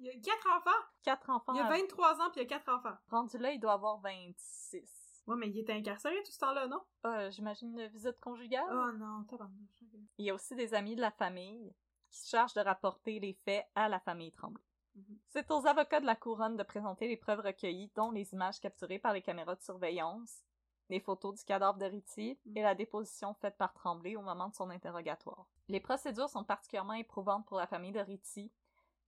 Il 0.00 0.06
y 0.06 0.10
a 0.10 0.18
quatre 0.20 0.46
enfants! 0.56 0.84
Quatre 1.02 1.30
enfants. 1.30 1.52
Il 1.54 1.58
y 1.58 1.60
a 1.60 1.66
à- 1.66 1.70
23 1.70 2.20
ans 2.20 2.30
puis 2.30 2.40
il 2.40 2.42
y 2.42 2.46
a 2.46 2.48
quatre 2.48 2.68
enfants. 2.74 2.96
Rendu 3.10 3.38
là, 3.38 3.52
il 3.52 3.60
doit 3.60 3.72
avoir 3.74 3.98
26. 4.00 5.22
Ouais, 5.26 5.36
mais 5.36 5.48
il 5.48 5.58
était 5.58 5.72
incarcéré 5.72 6.14
tout 6.24 6.30
ce 6.32 6.38
temps-là, 6.38 6.66
non? 6.68 6.80
Ah, 7.02 7.30
J'imagine 7.30 7.78
une 7.78 7.86
visite 7.88 8.18
conjugale. 8.20 8.64
Oh 8.70 8.92
non, 8.96 9.24
tabarnouche. 9.24 9.82
ok. 9.82 9.98
Il 10.18 10.26
y 10.26 10.30
a 10.30 10.34
aussi 10.34 10.54
des 10.54 10.72
amis 10.74 10.96
de 10.96 11.00
la 11.00 11.10
famille 11.10 11.74
qui 12.10 12.18
se 12.20 12.28
chargent 12.28 12.54
de 12.54 12.60
rapporter 12.60 13.18
les 13.18 13.34
faits 13.44 13.66
à 13.74 13.88
la 13.88 13.98
famille 14.00 14.32
Tremblay. 14.32 14.62
Mhm. 14.94 15.18
C'est 15.28 15.50
aux 15.50 15.66
avocats 15.66 16.00
de 16.00 16.06
la 16.06 16.14
couronne 16.16 16.56
de 16.56 16.62
présenter 16.62 17.08
les 17.08 17.16
preuves 17.16 17.40
recueillies, 17.40 17.90
dont 17.96 18.10
les 18.12 18.32
images 18.32 18.60
capturées 18.60 18.98
par 19.00 19.12
les 19.12 19.20
caméras 19.22 19.56
de 19.56 19.62
surveillance, 19.62 20.42
les 20.88 21.00
photos 21.00 21.34
du 21.36 21.44
cadavre 21.44 21.78
de 21.78 21.86
Ritchie 21.86 22.38
et 22.54 22.62
la 22.62 22.74
déposition 22.74 23.34
faite 23.34 23.56
par 23.56 23.72
Tremblay 23.74 24.16
au 24.16 24.22
moment 24.22 24.48
de 24.48 24.54
son 24.54 24.70
interrogatoire. 24.70 25.46
Les 25.68 25.80
procédures 25.80 26.28
sont 26.28 26.44
particulièrement 26.44 26.92
éprouvantes 26.92 27.46
pour 27.46 27.58
la 27.58 27.66
famille 27.66 27.92
de 27.92 28.00
Ritchie, 28.00 28.52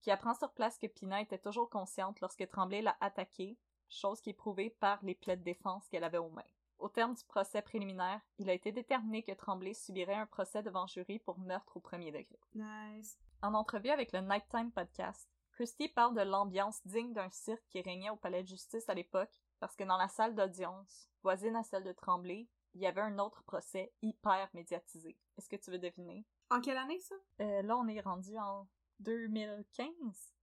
qui 0.01 0.11
apprend 0.11 0.33
sur 0.33 0.51
place 0.51 0.77
que 0.77 0.87
Pina 0.87 1.21
était 1.21 1.37
toujours 1.37 1.69
consciente 1.69 2.19
lorsque 2.21 2.47
Tremblay 2.47 2.81
l'a 2.81 2.97
attaquée, 3.01 3.57
chose 3.89 4.21
qui 4.21 4.29
est 4.29 4.33
prouvée 4.33 4.69
par 4.69 4.99
les 5.03 5.15
plaies 5.15 5.37
de 5.37 5.43
défense 5.43 5.87
qu'elle 5.89 6.03
avait 6.03 6.17
aux 6.17 6.29
mains. 6.29 6.43
Au 6.77 6.87
terme 6.87 7.13
du 7.13 7.23
procès 7.25 7.61
préliminaire, 7.61 8.21
il 8.37 8.49
a 8.49 8.53
été 8.53 8.71
déterminé 8.71 9.23
que 9.23 9.33
Tremblay 9.33 9.73
subirait 9.73 10.13
un 10.13 10.25
procès 10.25 10.63
devant 10.63 10.87
jury 10.87 11.19
pour 11.19 11.37
meurtre 11.39 11.75
au 11.75 11.81
premier 11.81 12.11
degré. 12.11 12.39
Nice. 12.55 13.19
En 13.41 13.53
entrevue 13.53 13.89
avec 13.89 14.13
le 14.13 14.21
Nighttime 14.21 14.71
Podcast, 14.71 15.29
Christie 15.51 15.89
parle 15.89 16.15
de 16.15 16.21
l'ambiance 16.21 16.79
digne 16.85 17.11
d'un 17.11 17.29
cirque 17.31 17.65
qui 17.67 17.81
régnait 17.81 18.09
au 18.09 18.15
palais 18.15 18.43
de 18.43 18.47
justice 18.47 18.87
à 18.87 18.93
l'époque, 18.93 19.41
parce 19.59 19.75
que 19.75 19.83
dans 19.83 19.97
la 19.97 20.07
salle 20.07 20.35
d'audience, 20.35 21.09
voisine 21.23 21.55
à 21.55 21.63
celle 21.63 21.83
de 21.83 21.91
Tremblay, 21.91 22.47
il 22.75 22.81
y 22.81 22.87
avait 22.87 23.01
un 23.01 23.19
autre 23.19 23.43
procès 23.43 23.91
hyper 24.01 24.49
médiatisé. 24.53 25.17
Est-ce 25.37 25.49
que 25.49 25.55
tu 25.55 25.71
veux 25.71 25.79
deviner? 25.79 26.25
En 26.49 26.61
quelle 26.61 26.77
année, 26.77 26.99
ça? 26.99 27.15
Euh, 27.41 27.61
là, 27.61 27.77
on 27.77 27.87
est 27.87 28.01
rendu 28.01 28.37
en 28.37 28.67
2015. 28.99 29.89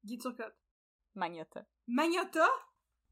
Guy 0.04 0.18
Turcotte. 0.18 0.56
Magnota. 1.14 1.64
Magnota? 1.86 2.48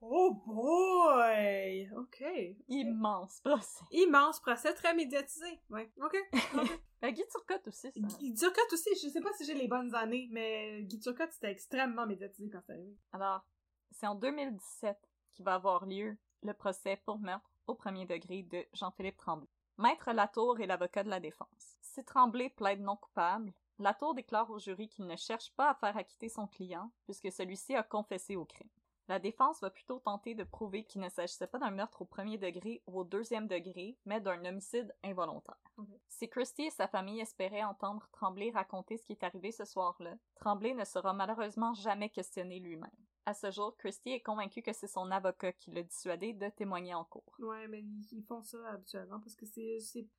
Oh 0.00 0.42
boy! 0.46 1.90
Ok. 1.96 2.22
Immense 2.68 3.40
procès. 3.40 3.84
Immense 3.90 4.40
procès, 4.40 4.74
très 4.74 4.94
médiatisé. 4.94 5.60
Ouais. 5.70 5.90
Ok. 6.02 6.16
ok. 6.32 6.70
Euh, 7.02 7.10
Guy 7.10 7.22
Turcotte 7.30 7.68
aussi, 7.68 7.92
ça. 7.92 8.00
Guy 8.00 8.32
Turcotte 8.32 8.72
aussi, 8.72 8.88
je 8.94 9.10
sais 9.10 9.20
pas 9.20 9.30
si 9.34 9.44
j'ai 9.44 9.52
les 9.52 9.68
bonnes 9.68 9.94
années, 9.94 10.26
mais 10.30 10.82
Guy 10.84 10.98
Turcotte, 10.98 11.32
c'était 11.32 11.50
extrêmement 11.50 12.06
médiatisé 12.06 12.48
quand 12.48 12.62
c'est 12.64 12.72
arrivé. 12.72 12.96
Alors, 13.12 13.44
c'est 13.90 14.06
en 14.06 14.14
2017 14.14 14.96
qu'il 15.34 15.44
va 15.44 15.54
avoir 15.54 15.84
lieu 15.84 16.16
le 16.42 16.54
procès 16.54 17.00
pour 17.04 17.18
meurtre 17.18 17.50
au 17.66 17.74
premier 17.74 18.06
degré 18.06 18.42
de 18.42 18.64
Jean-Philippe 18.72 19.16
Tremblay. 19.16 19.48
Maître 19.76 20.12
Latour 20.12 20.60
est 20.60 20.66
l'avocat 20.66 21.02
de 21.02 21.10
la 21.10 21.20
défense. 21.20 21.76
Si 21.80 22.04
Tremblay 22.04 22.48
plaide 22.50 22.80
non 22.80 22.96
coupable, 22.96 23.52
Latour 23.78 24.14
déclare 24.14 24.50
au 24.50 24.58
jury 24.58 24.88
qu'il 24.88 25.06
ne 25.06 25.16
cherche 25.16 25.50
pas 25.56 25.70
à 25.70 25.74
faire 25.74 25.96
acquitter 25.96 26.28
son 26.28 26.46
client 26.46 26.92
puisque 27.04 27.32
celui-ci 27.32 27.74
a 27.74 27.82
confessé 27.82 28.36
au 28.36 28.44
crime. 28.44 28.70
La 29.08 29.18
défense 29.18 29.60
va 29.60 29.68
plutôt 29.68 29.98
tenter 29.98 30.34
de 30.34 30.44
prouver 30.44 30.84
qu'il 30.84 31.02
ne 31.02 31.10
s'agissait 31.10 31.46
pas 31.46 31.58
d'un 31.58 31.70
meurtre 31.70 32.00
au 32.00 32.04
premier 32.06 32.38
degré 32.38 32.82
ou 32.86 33.00
au 33.00 33.04
deuxième 33.04 33.48
degré, 33.48 33.98
mais 34.06 34.20
d'un 34.20 34.42
homicide 34.46 34.94
involontaire. 35.02 35.60
Si 36.08 36.28
Christie 36.28 36.66
et 36.66 36.70
sa 36.70 36.88
famille 36.88 37.20
espéraient 37.20 37.64
entendre 37.64 38.08
Tremblay 38.12 38.50
raconter 38.50 38.96
ce 38.96 39.04
qui 39.04 39.12
est 39.12 39.24
arrivé 39.24 39.52
ce 39.52 39.66
soir-là, 39.66 40.14
Tremblay 40.36 40.72
ne 40.72 40.84
sera 40.84 41.12
malheureusement 41.12 41.74
jamais 41.74 42.08
questionné 42.08 42.60
lui-même. 42.60 42.90
À 43.26 43.32
ce 43.32 43.50
jour, 43.50 43.74
Christie 43.78 44.10
est 44.10 44.20
convaincu 44.20 44.60
que 44.60 44.74
c'est 44.74 44.86
son 44.86 45.10
avocat 45.10 45.52
qui 45.52 45.70
l'a 45.70 45.82
dissuadé 45.82 46.34
de 46.34 46.48
témoigner 46.50 46.92
en 46.92 47.04
cours. 47.04 47.34
Ouais, 47.38 47.66
mais 47.68 47.82
ils 48.12 48.22
font 48.22 48.42
ça 48.42 48.58
habituellement 48.68 49.18
parce 49.18 49.34
que 49.34 49.46
c'est 49.46 49.78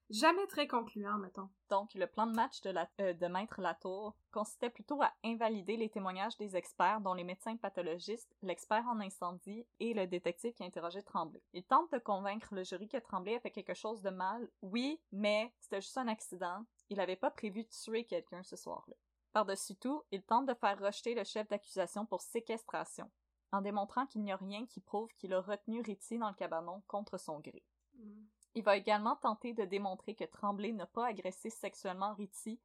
jamais 0.09 0.47
très 0.47 0.67
concluant, 0.67 1.19
mettons. 1.19 1.49
Donc, 1.69 1.93
le 1.93 2.07
plan 2.07 2.25
de 2.25 2.35
match 2.35 2.61
de, 2.61 2.71
la, 2.71 2.89
euh, 3.01 3.13
de 3.13 3.27
Maître 3.27 3.61
Latour 3.61 4.15
consistait 4.31 4.71
plutôt 4.71 5.01
à 5.03 5.13
invalider 5.23 5.77
les 5.77 5.89
témoignages 5.89 6.35
des 6.37 6.55
experts, 6.55 7.01
dont 7.01 7.13
les 7.13 7.23
médecins 7.23 7.57
pathologistes, 7.57 8.35
l'expert 8.41 8.85
en 8.87 8.99
incendie 8.99 9.67
et 9.79 9.93
le 9.93 10.07
détective 10.07 10.53
qui 10.53 10.63
a 10.63 10.65
interrogé 10.65 11.03
Tremblay. 11.03 11.43
Il 11.53 11.63
tente 11.63 11.91
de 11.91 11.99
convaincre 11.99 12.55
le 12.55 12.63
jury 12.63 12.87
que 12.87 12.97
Tremblay 12.97 13.35
a 13.35 13.39
fait 13.39 13.51
quelque 13.51 13.75
chose 13.75 14.01
de 14.01 14.09
mal. 14.09 14.49
Oui, 14.63 14.99
mais 15.11 15.53
c'était 15.59 15.81
juste 15.81 15.97
un 15.99 16.07
accident. 16.07 16.65
Il 16.89 16.97
n'avait 16.97 17.15
pas 17.15 17.29
prévu 17.29 17.63
de 17.63 17.69
tuer 17.69 18.03
quelqu'un 18.03 18.41
ce 18.41 18.55
soir-là. 18.55 18.95
Par-dessus 19.35 19.75
tout, 19.75 20.01
il 20.11 20.23
tente 20.23 20.45
de 20.45 20.53
faire 20.53 20.79
rejeter 20.79 21.13
le 21.13 21.25
chef 21.25 21.45
d'accusation 21.49 22.05
pour 22.05 22.21
séquestration, 22.21 23.11
en 23.51 23.59
démontrant 23.59 24.05
qu'il 24.05 24.23
n'y 24.23 24.31
a 24.31 24.37
rien 24.37 24.65
qui 24.65 24.79
prouve 24.79 25.09
qu'il 25.17 25.33
a 25.33 25.41
retenu 25.41 25.81
Ritty 25.81 26.17
dans 26.17 26.29
le 26.29 26.35
cabanon 26.35 26.83
contre 26.87 27.17
son 27.17 27.41
gré. 27.41 27.61
Mm. 27.95 28.23
Il 28.53 28.63
va 28.63 28.77
également 28.77 29.17
tenter 29.17 29.53
de 29.53 29.65
démontrer 29.65 30.15
que 30.15 30.23
Tremblay 30.23 30.71
n'a 30.71 30.85
pas 30.85 31.07
agressé 31.07 31.49
sexuellement 31.49 32.13
Ritty 32.13 32.61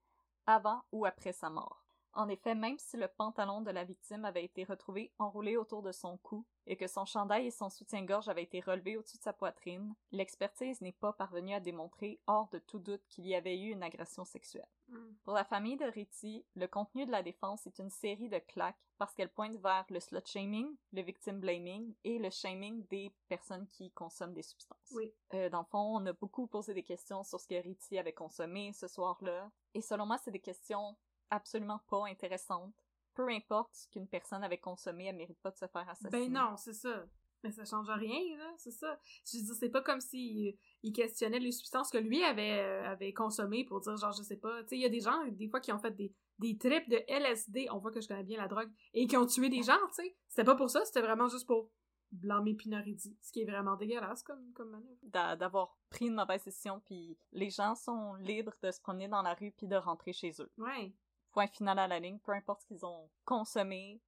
avant 0.47 0.85
ou 0.93 1.07
après 1.07 1.33
sa 1.33 1.51
mort. 1.51 1.83
En 2.13 2.29
effet, 2.29 2.55
même 2.55 2.79
si 2.79 2.97
le 2.97 3.09
pantalon 3.09 3.63
de 3.63 3.73
la 3.73 3.83
victime 3.83 4.25
avait 4.25 4.45
été 4.45 4.63
retrouvé 4.63 5.13
enroulé 5.19 5.57
autour 5.57 5.83
de 5.83 5.91
son 5.91 6.19
cou 6.19 6.47
et 6.69 6.77
que 6.77 6.87
son 6.87 7.05
chandail 7.05 7.49
et 7.49 7.51
son 7.51 7.69
soutien-gorge 7.69 8.29
avaient 8.29 8.45
été 8.45 8.61
relevés 8.61 8.97
au-dessus 8.97 9.19
de 9.19 9.25
sa 9.25 9.33
poitrine, 9.33 9.93
l'expertise 10.13 10.81
n'est 10.83 10.93
pas 10.93 11.13
parvenue 11.13 11.55
à 11.55 11.59
démontrer 11.59 12.21
hors 12.29 12.49
de 12.51 12.61
tout 12.61 12.79
doute 12.79 13.03
qu'il 13.09 13.27
y 13.27 13.35
avait 13.35 13.59
eu 13.59 13.73
une 13.73 13.83
agression 13.83 14.25
sexuelle. 14.25 14.69
Hmm. 14.91 15.15
Pour 15.25 15.35
la 15.35 15.45
famille 15.45 15.77
de 15.77 15.85
Ritty, 15.85 16.45
le 16.57 16.67
contenu 16.67 17.07
de 17.07 17.11
la 17.11 17.23
défense 17.23 17.67
est 17.67 17.79
une 17.79 17.91
série 17.91 18.29
de 18.29 18.39
claques 18.39 18.77
parce 18.99 19.15
qu'elle 19.15 19.31
pointe 19.31 19.57
vers 19.57 19.85
le 19.89 20.01
slut 20.01 20.27
shaming, 20.27 20.77
le 20.93 21.03
victim 21.03 21.41
blaming 21.41 21.95
et 22.05 22.19
le 22.19 22.29
shaming 22.31 22.87
des 22.89 23.15
personnes 23.29 23.67
qui 23.69 23.91
consomment 23.93 24.35
des 24.35 24.43
substances. 24.43 24.93
Oui. 24.93 25.13
Euh, 25.35 25.49
dans 25.49 25.61
le 25.61 25.67
fond, 25.67 25.97
on 25.97 26.05
a 26.07 26.13
beaucoup 26.13 26.47
posé 26.47 26.75
des 26.75 26.83
questions 26.83 27.23
sur 27.23 27.41
ce 27.41 27.47
que 27.47 27.55
Ritty 27.55 27.99
avait 27.99 28.13
consommé 28.13 28.73
ce 28.73 28.89
soir-là. 28.89 29.51
Et 29.75 29.81
selon 29.81 30.07
moi, 30.07 30.19
c'est 30.19 30.33
des 30.33 30.41
questions 30.41 30.97
absolument 31.31 31.81
pas 31.89 32.07
intéressante. 32.07 32.75
Peu 33.15 33.29
importe 33.29 33.75
ce 33.75 33.89
qu'une 33.89 34.09
personne 34.09 34.45
avait 34.45 34.59
consommé, 34.59 35.07
elle 35.07 35.17
mérite 35.17 35.41
pas 35.41 35.51
de 35.51 35.57
se 35.57 35.67
faire 35.67 35.89
assassiner. 35.89 36.29
Ben 36.29 36.33
non, 36.33 36.57
c'est 36.57 36.75
ça. 36.75 37.05
Mais 37.43 37.53
ça 37.53 37.65
change 37.65 37.89
rien, 37.89 38.37
là, 38.37 38.53
c'est 38.57 38.71
ça. 38.71 38.99
Je 39.25 39.39
veux 39.39 39.45
dire, 39.45 39.55
c'est 39.55 39.71
pas 39.71 39.83
comme 39.83 40.01
s'il 40.01 40.57
il 40.83 40.93
questionnait 40.93 41.39
les 41.39 41.53
substances 41.53 41.91
que 41.91 41.99
lui 41.99 42.23
avait, 42.23 42.61
euh, 42.61 42.91
avait 42.91 43.13
consommées 43.13 43.65
pour 43.65 43.81
dire, 43.81 43.97
genre, 43.97 44.13
je 44.13 44.23
sais 44.23 44.37
pas. 44.37 44.63
Tu 44.63 44.69
sais, 44.69 44.77
il 44.77 44.83
y 44.83 44.87
a 44.87 44.91
des 44.91 45.01
gens, 45.01 45.27
des 45.27 45.49
fois, 45.49 45.61
qui 45.61 45.73
ont 45.73 45.79
fait 45.79 45.91
des, 45.93 46.13
des 46.39 46.59
trips 46.59 46.89
de 46.89 47.03
LSD, 47.09 47.69
on 47.71 47.79
voit 47.79 47.91
que 47.91 48.01
je 48.01 48.09
connais 48.09 48.25
bien 48.25 48.39
la 48.39 48.49
drogue, 48.49 48.71
et 48.93 49.07
qui 49.07 49.17
ont 49.17 49.27
tué 49.27 49.49
des 49.49 49.63
gens, 49.63 49.79
tu 49.89 50.03
sais. 50.03 50.17
C'était 50.29 50.45
pas 50.45 50.55
pour 50.55 50.71
ça, 50.71 50.85
c'était 50.85 51.03
vraiment 51.03 51.29
juste 51.29 51.47
pour 51.47 51.71
blâmer 52.13 52.55
Pinaridi, 52.55 53.17
ce 53.23 53.31
qui 53.31 53.43
est 53.43 53.45
vraiment 53.45 53.77
dégueulasse 53.77 54.23
comme, 54.23 54.53
comme 54.53 54.71
manœuvre. 54.71 55.37
D'avoir 55.37 55.79
pris 55.91 56.07
une 56.07 56.15
mauvaise 56.15 56.45
décision, 56.45 56.81
puis 56.85 57.17
les 57.33 57.51
gens 57.51 57.75
sont 57.77 58.15
libres 58.15 58.55
de 58.63 58.71
se 58.71 58.81
promener 58.81 59.09
dans 59.09 59.23
la 59.23 59.35
rue 59.35 59.53
puis 59.53 59.69
de 59.69 59.77
rentrer 59.77 60.13
chez 60.13 60.33
eux. 60.41 60.51
Ouais 60.59 60.93
point 61.31 61.47
final 61.47 61.79
à 61.79 61.89
la 61.89 61.99
ligne, 61.99 62.19
peu 62.19 62.33
importe 62.33 62.63
ce 62.63 62.67
qu'ils 62.67 62.85
ont 62.85 63.09
consommé, 63.25 64.01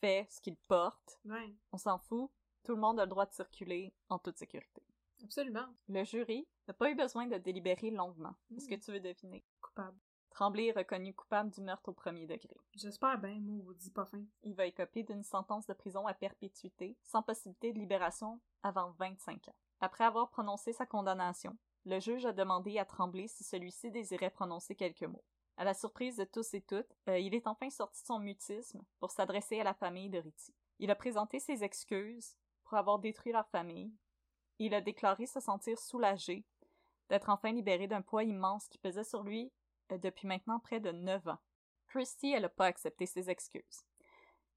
fait, 0.00 0.26
ce 0.30 0.40
qu'ils 0.40 0.56
portent. 0.56 1.20
On 1.72 1.78
s'en 1.78 1.98
fout. 1.98 2.30
Tout 2.64 2.74
le 2.74 2.80
monde 2.80 3.00
a 3.00 3.04
le 3.04 3.10
droit 3.10 3.26
de 3.26 3.32
circuler 3.32 3.92
en 4.08 4.18
toute 4.18 4.38
sécurité. 4.38 4.82
Absolument. 5.22 5.66
Le 5.88 6.04
jury 6.04 6.46
n'a 6.68 6.74
pas 6.74 6.90
eu 6.90 6.94
besoin 6.94 7.26
de 7.26 7.36
délibérer 7.38 7.90
longuement. 7.90 8.34
Est-ce 8.56 8.68
que 8.68 8.74
hmm. 8.74 8.80
tu 8.80 8.92
veux 8.92 9.00
deviner? 9.00 9.44
Coupable. 9.60 9.98
Tremblay 10.30 10.68
est 10.68 10.78
reconnu 10.78 11.12
coupable 11.12 11.50
du 11.50 11.60
meurtre 11.60 11.90
au 11.90 11.92
premier 11.92 12.26
degré. 12.26 12.56
J'espère 12.74 13.18
bien, 13.18 13.38
moi, 13.40 13.74
dis 13.78 13.90
pas 13.90 14.06
fin. 14.06 14.24
Il 14.42 14.54
va 14.54 14.66
écoper 14.66 15.02
d'une 15.02 15.22
sentence 15.22 15.66
de 15.66 15.74
prison 15.74 16.06
à 16.06 16.14
perpétuité, 16.14 16.96
sans 17.02 17.22
possibilité 17.22 17.72
de 17.72 17.78
libération 17.78 18.40
avant 18.62 18.92
25 18.98 19.48
ans. 19.48 19.54
Après 19.80 20.04
avoir 20.04 20.30
prononcé 20.30 20.72
sa 20.72 20.86
condamnation, 20.86 21.56
le 21.84 22.00
juge 22.00 22.24
a 22.24 22.32
demandé 22.32 22.78
à 22.78 22.84
Tremblay 22.84 23.28
si 23.28 23.44
celui-ci 23.44 23.90
désirait 23.90 24.30
prononcer 24.30 24.74
quelques 24.74 25.02
mots. 25.02 25.24
À 25.58 25.64
la 25.64 25.74
surprise 25.74 26.16
de 26.16 26.24
tous 26.24 26.54
et 26.54 26.62
toutes, 26.62 26.96
euh, 27.08 27.18
il 27.18 27.34
est 27.34 27.46
enfin 27.46 27.68
sorti 27.68 28.00
de 28.00 28.06
son 28.06 28.18
mutisme 28.18 28.82
pour 29.00 29.10
s'adresser 29.10 29.60
à 29.60 29.64
la 29.64 29.74
famille 29.74 30.08
de 30.08 30.18
Ritty. 30.18 30.54
Il 30.78 30.90
a 30.90 30.94
présenté 30.94 31.40
ses 31.40 31.62
excuses 31.62 32.36
pour 32.72 32.78
avoir 32.78 32.98
détruit 32.98 33.32
leur 33.32 33.46
famille. 33.48 33.92
Il 34.58 34.72
a 34.72 34.80
déclaré 34.80 35.26
se 35.26 35.40
sentir 35.40 35.78
soulagé 35.78 36.42
d'être 37.10 37.28
enfin 37.28 37.52
libéré 37.52 37.86
d'un 37.86 38.00
poids 38.00 38.24
immense 38.24 38.66
qui 38.68 38.78
pesait 38.78 39.04
sur 39.04 39.22
lui 39.24 39.52
euh, 39.90 39.98
depuis 39.98 40.26
maintenant 40.26 40.58
près 40.58 40.80
de 40.80 40.90
neuf 40.90 41.28
ans. 41.28 41.36
Christy, 41.88 42.32
elle 42.32 42.40
n'a 42.40 42.48
pas 42.48 42.64
accepté 42.64 43.04
ses 43.04 43.28
excuses. 43.28 43.82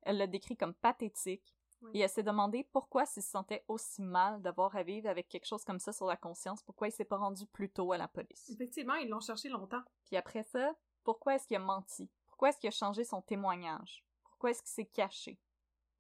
Elle 0.04 0.18
l'a 0.18 0.28
décrit 0.28 0.56
comme 0.56 0.74
pathétique 0.76 1.58
et 1.94 2.00
elle 2.00 2.10
s'est 2.10 2.24
demandé 2.24 2.66
pourquoi 2.72 3.06
s'il 3.06 3.22
se 3.22 3.32
sentait 3.32 3.66
aussi 3.68 4.02
mal 4.02 4.42
d'avoir 4.42 4.74
à 4.78 4.84
vivre 4.84 5.10
avec 5.10 5.28
quelque 5.28 5.46
chose 5.46 5.66
comme 5.66 5.80
ça 5.80 5.92
sur 5.92 6.06
la 6.06 6.16
conscience, 6.16 6.64
pourquoi 6.64 6.88
il 6.88 6.94
s'est 6.94 7.04
pas 7.04 7.18
rendu 7.18 7.46
plus 7.48 7.70
tôt 7.70 7.92
à 7.92 7.98
la 7.98 8.08
police. 8.08 8.50
Effectivement, 8.50 8.96
ils 8.96 9.10
l'ont 9.10 9.20
cherché 9.20 9.50
longtemps. 9.50 9.84
Puis 10.06 10.16
après 10.16 10.44
ça, 10.44 10.74
pourquoi 11.04 11.36
est-ce 11.36 11.48
qu'il 11.48 11.58
a 11.58 11.60
menti? 11.60 12.10
Pourquoi 12.28 12.48
est-ce 12.48 12.60
qu'il 12.60 12.70
a 12.70 12.72
changé 12.72 13.04
son 13.04 13.22
témoignage? 13.22 14.06
Pourquoi 14.24 14.52
est-ce 14.52 14.62
qu'il 14.62 14.72
s'est 14.72 14.86
caché? 14.86 15.38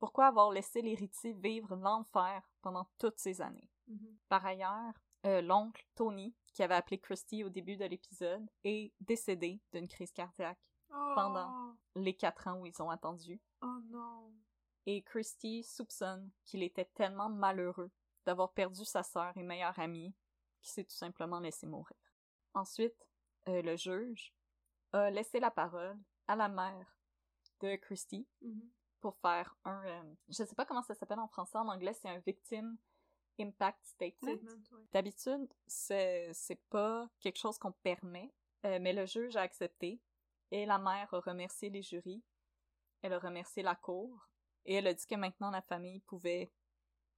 Pourquoi 0.05 0.27
avoir 0.27 0.51
laissé 0.51 0.83
l'héritier 0.83 1.33
vivre 1.33 1.75
l'enfer 1.75 2.47
pendant 2.61 2.87
toutes 2.99 3.17
ces 3.17 3.41
années? 3.41 3.71
Mm-hmm. 3.89 4.15
Par 4.29 4.45
ailleurs, 4.45 4.93
euh, 5.25 5.41
l'oncle 5.41 5.83
Tony, 5.95 6.35
qui 6.53 6.61
avait 6.61 6.75
appelé 6.75 6.99
Christy 6.99 7.43
au 7.43 7.49
début 7.49 7.75
de 7.75 7.85
l'épisode, 7.85 8.45
est 8.63 8.93
décédé 8.99 9.59
d'une 9.73 9.87
crise 9.87 10.11
cardiaque 10.11 10.61
pendant 11.15 11.49
oh! 11.49 11.73
les 11.95 12.15
quatre 12.15 12.47
ans 12.47 12.59
où 12.59 12.67
ils 12.67 12.83
ont 12.83 12.91
attendu. 12.91 13.41
Oh 13.63 13.79
non! 13.89 14.31
et 14.85 15.01
Christy 15.01 15.63
soupçonne 15.63 16.29
qu'il 16.43 16.61
était 16.61 16.91
tellement 16.93 17.29
malheureux 17.29 17.89
d'avoir 18.27 18.53
perdu 18.53 18.85
sa 18.85 19.01
sœur 19.01 19.35
et 19.35 19.41
meilleure 19.41 19.79
amie 19.79 20.13
qu'il 20.61 20.71
s'est 20.71 20.83
tout 20.83 20.95
simplement 20.95 21.39
laissé 21.39 21.65
mourir. 21.65 21.97
Ensuite, 22.53 23.07
euh, 23.47 23.63
le 23.63 23.75
juge 23.75 24.35
a 24.93 25.09
laissé 25.09 25.39
la 25.39 25.49
parole 25.49 25.97
à 26.27 26.35
la 26.35 26.47
mère 26.47 26.95
de 27.61 27.75
Christy 27.77 28.27
mm-hmm. 28.43 28.69
Pour 29.05 29.17
faire 29.17 29.55
un... 29.65 29.85
Euh, 29.85 30.15
je 30.29 30.41
ne 30.41 30.47
sais 30.47 30.55
pas 30.55 30.65
comment 30.65 30.81
ça 30.81 30.95
s'appelle 30.95 31.19
en 31.19 31.27
français, 31.27 31.59
en 31.59 31.67
anglais 31.67 31.93
c'est 31.93 32.09
un 32.09 32.17
victim 32.17 32.75
impact 33.39 33.85
statement. 33.85 34.39
D'habitude, 34.93 35.47
c'est, 35.67 36.31
c'est 36.33 36.59
pas 36.71 37.07
quelque 37.19 37.37
chose 37.37 37.59
qu'on 37.59 37.71
permet, 37.71 38.33
euh, 38.65 38.79
mais 38.81 38.93
le 38.93 39.05
juge 39.05 39.35
a 39.35 39.41
accepté 39.41 40.01
et 40.49 40.65
la 40.65 40.79
mère 40.79 41.13
a 41.13 41.19
remercié 41.19 41.69
les 41.69 41.83
jurys, 41.83 42.23
elle 43.03 43.13
a 43.13 43.19
remercié 43.19 43.61
la 43.61 43.75
cour 43.75 44.27
et 44.65 44.73
elle 44.73 44.87
a 44.87 44.93
dit 44.95 45.05
que 45.05 45.13
maintenant 45.13 45.51
la 45.51 45.61
famille 45.61 45.99
pouvait 45.99 46.51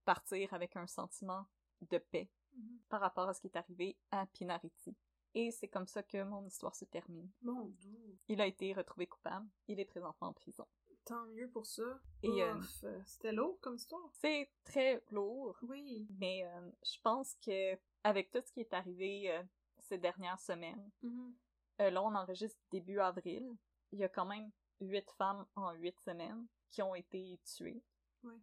partir 0.04 0.54
avec 0.54 0.76
un 0.76 0.88
sentiment 0.88 1.46
de 1.90 2.00
paix 2.00 2.30
mhm. 2.54 2.80
par 2.90 3.00
rapport 3.00 3.30
à 3.30 3.34
ce 3.34 3.40
qui 3.40 3.48
est 3.48 3.56
arrivé 3.56 3.96
à 4.12 4.26
Pinariti. 4.26 4.94
Et 5.36 5.52
c'est 5.52 5.70
comme 5.70 5.88
ça 5.88 6.04
que 6.04 6.22
mon 6.24 6.46
histoire 6.46 6.76
se 6.76 6.84
termine. 6.84 7.32
Mon 7.44 7.68
Dieu. 7.68 8.20
Il 8.28 8.42
a 8.42 8.46
été 8.46 8.74
retrouvé 8.74 9.08
coupable. 9.08 9.48
Il 9.70 9.80
est 9.80 9.86
présentement 9.86 10.28
en 10.28 10.34
prison. 10.34 10.66
Tant 11.08 11.26
mieux 11.28 11.50
pour 11.50 11.66
ça. 11.66 11.84
Et 12.22 12.44
euh, 12.44 12.62
c'était 13.06 13.32
lourd 13.32 13.58
comme 13.62 13.76
histoire. 13.76 14.10
C'est 14.12 14.52
très 14.66 15.02
lourd. 15.12 15.58
Oui. 15.62 16.06
Mais 16.20 16.44
euh, 16.44 16.70
je 16.84 17.00
pense 17.02 17.36
que 17.36 17.78
avec 18.04 18.30
tout 18.30 18.42
ce 18.46 18.52
qui 18.52 18.60
est 18.60 18.74
arrivé 18.74 19.32
euh, 19.32 19.42
ces 19.80 19.98
dernières 19.98 20.40
semaines, 20.40 20.92
mhm. 21.02 21.34
là 21.80 22.04
on 22.04 22.14
enregistre 22.14 22.60
début 22.72 23.00
avril. 23.00 23.56
Il 23.94 24.00
y 24.00 24.04
a 24.04 24.10
quand 24.10 24.26
même 24.26 24.52
huit 24.82 25.10
femmes 25.12 25.46
en 25.56 25.72
huit 25.72 25.98
semaines 26.02 26.46
qui 26.70 26.82
ont 26.82 26.94
été 26.94 27.40
tués. 27.46 27.82
Oui. 28.24 28.34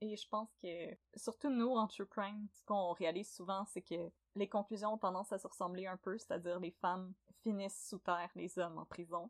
Et 0.00 0.16
je 0.16 0.28
pense 0.28 0.48
que, 0.62 0.96
surtout 1.16 1.50
nous, 1.50 1.74
en 1.74 1.88
True 1.88 2.06
Crime, 2.06 2.46
ce 2.54 2.64
qu'on 2.64 2.92
réalise 2.92 3.30
souvent, 3.32 3.64
c'est 3.66 3.82
que 3.82 4.10
les 4.36 4.48
conclusions 4.48 4.94
ont 4.94 4.98
tendance 4.98 5.32
à 5.32 5.38
se 5.38 5.46
ressembler 5.46 5.86
un 5.86 5.96
peu, 5.96 6.16
c'est-à-dire 6.16 6.60
les 6.60 6.70
femmes 6.70 7.12
finissent 7.42 7.88
sous 7.88 7.98
terre, 7.98 8.30
les 8.36 8.58
hommes 8.58 8.78
en 8.78 8.84
prison. 8.84 9.28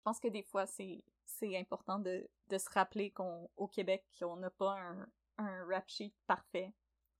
Je 0.00 0.04
pense 0.04 0.18
que 0.18 0.28
des 0.28 0.42
fois, 0.42 0.64
c'est, 0.66 1.04
c'est 1.26 1.58
important 1.58 1.98
de, 1.98 2.26
de 2.48 2.58
se 2.58 2.70
rappeler 2.70 3.10
qu'au 3.10 3.68
Québec, 3.70 4.02
on 4.22 4.36
n'a 4.36 4.48
pas 4.50 4.78
un, 4.80 5.06
un 5.36 5.66
rap 5.66 5.86
sheet 5.88 6.14
parfait 6.26 6.72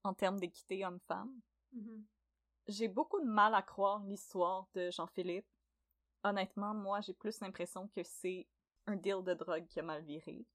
en 0.03 0.15
termes 0.15 0.39
d'équité 0.39 0.83
homme-femme. 0.83 1.31
Mm-hmm. 1.75 2.03
J'ai 2.67 2.87
beaucoup 2.87 3.19
de 3.19 3.27
mal 3.27 3.53
à 3.53 3.61
croire 3.61 4.03
l'histoire 4.03 4.67
de 4.73 4.89
Jean-Philippe. 4.89 5.47
Honnêtement, 6.23 6.73
moi, 6.73 7.01
j'ai 7.01 7.13
plus 7.13 7.39
l'impression 7.39 7.87
que 7.89 8.01
c'est 8.03 8.47
un 8.87 8.95
deal 8.95 9.23
de 9.23 9.35
drogue 9.35 9.67
qui 9.67 9.79
a 9.79 9.83
mal 9.83 10.03
viré. 10.03 10.45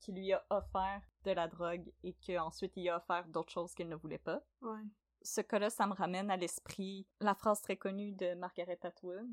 qui 0.00 0.12
lui 0.12 0.32
a 0.32 0.44
offert 0.50 1.02
de 1.24 1.30
la 1.30 1.46
drogue 1.46 1.92
et 2.02 2.14
qu'ensuite 2.14 2.72
il 2.76 2.88
a 2.88 2.96
offert 2.96 3.26
d'autres 3.28 3.52
choses 3.52 3.74
qu'il 3.74 3.88
ne 3.88 3.96
voulait 3.96 4.18
pas. 4.18 4.42
Ouais. 4.62 4.82
Ce 5.22 5.42
cas-là, 5.42 5.68
ça 5.70 5.86
me 5.86 5.92
ramène 5.94 6.30
à 6.30 6.36
l'esprit 6.36 7.06
la 7.20 7.34
phrase 7.34 7.60
très 7.60 7.76
connue 7.76 8.12
de 8.12 8.34
Margaret 8.34 8.78
Atwood. 8.82 9.28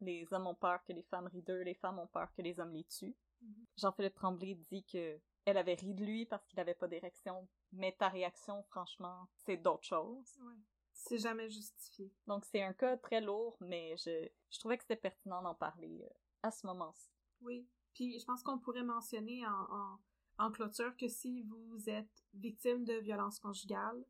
Les 0.00 0.32
hommes 0.32 0.46
ont 0.46 0.54
peur 0.54 0.82
que 0.84 0.92
les 0.92 1.02
femmes 1.02 1.26
rient 1.26 1.42
d'eux, 1.42 1.62
les 1.62 1.74
femmes 1.74 1.98
ont 1.98 2.06
peur 2.06 2.32
que 2.32 2.42
les 2.42 2.58
hommes 2.60 2.72
les 2.72 2.84
tuent. 2.84 3.16
Mhm. 3.40 3.66
Jean-Philippe 3.76 4.14
Tremblay 4.14 4.54
dit 4.54 4.84
que 4.84 5.20
elle 5.44 5.56
avait 5.56 5.74
ri 5.74 5.94
de 5.94 6.04
lui 6.04 6.26
parce 6.26 6.44
qu'il 6.46 6.58
n'avait 6.58 6.74
pas 6.74 6.88
d'érection, 6.88 7.48
mais 7.72 7.92
ta 7.98 8.08
réaction, 8.08 8.62
franchement, 8.64 9.28
c'est 9.36 9.56
d'autres 9.56 9.84
choses. 9.86 10.38
Ouais. 10.40 10.54
C'est 10.92 11.18
jamais 11.18 11.48
justifié. 11.48 12.12
Donc 12.26 12.44
c'est 12.44 12.62
un 12.62 12.72
cas 12.74 12.96
très 12.96 13.20
lourd, 13.20 13.56
mais 13.60 13.96
je, 13.96 14.28
je 14.50 14.58
trouvais 14.58 14.76
que 14.76 14.82
c'était 14.82 14.96
pertinent 14.96 15.40
d'en 15.42 15.54
parler 15.54 16.02
euh, 16.04 16.14
à 16.42 16.50
ce 16.50 16.66
moment-ci. 16.66 17.08
Oui. 17.40 17.66
Puis 17.94 18.18
je 18.18 18.24
pense 18.24 18.42
qu'on 18.42 18.58
pourrait 18.58 18.82
mentionner 18.82 19.46
en, 19.46 19.50
en, 19.70 19.98
en 20.38 20.50
clôture 20.50 20.96
que 20.96 21.08
si 21.08 21.44
vous 21.44 21.88
êtes 21.88 22.24
victime 22.34 22.84
de 22.84 22.94
violence 22.94 23.38
conjugale, 23.38 24.04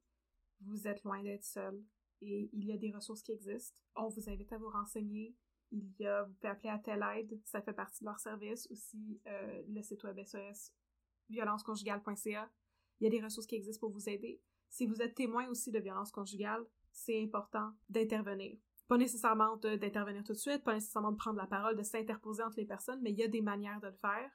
vous 0.60 0.88
êtes 0.88 1.04
loin 1.04 1.22
d'être 1.22 1.44
seul 1.44 1.84
et 2.20 2.50
il 2.52 2.64
y 2.64 2.72
a 2.72 2.76
des 2.76 2.90
ressources 2.90 3.22
qui 3.22 3.32
existent. 3.32 3.80
On 3.94 4.08
vous 4.08 4.28
invite 4.28 4.52
à 4.52 4.58
vous 4.58 4.70
renseigner. 4.70 5.36
Il 5.70 5.92
y 5.98 6.06
a, 6.06 6.24
vous 6.24 6.32
pouvez 6.34 6.48
appeler 6.48 6.70
à 6.70 6.78
telle 6.78 7.04
aide, 7.16 7.38
ça 7.44 7.60
fait 7.60 7.72
partie 7.72 8.00
de 8.00 8.06
leur 8.06 8.18
service. 8.18 8.66
Aussi, 8.70 9.20
euh, 9.26 9.62
le 9.68 9.82
site 9.82 10.02
web 10.04 10.18
SOS 10.24 10.72
violenceconjugale.ca. 11.28 12.50
Il 13.00 13.04
y 13.04 13.06
a 13.06 13.10
des 13.10 13.22
ressources 13.22 13.46
qui 13.46 13.56
existent 13.56 13.86
pour 13.86 13.92
vous 13.92 14.08
aider. 14.08 14.40
Si 14.68 14.86
vous 14.86 15.00
êtes 15.00 15.14
témoin 15.14 15.46
aussi 15.48 15.70
de 15.70 15.78
violence 15.78 16.10
conjugale, 16.10 16.64
c'est 16.92 17.22
important 17.22 17.72
d'intervenir. 17.88 18.56
Pas 18.88 18.96
nécessairement 18.96 19.56
d'intervenir 19.56 20.24
tout 20.24 20.32
de 20.32 20.38
suite, 20.38 20.64
pas 20.64 20.74
nécessairement 20.74 21.12
de 21.12 21.16
prendre 21.16 21.38
la 21.38 21.46
parole, 21.46 21.76
de 21.76 21.82
s'interposer 21.82 22.42
entre 22.42 22.56
les 22.56 22.64
personnes, 22.64 23.00
mais 23.02 23.10
il 23.10 23.18
y 23.18 23.22
a 23.22 23.28
des 23.28 23.42
manières 23.42 23.80
de 23.80 23.88
le 23.88 23.96
faire. 23.96 24.30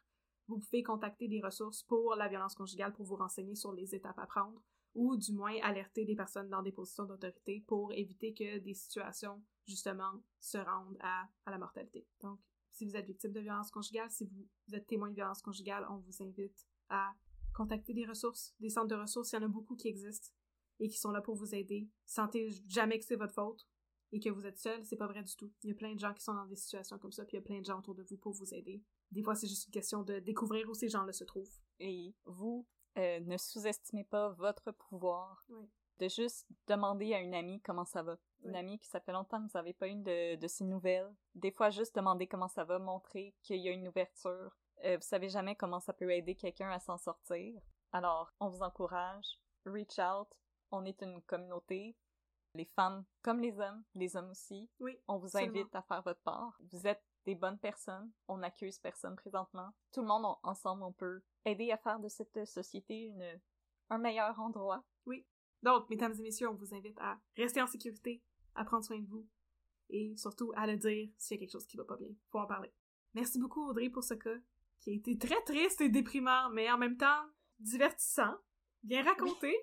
Vous 0.48 0.60
pouvez 0.60 0.84
contacter 0.84 1.28
des 1.28 1.42
ressources 1.42 1.84
pour 1.84 2.16
la 2.16 2.28
violence 2.28 2.54
conjugale 2.54 2.94
pour 2.94 3.06
vous 3.06 3.16
renseigner 3.16 3.56
sur 3.56 3.74
les 3.74 3.96
étapes 3.96 4.20
à 4.20 4.28
prendre 4.28 4.62
ou 4.96 5.18
du 5.18 5.34
moins 5.34 5.56
alerter 5.62 6.06
des 6.06 6.16
personnes 6.16 6.50
dans 6.50 6.62
des 6.62 6.72
positions 6.72 7.06
d'autorité 7.06 7.64
pour 7.68 7.92
éviter 7.94 8.34
que 8.34 8.60
des 8.60 8.74
situations, 8.74 9.42
justement, 9.66 10.22
se 10.40 10.58
rendent 10.58 10.98
à, 11.00 11.28
à 11.46 11.52
la 11.52 11.58
mortalité. 11.58 12.08
Donc, 12.22 12.40
si 12.72 12.86
vous 12.86 12.96
êtes 12.96 13.06
victime 13.06 13.32
de 13.32 13.40
violence 13.40 13.72
conjugale, 13.72 14.10
si 14.10 14.26
vous, 14.26 14.48
vous 14.68 14.76
êtes 14.76 14.88
témoin 14.88 15.10
de 15.10 15.16
violence 15.16 15.42
conjugale, 15.42 15.86
on 15.90 15.98
vous 15.98 16.24
invite 16.24 16.68
à 16.90 17.14
contacter 17.54 17.94
des 17.94 18.06
ressources, 18.06 18.56
des 18.60 18.70
centres 18.70 18.88
de 18.88 18.96
ressources. 18.96 19.32
Il 19.32 19.36
y 19.36 19.40
en 19.40 19.44
a 19.44 19.48
beaucoup 19.48 19.76
qui 19.76 19.88
existent 19.88 20.30
et 20.80 20.90
qui 20.90 20.98
sont 20.98 21.12
là 21.12 21.22
pour 21.22 21.36
vous 21.36 21.54
aider. 21.54 21.88
Sentez 22.06 22.50
jamais 22.68 22.98
que 23.00 23.06
c'est 23.06 23.16
votre 23.16 23.34
faute 23.34 23.68
et 24.12 24.20
que 24.20 24.30
vous 24.30 24.46
êtes 24.46 24.60
seul, 24.60 24.84
c'est 24.86 24.96
pas 24.96 25.08
vrai 25.08 25.24
du 25.24 25.36
tout. 25.36 25.52
Il 25.64 25.70
y 25.70 25.72
a 25.72 25.76
plein 25.76 25.94
de 25.94 26.00
gens 26.00 26.14
qui 26.14 26.24
sont 26.24 26.34
dans 26.34 26.46
des 26.46 26.56
situations 26.56 27.00
comme 27.00 27.12
ça, 27.12 27.26
puis 27.26 27.36
il 27.36 27.40
y 27.40 27.44
a 27.44 27.46
plein 27.46 27.60
de 27.60 27.66
gens 27.66 27.80
autour 27.80 27.96
de 27.96 28.04
vous 28.04 28.18
pour 28.18 28.34
vous 28.34 28.54
aider. 28.54 28.84
Des 29.12 29.24
fois, 29.24 29.36
c'est 29.36 29.48
juste 29.48 29.66
une 29.66 29.72
question 29.72 30.04
de 30.04 30.20
découvrir 30.20 30.70
où 30.70 30.74
ces 30.74 30.90
gens-là 30.90 31.14
se 31.14 31.24
trouvent. 31.24 31.60
Et 31.80 32.14
vous, 32.26 32.68
euh, 32.98 33.20
ne 33.22 33.38
sous-estimez 33.38 34.04
pas 34.06 34.30
votre 34.30 34.72
pouvoir 34.72 35.44
Oui. 35.50 35.70
de 36.00 36.08
juste 36.08 36.48
demander 36.68 37.14
à 37.14 37.20
une 37.20 37.34
amie 37.34 37.62
comment 37.62 37.86
ça 37.86 38.04
va. 38.04 38.18
Une 38.44 38.56
amie 38.56 38.78
qui 38.80 38.88
ça 38.88 39.00
fait 39.00 39.12
longtemps 39.14 39.38
que 39.38 39.52
vous 39.52 39.58
n'avez 39.58 39.74
pas 39.74 39.88
une 39.88 40.04
de, 40.04 40.36
de 40.36 40.48
ses 40.48 40.64
nouvelles. 40.66 41.14
Des 41.36 41.52
fois, 41.52 41.70
juste 41.70 41.96
demander 41.96 42.28
comment 42.28 42.50
ça 42.50 42.64
va, 42.66 42.78
montrer 42.80 43.34
qu'il 43.42 43.58
y 43.62 43.70
a 43.70 43.72
une 43.72 43.88
ouverture. 43.88 44.58
Euh, 44.84 44.98
vous 44.98 45.02
savez 45.08 45.30
jamais 45.30 45.56
comment 45.56 45.80
ça 45.80 45.94
peut 45.94 46.12
aider 46.12 46.36
quelqu'un 46.36 46.70
à 46.72 46.80
s'en 46.80 46.98
sortir. 46.98 47.62
Alors, 47.94 48.34
on 48.40 48.50
vous 48.50 48.62
encourage. 48.64 49.40
Reach 49.66 49.98
out. 50.00 50.28
On 50.72 50.84
est 50.86 51.02
une 51.02 51.22
communauté. 51.22 51.96
Les 52.56 52.66
femmes 52.66 53.06
comme 53.22 53.40
les 53.40 53.58
hommes, 53.60 53.84
les 53.96 54.16
hommes 54.16 54.30
aussi. 54.32 54.70
Oui. 54.80 55.00
On 55.08 55.18
vous 55.18 55.28
Absolument. 55.28 55.60
invite 55.62 55.76
à 55.76 55.82
faire 55.84 56.02
votre 56.04 56.20
part. 56.22 56.58
Vous 56.72 56.86
êtes 56.86 57.04
des 57.26 57.36
bonnes 57.36 57.58
personnes. 57.60 58.12
On 58.28 58.38
n'accuse 58.38 58.80
personne 58.80 59.16
présentement. 59.16 59.70
Tout 59.92 60.02
le 60.02 60.08
monde, 60.08 60.26
on- 60.26 60.50
ensemble, 60.50 60.84
on 60.84 60.92
peut 60.92 61.22
aider 61.46 61.72
à 61.72 61.78
faire 61.78 62.00
de 62.00 62.08
cette 62.10 62.46
société 62.46 63.04
une, 63.04 63.40
un 63.90 63.98
meilleur 63.98 64.40
endroit. 64.40 64.84
Donc, 65.62 65.90
mesdames 65.90 66.14
et 66.20 66.22
messieurs, 66.22 66.50
on 66.50 66.56
vous 66.56 66.74
invite 66.76 67.00
à 67.00 67.18
rester 67.38 67.62
en 67.62 67.68
sécurité, 67.68 68.22
à 68.56 68.66
prendre 68.66 68.84
soin 68.84 69.00
de 69.00 69.08
vous 69.08 69.26
et 69.90 70.14
surtout 70.18 70.52
à 70.58 70.68
le 70.68 70.76
dire 70.76 71.08
s'il 71.18 71.36
y 71.36 71.38
a 71.38 71.40
quelque 71.40 71.52
chose 71.54 71.66
qui 71.66 71.78
va 71.78 71.86
pas 71.86 71.96
bien. 71.96 72.10
Faut 72.32 72.40
en 72.40 72.46
parler. 72.46 72.74
Merci 73.14 73.40
beaucoup, 73.40 73.66
Audrey, 73.70 73.90
pour 73.90 74.04
ce 74.04 74.14
cas 74.16 74.36
qui 74.80 74.90
a 74.90 74.94
été 74.94 75.18
très 75.18 75.42
triste 75.44 75.80
et 75.80 75.88
déprimant, 75.88 76.50
mais 76.50 76.70
en 76.70 76.78
même 76.78 76.98
temps 76.98 77.24
divertissant, 77.60 78.36
bien 78.84 79.04
raconté. 79.04 79.56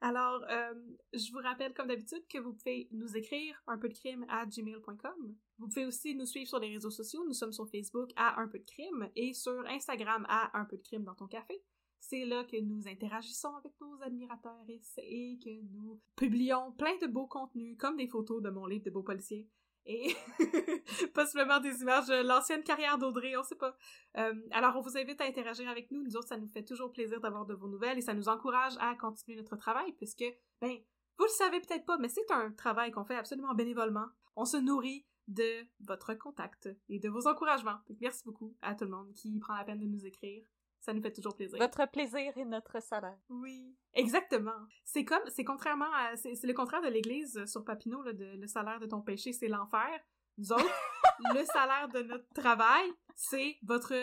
Alors, 0.00 0.44
euh, 0.50 0.74
je 1.14 1.32
vous 1.32 1.38
rappelle, 1.38 1.72
comme 1.72 1.88
d'habitude, 1.88 2.26
que 2.28 2.38
vous 2.38 2.52
pouvez 2.52 2.88
nous 2.92 3.16
écrire 3.16 3.60
un 3.66 3.78
peu 3.78 3.88
de 3.88 3.94
crime 3.94 4.26
à 4.28 4.44
gmail.com. 4.44 5.34
Vous 5.58 5.68
pouvez 5.68 5.86
aussi 5.86 6.14
nous 6.14 6.26
suivre 6.26 6.48
sur 6.48 6.58
les 6.58 6.68
réseaux 6.68 6.90
sociaux. 6.90 7.24
Nous 7.26 7.32
sommes 7.32 7.52
sur 7.52 7.68
Facebook 7.68 8.10
à 8.16 8.40
un 8.40 8.48
peu 8.48 8.58
de 8.58 8.64
crime 8.64 9.08
et 9.16 9.32
sur 9.32 9.64
Instagram 9.66 10.26
à 10.28 10.58
un 10.58 10.64
peu 10.66 10.76
de 10.76 10.82
crime 10.82 11.04
dans 11.04 11.14
ton 11.14 11.26
café. 11.26 11.62
C'est 11.98 12.26
là 12.26 12.44
que 12.44 12.60
nous 12.60 12.86
interagissons 12.86 13.54
avec 13.56 13.72
nos 13.80 14.00
admirateurs 14.02 14.64
et 14.68 15.38
que 15.42 15.62
nous 15.72 16.00
publions 16.14 16.72
plein 16.72 16.96
de 16.98 17.06
beaux 17.06 17.26
contenus, 17.26 17.76
comme 17.78 17.96
des 17.96 18.06
photos 18.06 18.42
de 18.42 18.50
mon 18.50 18.66
livre 18.66 18.84
de 18.84 18.90
beaux 18.90 19.02
policiers 19.02 19.48
et 19.86 20.14
possiblement 21.14 21.60
des 21.60 21.80
images 21.80 22.06
de 22.06 22.26
l'ancienne 22.26 22.62
carrière 22.62 22.98
d'Audrey, 22.98 23.36
on 23.36 23.42
sait 23.42 23.54
pas. 23.54 23.76
Euh, 24.16 24.34
alors, 24.50 24.76
on 24.76 24.80
vous 24.80 24.98
invite 24.98 25.20
à 25.20 25.24
interagir 25.24 25.68
avec 25.68 25.90
nous. 25.90 26.02
Nous 26.02 26.16
autres, 26.16 26.28
ça 26.28 26.36
nous 26.36 26.48
fait 26.48 26.64
toujours 26.64 26.92
plaisir 26.92 27.20
d'avoir 27.20 27.46
de 27.46 27.54
vos 27.54 27.68
nouvelles 27.68 27.98
et 27.98 28.02
ça 28.02 28.14
nous 28.14 28.28
encourage 28.28 28.74
à 28.80 28.94
continuer 28.96 29.36
notre 29.36 29.56
travail 29.56 29.92
puisque, 29.92 30.24
ben, 30.60 30.76
vous 31.18 31.24
le 31.24 31.30
savez 31.30 31.60
peut-être 31.60 31.86
pas, 31.86 31.98
mais 31.98 32.08
c'est 32.08 32.30
un 32.30 32.50
travail 32.52 32.90
qu'on 32.90 33.04
fait 33.04 33.16
absolument 33.16 33.54
bénévolement. 33.54 34.06
On 34.34 34.44
se 34.44 34.56
nourrit 34.56 35.06
de 35.28 35.64
votre 35.80 36.14
contact 36.14 36.68
et 36.88 36.98
de 36.98 37.08
vos 37.08 37.26
encouragements. 37.26 37.78
Merci 38.00 38.22
beaucoup 38.24 38.56
à 38.62 38.74
tout 38.74 38.84
le 38.84 38.90
monde 38.90 39.12
qui 39.14 39.38
prend 39.38 39.54
la 39.56 39.64
peine 39.64 39.80
de 39.80 39.86
nous 39.86 40.04
écrire. 40.04 40.44
Ça 40.86 40.92
nous 40.92 41.02
fait 41.02 41.12
toujours 41.12 41.34
plaisir. 41.34 41.58
Votre 41.58 41.84
plaisir 41.90 42.32
est 42.38 42.44
notre 42.44 42.80
salaire. 42.80 43.18
Oui, 43.28 43.74
exactement. 43.92 44.54
C'est 44.84 45.04
comme, 45.04 45.22
c'est 45.26 45.42
contrairement 45.44 45.92
à, 45.92 46.16
c'est 46.16 46.40
le 46.44 46.54
contraire 46.54 46.80
de 46.80 46.86
l'Église 46.86 47.36
euh, 47.38 47.46
sur 47.46 47.64
Papineau, 47.64 48.02
là, 48.04 48.12
de 48.12 48.24
le 48.36 48.46
salaire 48.46 48.78
de 48.78 48.86
ton 48.86 49.00
péché, 49.02 49.32
c'est 49.32 49.48
l'enfer. 49.48 49.98
Nous 50.38 50.52
autres, 50.52 50.64
le 51.34 51.44
salaire 51.44 51.88
de 51.88 52.02
notre 52.02 52.28
travail, 52.34 52.88
c'est 53.16 53.56
votre, 53.64 53.94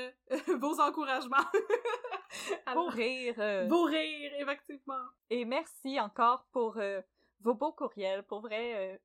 vos 0.59 0.81
encouragements. 0.81 1.37
Pour 1.53 2.57
Alors, 2.65 2.91
rire. 2.91 3.35
euh, 3.37 3.65
Vos 3.69 3.83
rires, 3.83 4.33
effectivement. 4.39 5.05
Et 5.29 5.45
merci 5.45 5.97
encore 6.01 6.45
pour 6.51 6.77
euh, 6.77 6.99
vos 7.41 7.53
beaux 7.53 7.71
courriels. 7.71 8.23
Pour 8.23 8.41
vrai, 8.41 8.93
euh, 8.93 8.97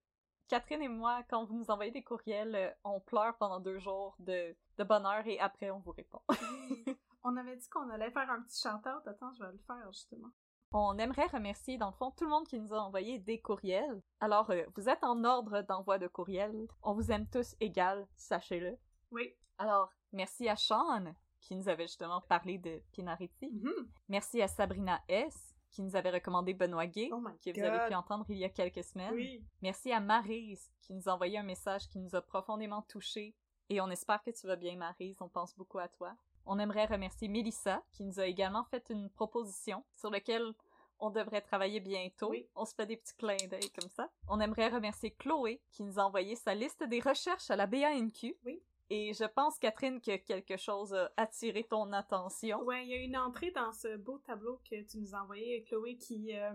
Catherine 0.49 0.83
et 0.83 0.89
moi, 0.89 1.23
quand 1.31 1.45
vous 1.45 1.55
nous 1.55 1.71
envoyez 1.71 1.93
des 1.93 2.03
courriels, 2.03 2.57
euh, 2.57 2.71
on 2.83 2.99
pleure 3.01 3.37
pendant 3.37 3.61
deux 3.61 3.79
jours 3.79 4.17
de, 4.19 4.57
de 4.79 4.85
bonheur 4.85 5.25
et 5.27 5.39
après 5.39 5.71
on 5.71 5.79
vous 5.79 5.93
répond. 5.93 6.23
On 7.29 7.37
avait 7.37 7.57
dit 7.57 7.69
qu'on 7.69 7.91
allait 7.91 8.11
faire 8.11 8.31
un 8.31 8.41
petit 8.41 8.59
shout-out. 8.59 9.07
Attends, 9.07 9.35
je 9.35 9.45
vais 9.45 9.53
le 9.53 9.59
faire, 9.59 9.93
justement. 9.93 10.31
On 10.73 10.97
aimerait 10.97 11.27
remercier, 11.27 11.77
dans 11.77 11.89
le 11.91 11.93
fond, 11.93 12.11
tout 12.11 12.25
le 12.25 12.31
monde 12.31 12.47
qui 12.47 12.59
nous 12.59 12.73
a 12.73 12.79
envoyé 12.79 13.19
des 13.19 13.39
courriels. 13.39 14.01
Alors, 14.21 14.49
euh, 14.51 14.65
vous 14.77 14.89
êtes 14.89 15.05
en 15.05 15.23
ordre 15.25 15.61
d'envoi 15.61 15.99
de 15.99 16.09
courriels. 16.09 16.67
On 16.83 16.95
vous 16.95 17.11
aime 17.11 17.29
tous 17.29 17.55
égal, 17.61 18.07
sachez-le. 18.17 18.79
Oui. 19.11 19.35
Alors, 19.59 19.91
merci 20.13 20.49
à 20.49 20.57
Sean, 20.57 21.13
qui 21.41 21.55
nous 21.55 21.69
avait 21.69 21.87
justement 21.87 22.23
parlé 22.23 22.57
de 22.57 22.81
Pinariti. 22.93 23.51
Mhm. 23.51 23.91
Merci 24.09 24.41
à 24.41 24.49
Sabrina 24.49 25.03
S., 25.09 25.55
qui 25.71 25.83
nous 25.83 25.97
avait 25.97 26.11
recommandé 26.11 26.55
Benoît 26.55 26.87
Gay, 26.87 27.11
Oh 27.13 27.23
que 27.45 27.59
vous 27.59 27.63
avez 27.63 27.89
pu 27.89 27.95
entendre 27.95 28.25
il 28.31 28.39
y 28.39 28.45
a 28.45 28.49
quelques 28.49 28.85
semaines. 28.85 29.13
Oui. 29.13 29.45
Merci 29.61 29.93
à 29.93 30.01
Maryse, 30.01 30.71
qui 30.81 30.95
nous 30.95 31.11
a 31.11 31.13
envoyé 31.13 31.37
un 31.37 31.43
message 31.43 31.89
qui 31.89 31.99
nous 31.99 32.17
a 32.17 32.23
profondément 32.23 32.81
touchés. 32.83 33.35
Et 33.69 33.83
on 33.83 33.91
espère 33.91 34.23
que 34.23 34.31
tu 34.31 34.47
vas 34.47 34.57
bien, 34.57 34.77
Maryse. 34.77 35.21
On 35.21 35.29
pense 35.29 35.55
beaucoup 35.55 35.79
à 35.79 35.89
toi. 35.89 36.17
On 36.51 36.59
aimerait 36.59 36.87
remercier 36.87 37.29
Mélissa, 37.29 37.83
qui 37.93 38.03
nous 38.03 38.21
a 38.21 38.27
également 38.27 38.65
fait 38.65 38.89
une 38.89 39.11
proposition 39.11 39.85
sur 39.93 40.09
laquelle 40.09 40.55
on 40.99 41.11
devrait 41.11 41.43
travailler 41.43 41.79
bientôt. 41.79 42.31
Oui. 42.31 42.49
On 42.57 42.65
se 42.65 42.75
fait 42.75 42.87
des 42.87 42.97
petits 42.97 43.15
clins 43.17 43.37
d'œil 43.51 43.71
comme 43.79 43.91
ça. 43.91 44.09
On 44.29 44.41
aimerait 44.41 44.71
remercier 44.71 45.11
Chloé, 45.11 45.61
qui 45.71 45.83
nous 45.83 45.99
a 45.99 46.05
envoyé 46.05 46.37
sa 46.37 46.55
liste 46.55 46.83
des 46.85 47.01
recherches 47.01 47.51
à 47.51 47.57
la 47.57 47.67
BANQ. 47.67 48.35
Oui. 48.47 48.63
Et 48.91 49.13
je 49.13 49.25
pense, 49.25 49.59
Catherine, 49.59 50.01
que 50.01 50.17
quelque 50.17 50.57
chose 50.57 50.95
a 50.95 51.11
attiré 51.17 51.65
ton 51.65 51.93
attention. 51.93 52.63
Ouais, 52.63 52.85
il 52.85 52.89
y 52.91 52.95
a 52.95 52.97
une 53.03 53.17
entrée 53.19 53.51
dans 53.51 53.71
ce 53.73 53.97
beau 53.97 54.19
tableau 54.19 54.61
que 54.69 54.83
tu 54.83 54.99
nous 54.99 55.15
as 55.15 55.23
envoyé, 55.23 55.63
Chloé, 55.65 55.97
qui, 55.99 56.35
euh, 56.35 56.53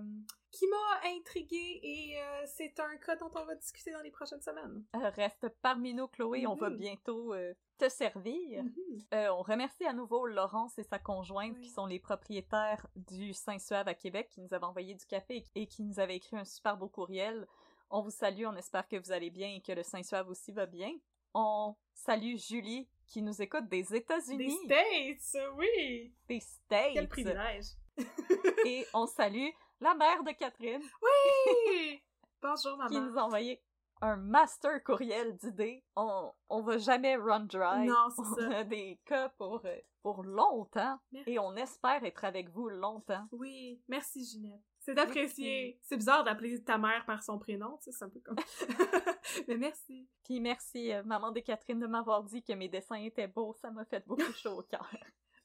qui 0.52 0.66
m'a 0.68 1.10
intriguée 1.16 1.80
et 1.84 2.20
euh, 2.20 2.44
c'est 2.48 2.80
un 2.80 2.98
cas 2.98 3.16
dont 3.18 3.30
on 3.36 3.46
va 3.46 3.54
discuter 3.56 3.92
dans 3.92 4.02
les 4.02 4.10
prochaines 4.12 4.42
semaines. 4.42 4.84
Euh, 4.96 5.10
Reste 5.10 5.48
parmi 5.62 5.94
nous, 5.94 6.08
Chloé. 6.08 6.48
On 6.48 6.56
va 6.56 6.70
Mhm. 6.72 6.78
bientôt 6.78 7.36
te 7.78 7.88
servir. 7.90 8.64
Mhm. 8.64 9.04
On 9.32 9.42
remercie 9.44 9.86
à 9.86 9.94
nouveau 9.94 10.26
Laurence 10.26 10.78
et 10.80 10.84
sa 10.84 10.98
conjointe 11.00 11.56
Oui. 11.58 11.62
qui 11.66 11.70
sont 11.70 11.86
les 11.86 12.00
propriétaires 12.00 12.88
du 12.96 13.34
Saint-Suave 13.34 13.88
à 13.88 13.94
Québec 13.94 14.30
qui 14.30 14.42
nous 14.42 14.54
avaient 14.54 14.66
envoyé 14.66 14.96
du 14.96 15.06
café 15.06 15.44
et 15.54 15.68
qui 15.68 15.84
nous 15.84 16.00
avaient 16.00 16.16
écrit 16.16 16.38
un 16.38 16.46
super 16.46 16.78
beau 16.78 16.88
courriel. 16.88 17.48
On 17.92 18.02
vous 18.02 18.10
salue, 18.12 18.46
on 18.48 18.56
espère 18.56 18.88
que 18.88 18.96
vous 18.96 19.12
allez 19.12 19.30
bien 19.30 19.50
et 19.54 19.62
que 19.62 19.72
le 19.72 19.84
Saint-Suave 19.84 20.30
aussi 20.30 20.52
va 20.52 20.66
bien. 20.66 20.92
On 21.36 21.76
salue 21.94 22.36
Julie 22.38 22.88
qui 23.08 23.22
nous 23.22 23.42
écoute 23.42 23.68
des 23.68 23.84
Des 23.84 23.96
États-Unis, 23.98 24.58
States, 24.66 25.44
oui! 25.56 26.14
des 26.28 26.40
States. 26.40 26.94
Quel 26.94 27.08
privilège! 27.08 27.66
et 28.66 28.86
on 28.94 29.06
salue 29.06 29.50
la 29.80 29.94
mère 29.96 30.24
de 30.24 30.32
Catherine 30.32 30.82
Oui! 31.02 32.02
Bonjour, 32.42 32.74
qui 32.88 32.96
maman. 32.96 33.12
nous 33.12 33.18
a 33.18 33.24
envoyé 33.24 33.62
un 34.02 34.16
master 34.18 34.84
courriel 34.84 35.36
d'idées. 35.38 35.84
On, 35.96 36.32
on 36.50 36.62
va 36.62 36.78
jamais 36.78 37.16
run 37.16 37.42
dry. 37.42 37.86
Non, 37.86 38.10
c'est 38.16 38.22
on 38.48 38.52
ça. 38.52 38.58
a 38.58 38.64
des 38.66 39.00
cas 39.06 39.30
pour, 39.30 39.62
euh, 39.66 39.78
pour 40.02 40.24
longtemps. 40.24 41.00
Merci. 41.12 41.30
Et 41.32 41.40
on 41.40 41.56
espère 41.56 42.04
être 42.04 42.26
avec 42.26 42.50
vous 42.50 42.68
longtemps. 42.70 43.26
Oui, 43.32 43.82
merci 43.88 44.26
Ginette. 44.26 44.60
C'est 44.86 44.98
apprécié. 45.00 45.80
C'est 45.82 45.98
bizarre 45.98 46.24
d'appeler 46.24 46.62
ta 46.64 46.78
mère 46.78 47.06
par 47.06 47.24
son 47.24 47.40
prénom, 47.40 47.78
tu 47.78 47.86
sais, 47.86 47.92
c'est 47.98 48.04
un 48.06 48.10
peu 48.10 48.20
comme... 48.20 48.36
Mais 49.48 49.58
merci. 49.58 50.08
Puis 50.24 50.40
merci, 50.42 50.92
euh, 50.94 51.04
maman 51.04 51.32
de 51.32 51.40
Catherine, 51.40 51.80
de 51.80 51.88
m'avoir 51.88 52.24
dit 52.24 52.44
que 52.44 52.54
mes 52.54 52.68
dessins 52.68 52.96
étaient 52.96 53.28
beaux. 53.28 53.54
Ça 53.62 53.72
m'a 53.72 53.86
fait 53.86 54.06
beaucoup 54.06 54.22
chaud 54.36 54.60
au 54.60 54.64
cœur. 54.64 54.90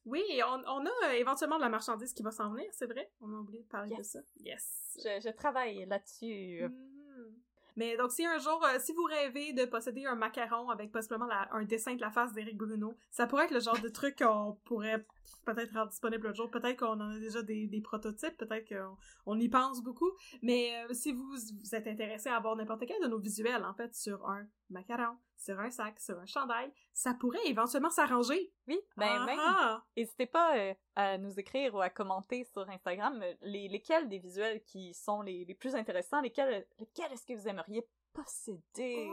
Oui, 0.05 0.22
on, 0.45 0.62
on 0.66 0.86
a 0.86 0.91
euh, 1.07 1.12
éventuellement 1.12 1.57
de 1.57 1.62
la 1.62 1.68
marchandise 1.68 2.12
qui 2.12 2.22
va 2.22 2.30
s'en 2.32 2.51
venir, 2.53 2.68
c'est 2.72 2.86
vrai? 2.86 3.11
On 3.20 3.32
a 3.32 3.39
oublié 3.39 3.62
de 3.62 3.68
parler 3.68 3.95
de 3.97 4.03
ça. 4.03 4.20
Yes. 4.41 4.97
Je, 4.97 5.20
je 5.28 5.30
travaille 5.34 5.84
là-dessus. 5.86 6.62
Mhm. 6.62 7.34
Mais 7.76 7.97
donc, 7.97 8.11
si 8.11 8.26
un 8.26 8.39
jour, 8.39 8.61
euh, 8.64 8.78
si 8.80 8.93
vous 8.93 9.05
rêvez 9.05 9.53
de 9.53 9.64
posséder 9.64 10.05
un 10.07 10.16
macaron 10.16 10.68
avec 10.70 10.91
possiblement 10.91 11.26
la- 11.26 11.49
un 11.53 11.62
dessin 11.62 11.95
de 11.95 12.01
la 12.01 12.11
face 12.11 12.32
d'Éric 12.32 12.57
Bruno, 12.57 12.97
ça 13.11 13.28
pourrait 13.28 13.45
être 13.45 13.53
le 13.55 13.61
genre 13.61 13.78
de 13.80 13.89
truc 13.89 14.18
qu'on 14.18 14.59
pourrait 14.64 15.07
peut-être 15.45 15.72
rendre 15.74 15.89
disponible 15.91 16.26
un 16.29 16.33
jour. 16.33 16.51
Peut-être 16.51 16.79
qu'on 16.79 17.01
en 17.01 17.11
a 17.11 17.18
déjà 17.18 17.43
des, 17.43 17.66
des 17.66 17.81
prototypes, 17.81 18.37
peut-être 18.37 18.68
qu'on 18.68 18.97
on 19.26 19.39
y 19.39 19.49
pense 19.49 19.83
beaucoup. 19.83 20.11
Mais 20.43 20.85
euh, 20.85 20.95
si 20.95 21.12
vous, 21.12 21.29
vous 21.31 21.74
êtes 21.74 21.87
intéressé 21.87 22.29
à 22.29 22.37
avoir 22.37 22.57
n'importe 22.57 22.85
quel 22.87 23.01
de 23.03 23.09
nos 23.09 23.18
visuels, 23.18 23.64
en 23.64 23.74
fait, 23.74 23.95
sur 23.95 24.29
un 24.29 24.47
macaron, 24.70 25.16
sur 25.37 25.59
un 25.61 25.70
sac, 25.70 25.99
sur 26.01 26.18
un 26.18 26.26
chandail, 26.26 26.70
ça 26.93 27.14
pourrait 27.14 27.47
éventuellement 27.47 27.91
s'arranger. 27.91 28.53
Oui, 28.66 28.79
ben 28.97 29.07
Ah 29.20 29.26
même. 29.26 29.81
N'hésitez 29.97 30.26
pas 30.26 30.57
euh, 30.59 30.74
à 30.97 31.16
nous 31.18 31.39
écrire 31.39 31.74
ou 31.74 31.81
à 31.81 31.91
commenter 31.91 32.45
sur 32.45 32.68
Instagram 32.68 33.20
euh, 33.22 33.35
les, 33.43 33.68
lesquels 33.68 34.09
des 34.09 34.18
visuels 34.18 34.62
qui 34.64 34.93
sont 34.95 35.22
les, 35.22 35.45
les 35.45 35.55
plus 35.55 35.74
intéressants, 35.74 36.20
lesquels, 36.20 36.66
lesquels 36.79 37.12
est-ce 37.12 37.24
que 37.24 37.35
vous 37.35 37.49
aimeriez 37.49 37.87
posséder? 38.12 39.09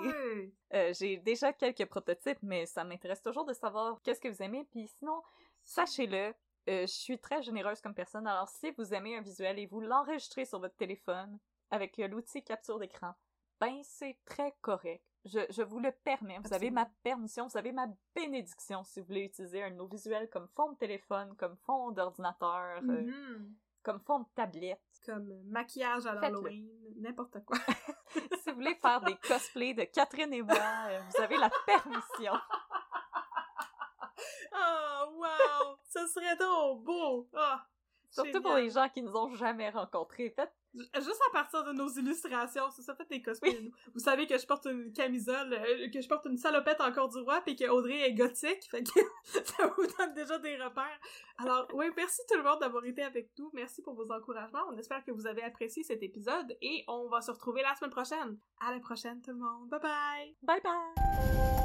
Euh, 0.74 0.92
J'ai 0.94 1.18
déjà 1.18 1.54
quelques 1.54 1.86
prototypes, 1.86 2.40
mais 2.42 2.66
ça 2.66 2.84
m'intéresse 2.84 3.22
toujours 3.22 3.46
de 3.46 3.54
savoir 3.54 4.02
qu'est-ce 4.02 4.20
que 4.20 4.30
vous 4.30 4.42
aimez. 4.42 4.66
Puis 4.72 4.88
sinon, 4.98 5.22
sachez-le, 5.66 6.28
euh, 6.70 6.82
je 6.82 6.86
suis 6.86 7.20
très 7.20 7.42
généreuse 7.42 7.82
comme 7.82 7.94
personne. 7.94 8.26
Alors 8.28 8.48
si 8.48 8.72
vous 8.78 8.94
aimez 8.94 9.18
un 9.18 9.22
visuel 9.22 9.60
et 9.60 9.66
vous 9.68 9.82
l'enregistrez 9.82 10.46
sur 10.46 10.60
votre 10.60 10.76
téléphone 10.76 11.38
avec 11.72 12.00
euh, 12.00 12.08
l'outil 12.08 12.44
capture 12.44 12.80
d'écran, 12.80 13.14
ben 13.60 13.80
c'est 13.84 14.18
très 14.26 14.56
correct. 14.62 15.04
Je, 15.26 15.40
je 15.50 15.64
vous 15.64 15.80
le 15.80 15.92
permets. 15.92 16.38
Vous 16.44 16.54
avez 16.54 16.70
ma 16.70 16.86
permission, 17.04 17.48
vous 17.48 17.58
avez 17.58 17.72
ma 17.72 17.88
bénédiction 18.14 18.84
si 18.84 19.00
vous 19.00 19.08
voulez 19.08 19.24
utiliser 19.26 19.64
un 19.64 19.72
de 19.72 19.76
nos 19.76 19.88
visuels 19.88 20.30
comme 20.30 20.48
fond 20.56 20.72
de 20.72 20.78
téléphone, 20.78 21.36
comme 21.36 21.58
fond 21.66 21.92
d'ordinateur, 21.92 22.78
euh, 22.78 23.02
Mhm. 23.02 23.56
comme 23.84 24.00
fond 24.02 24.20
de 24.20 24.26
tablette. 24.36 24.82
Comme 25.06 25.32
maquillage 25.46 26.06
à 26.08 26.14
l'Halloween, 26.14 26.68
n'importe 26.98 27.44
quoi. 27.46 27.58
si 28.44 28.50
vous 28.50 28.56
voulez 28.56 28.76
faire 28.76 29.02
des 29.02 29.16
cosplays 29.18 29.74
de 29.74 29.84
Catherine 29.86 30.34
et 30.34 30.42
moi, 30.42 30.56
vous 31.10 31.22
avez 31.22 31.38
la 31.38 31.50
permission. 31.66 32.34
Oh, 34.58 34.95
wow! 35.14 35.78
Ça 35.84 36.08
serait 36.08 36.36
trop 36.38 36.76
beau! 36.76 37.30
Ah! 37.34 37.66
Surtout 38.10 38.42
pour 38.42 38.56
les 38.56 38.70
gens 38.70 38.88
qui 38.90 39.02
nous 39.02 39.16
ont 39.16 39.34
jamais 39.36 39.70
rencontrés. 39.70 40.30
Faites 40.30 40.54
Juste 40.96 41.22
à 41.30 41.32
partir 41.32 41.64
de 41.64 41.72
nos 41.72 41.88
illustrations, 41.88 42.70
c'est 42.70 42.82
ça, 42.82 42.96
faites 42.96 43.10
des 43.10 43.22
cosplays. 43.22 43.72
Vous 43.94 44.00
savez 44.00 44.28
que 44.28 44.38
je 44.38 44.46
porte 44.46 44.66
une 44.66 44.92
camisole, 44.92 45.54
euh, 45.54 45.90
que 45.90 46.02
je 46.02 46.08
porte 46.08 46.26
une 46.26 46.38
salopette 46.38 46.82
en 46.82 46.92
corduroy, 46.92 47.42
puis 47.42 47.56
que 47.56 47.66
Audrey 47.70 48.02
est 48.02 48.14
gothique, 48.14 48.70
fait 48.70 48.84
que 48.84 49.00
ça 49.46 49.68
vous 49.68 49.88
donne 49.98 50.14
déjà 50.14 50.38
des 50.38 50.58
repères. 50.58 51.00
Alors, 51.38 51.68
oui, 51.74 51.86
merci 51.96 52.22
tout 52.30 52.38
le 52.38 52.44
monde 52.44 52.60
d'avoir 52.60 52.84
été 52.86 53.04
avec 53.04 53.32
nous. 53.38 53.50
Merci 53.54 53.82
pour 53.82 53.94
vos 53.94 54.12
encouragements. 54.12 54.64
On 54.70 54.78
espère 54.78 55.04
que 55.06 55.12
vous 55.12 55.28
avez 55.28 55.44
apprécié 55.44 55.84
cet 55.84 56.04
épisode 56.04 56.58
et 56.62 56.84
on 56.88 57.08
va 57.08 57.22
se 57.22 57.32
retrouver 57.32 57.62
la 57.62 57.76
semaine 57.76 57.92
prochaine. 57.92 58.38
À 58.60 58.74
la 58.74 58.80
prochaine, 58.80 59.22
tout 59.22 59.32
le 59.32 59.38
monde. 59.38 59.70
Bye 59.70 59.80
bye! 59.80 60.36
bye 60.44 60.62
bye! 60.62 61.65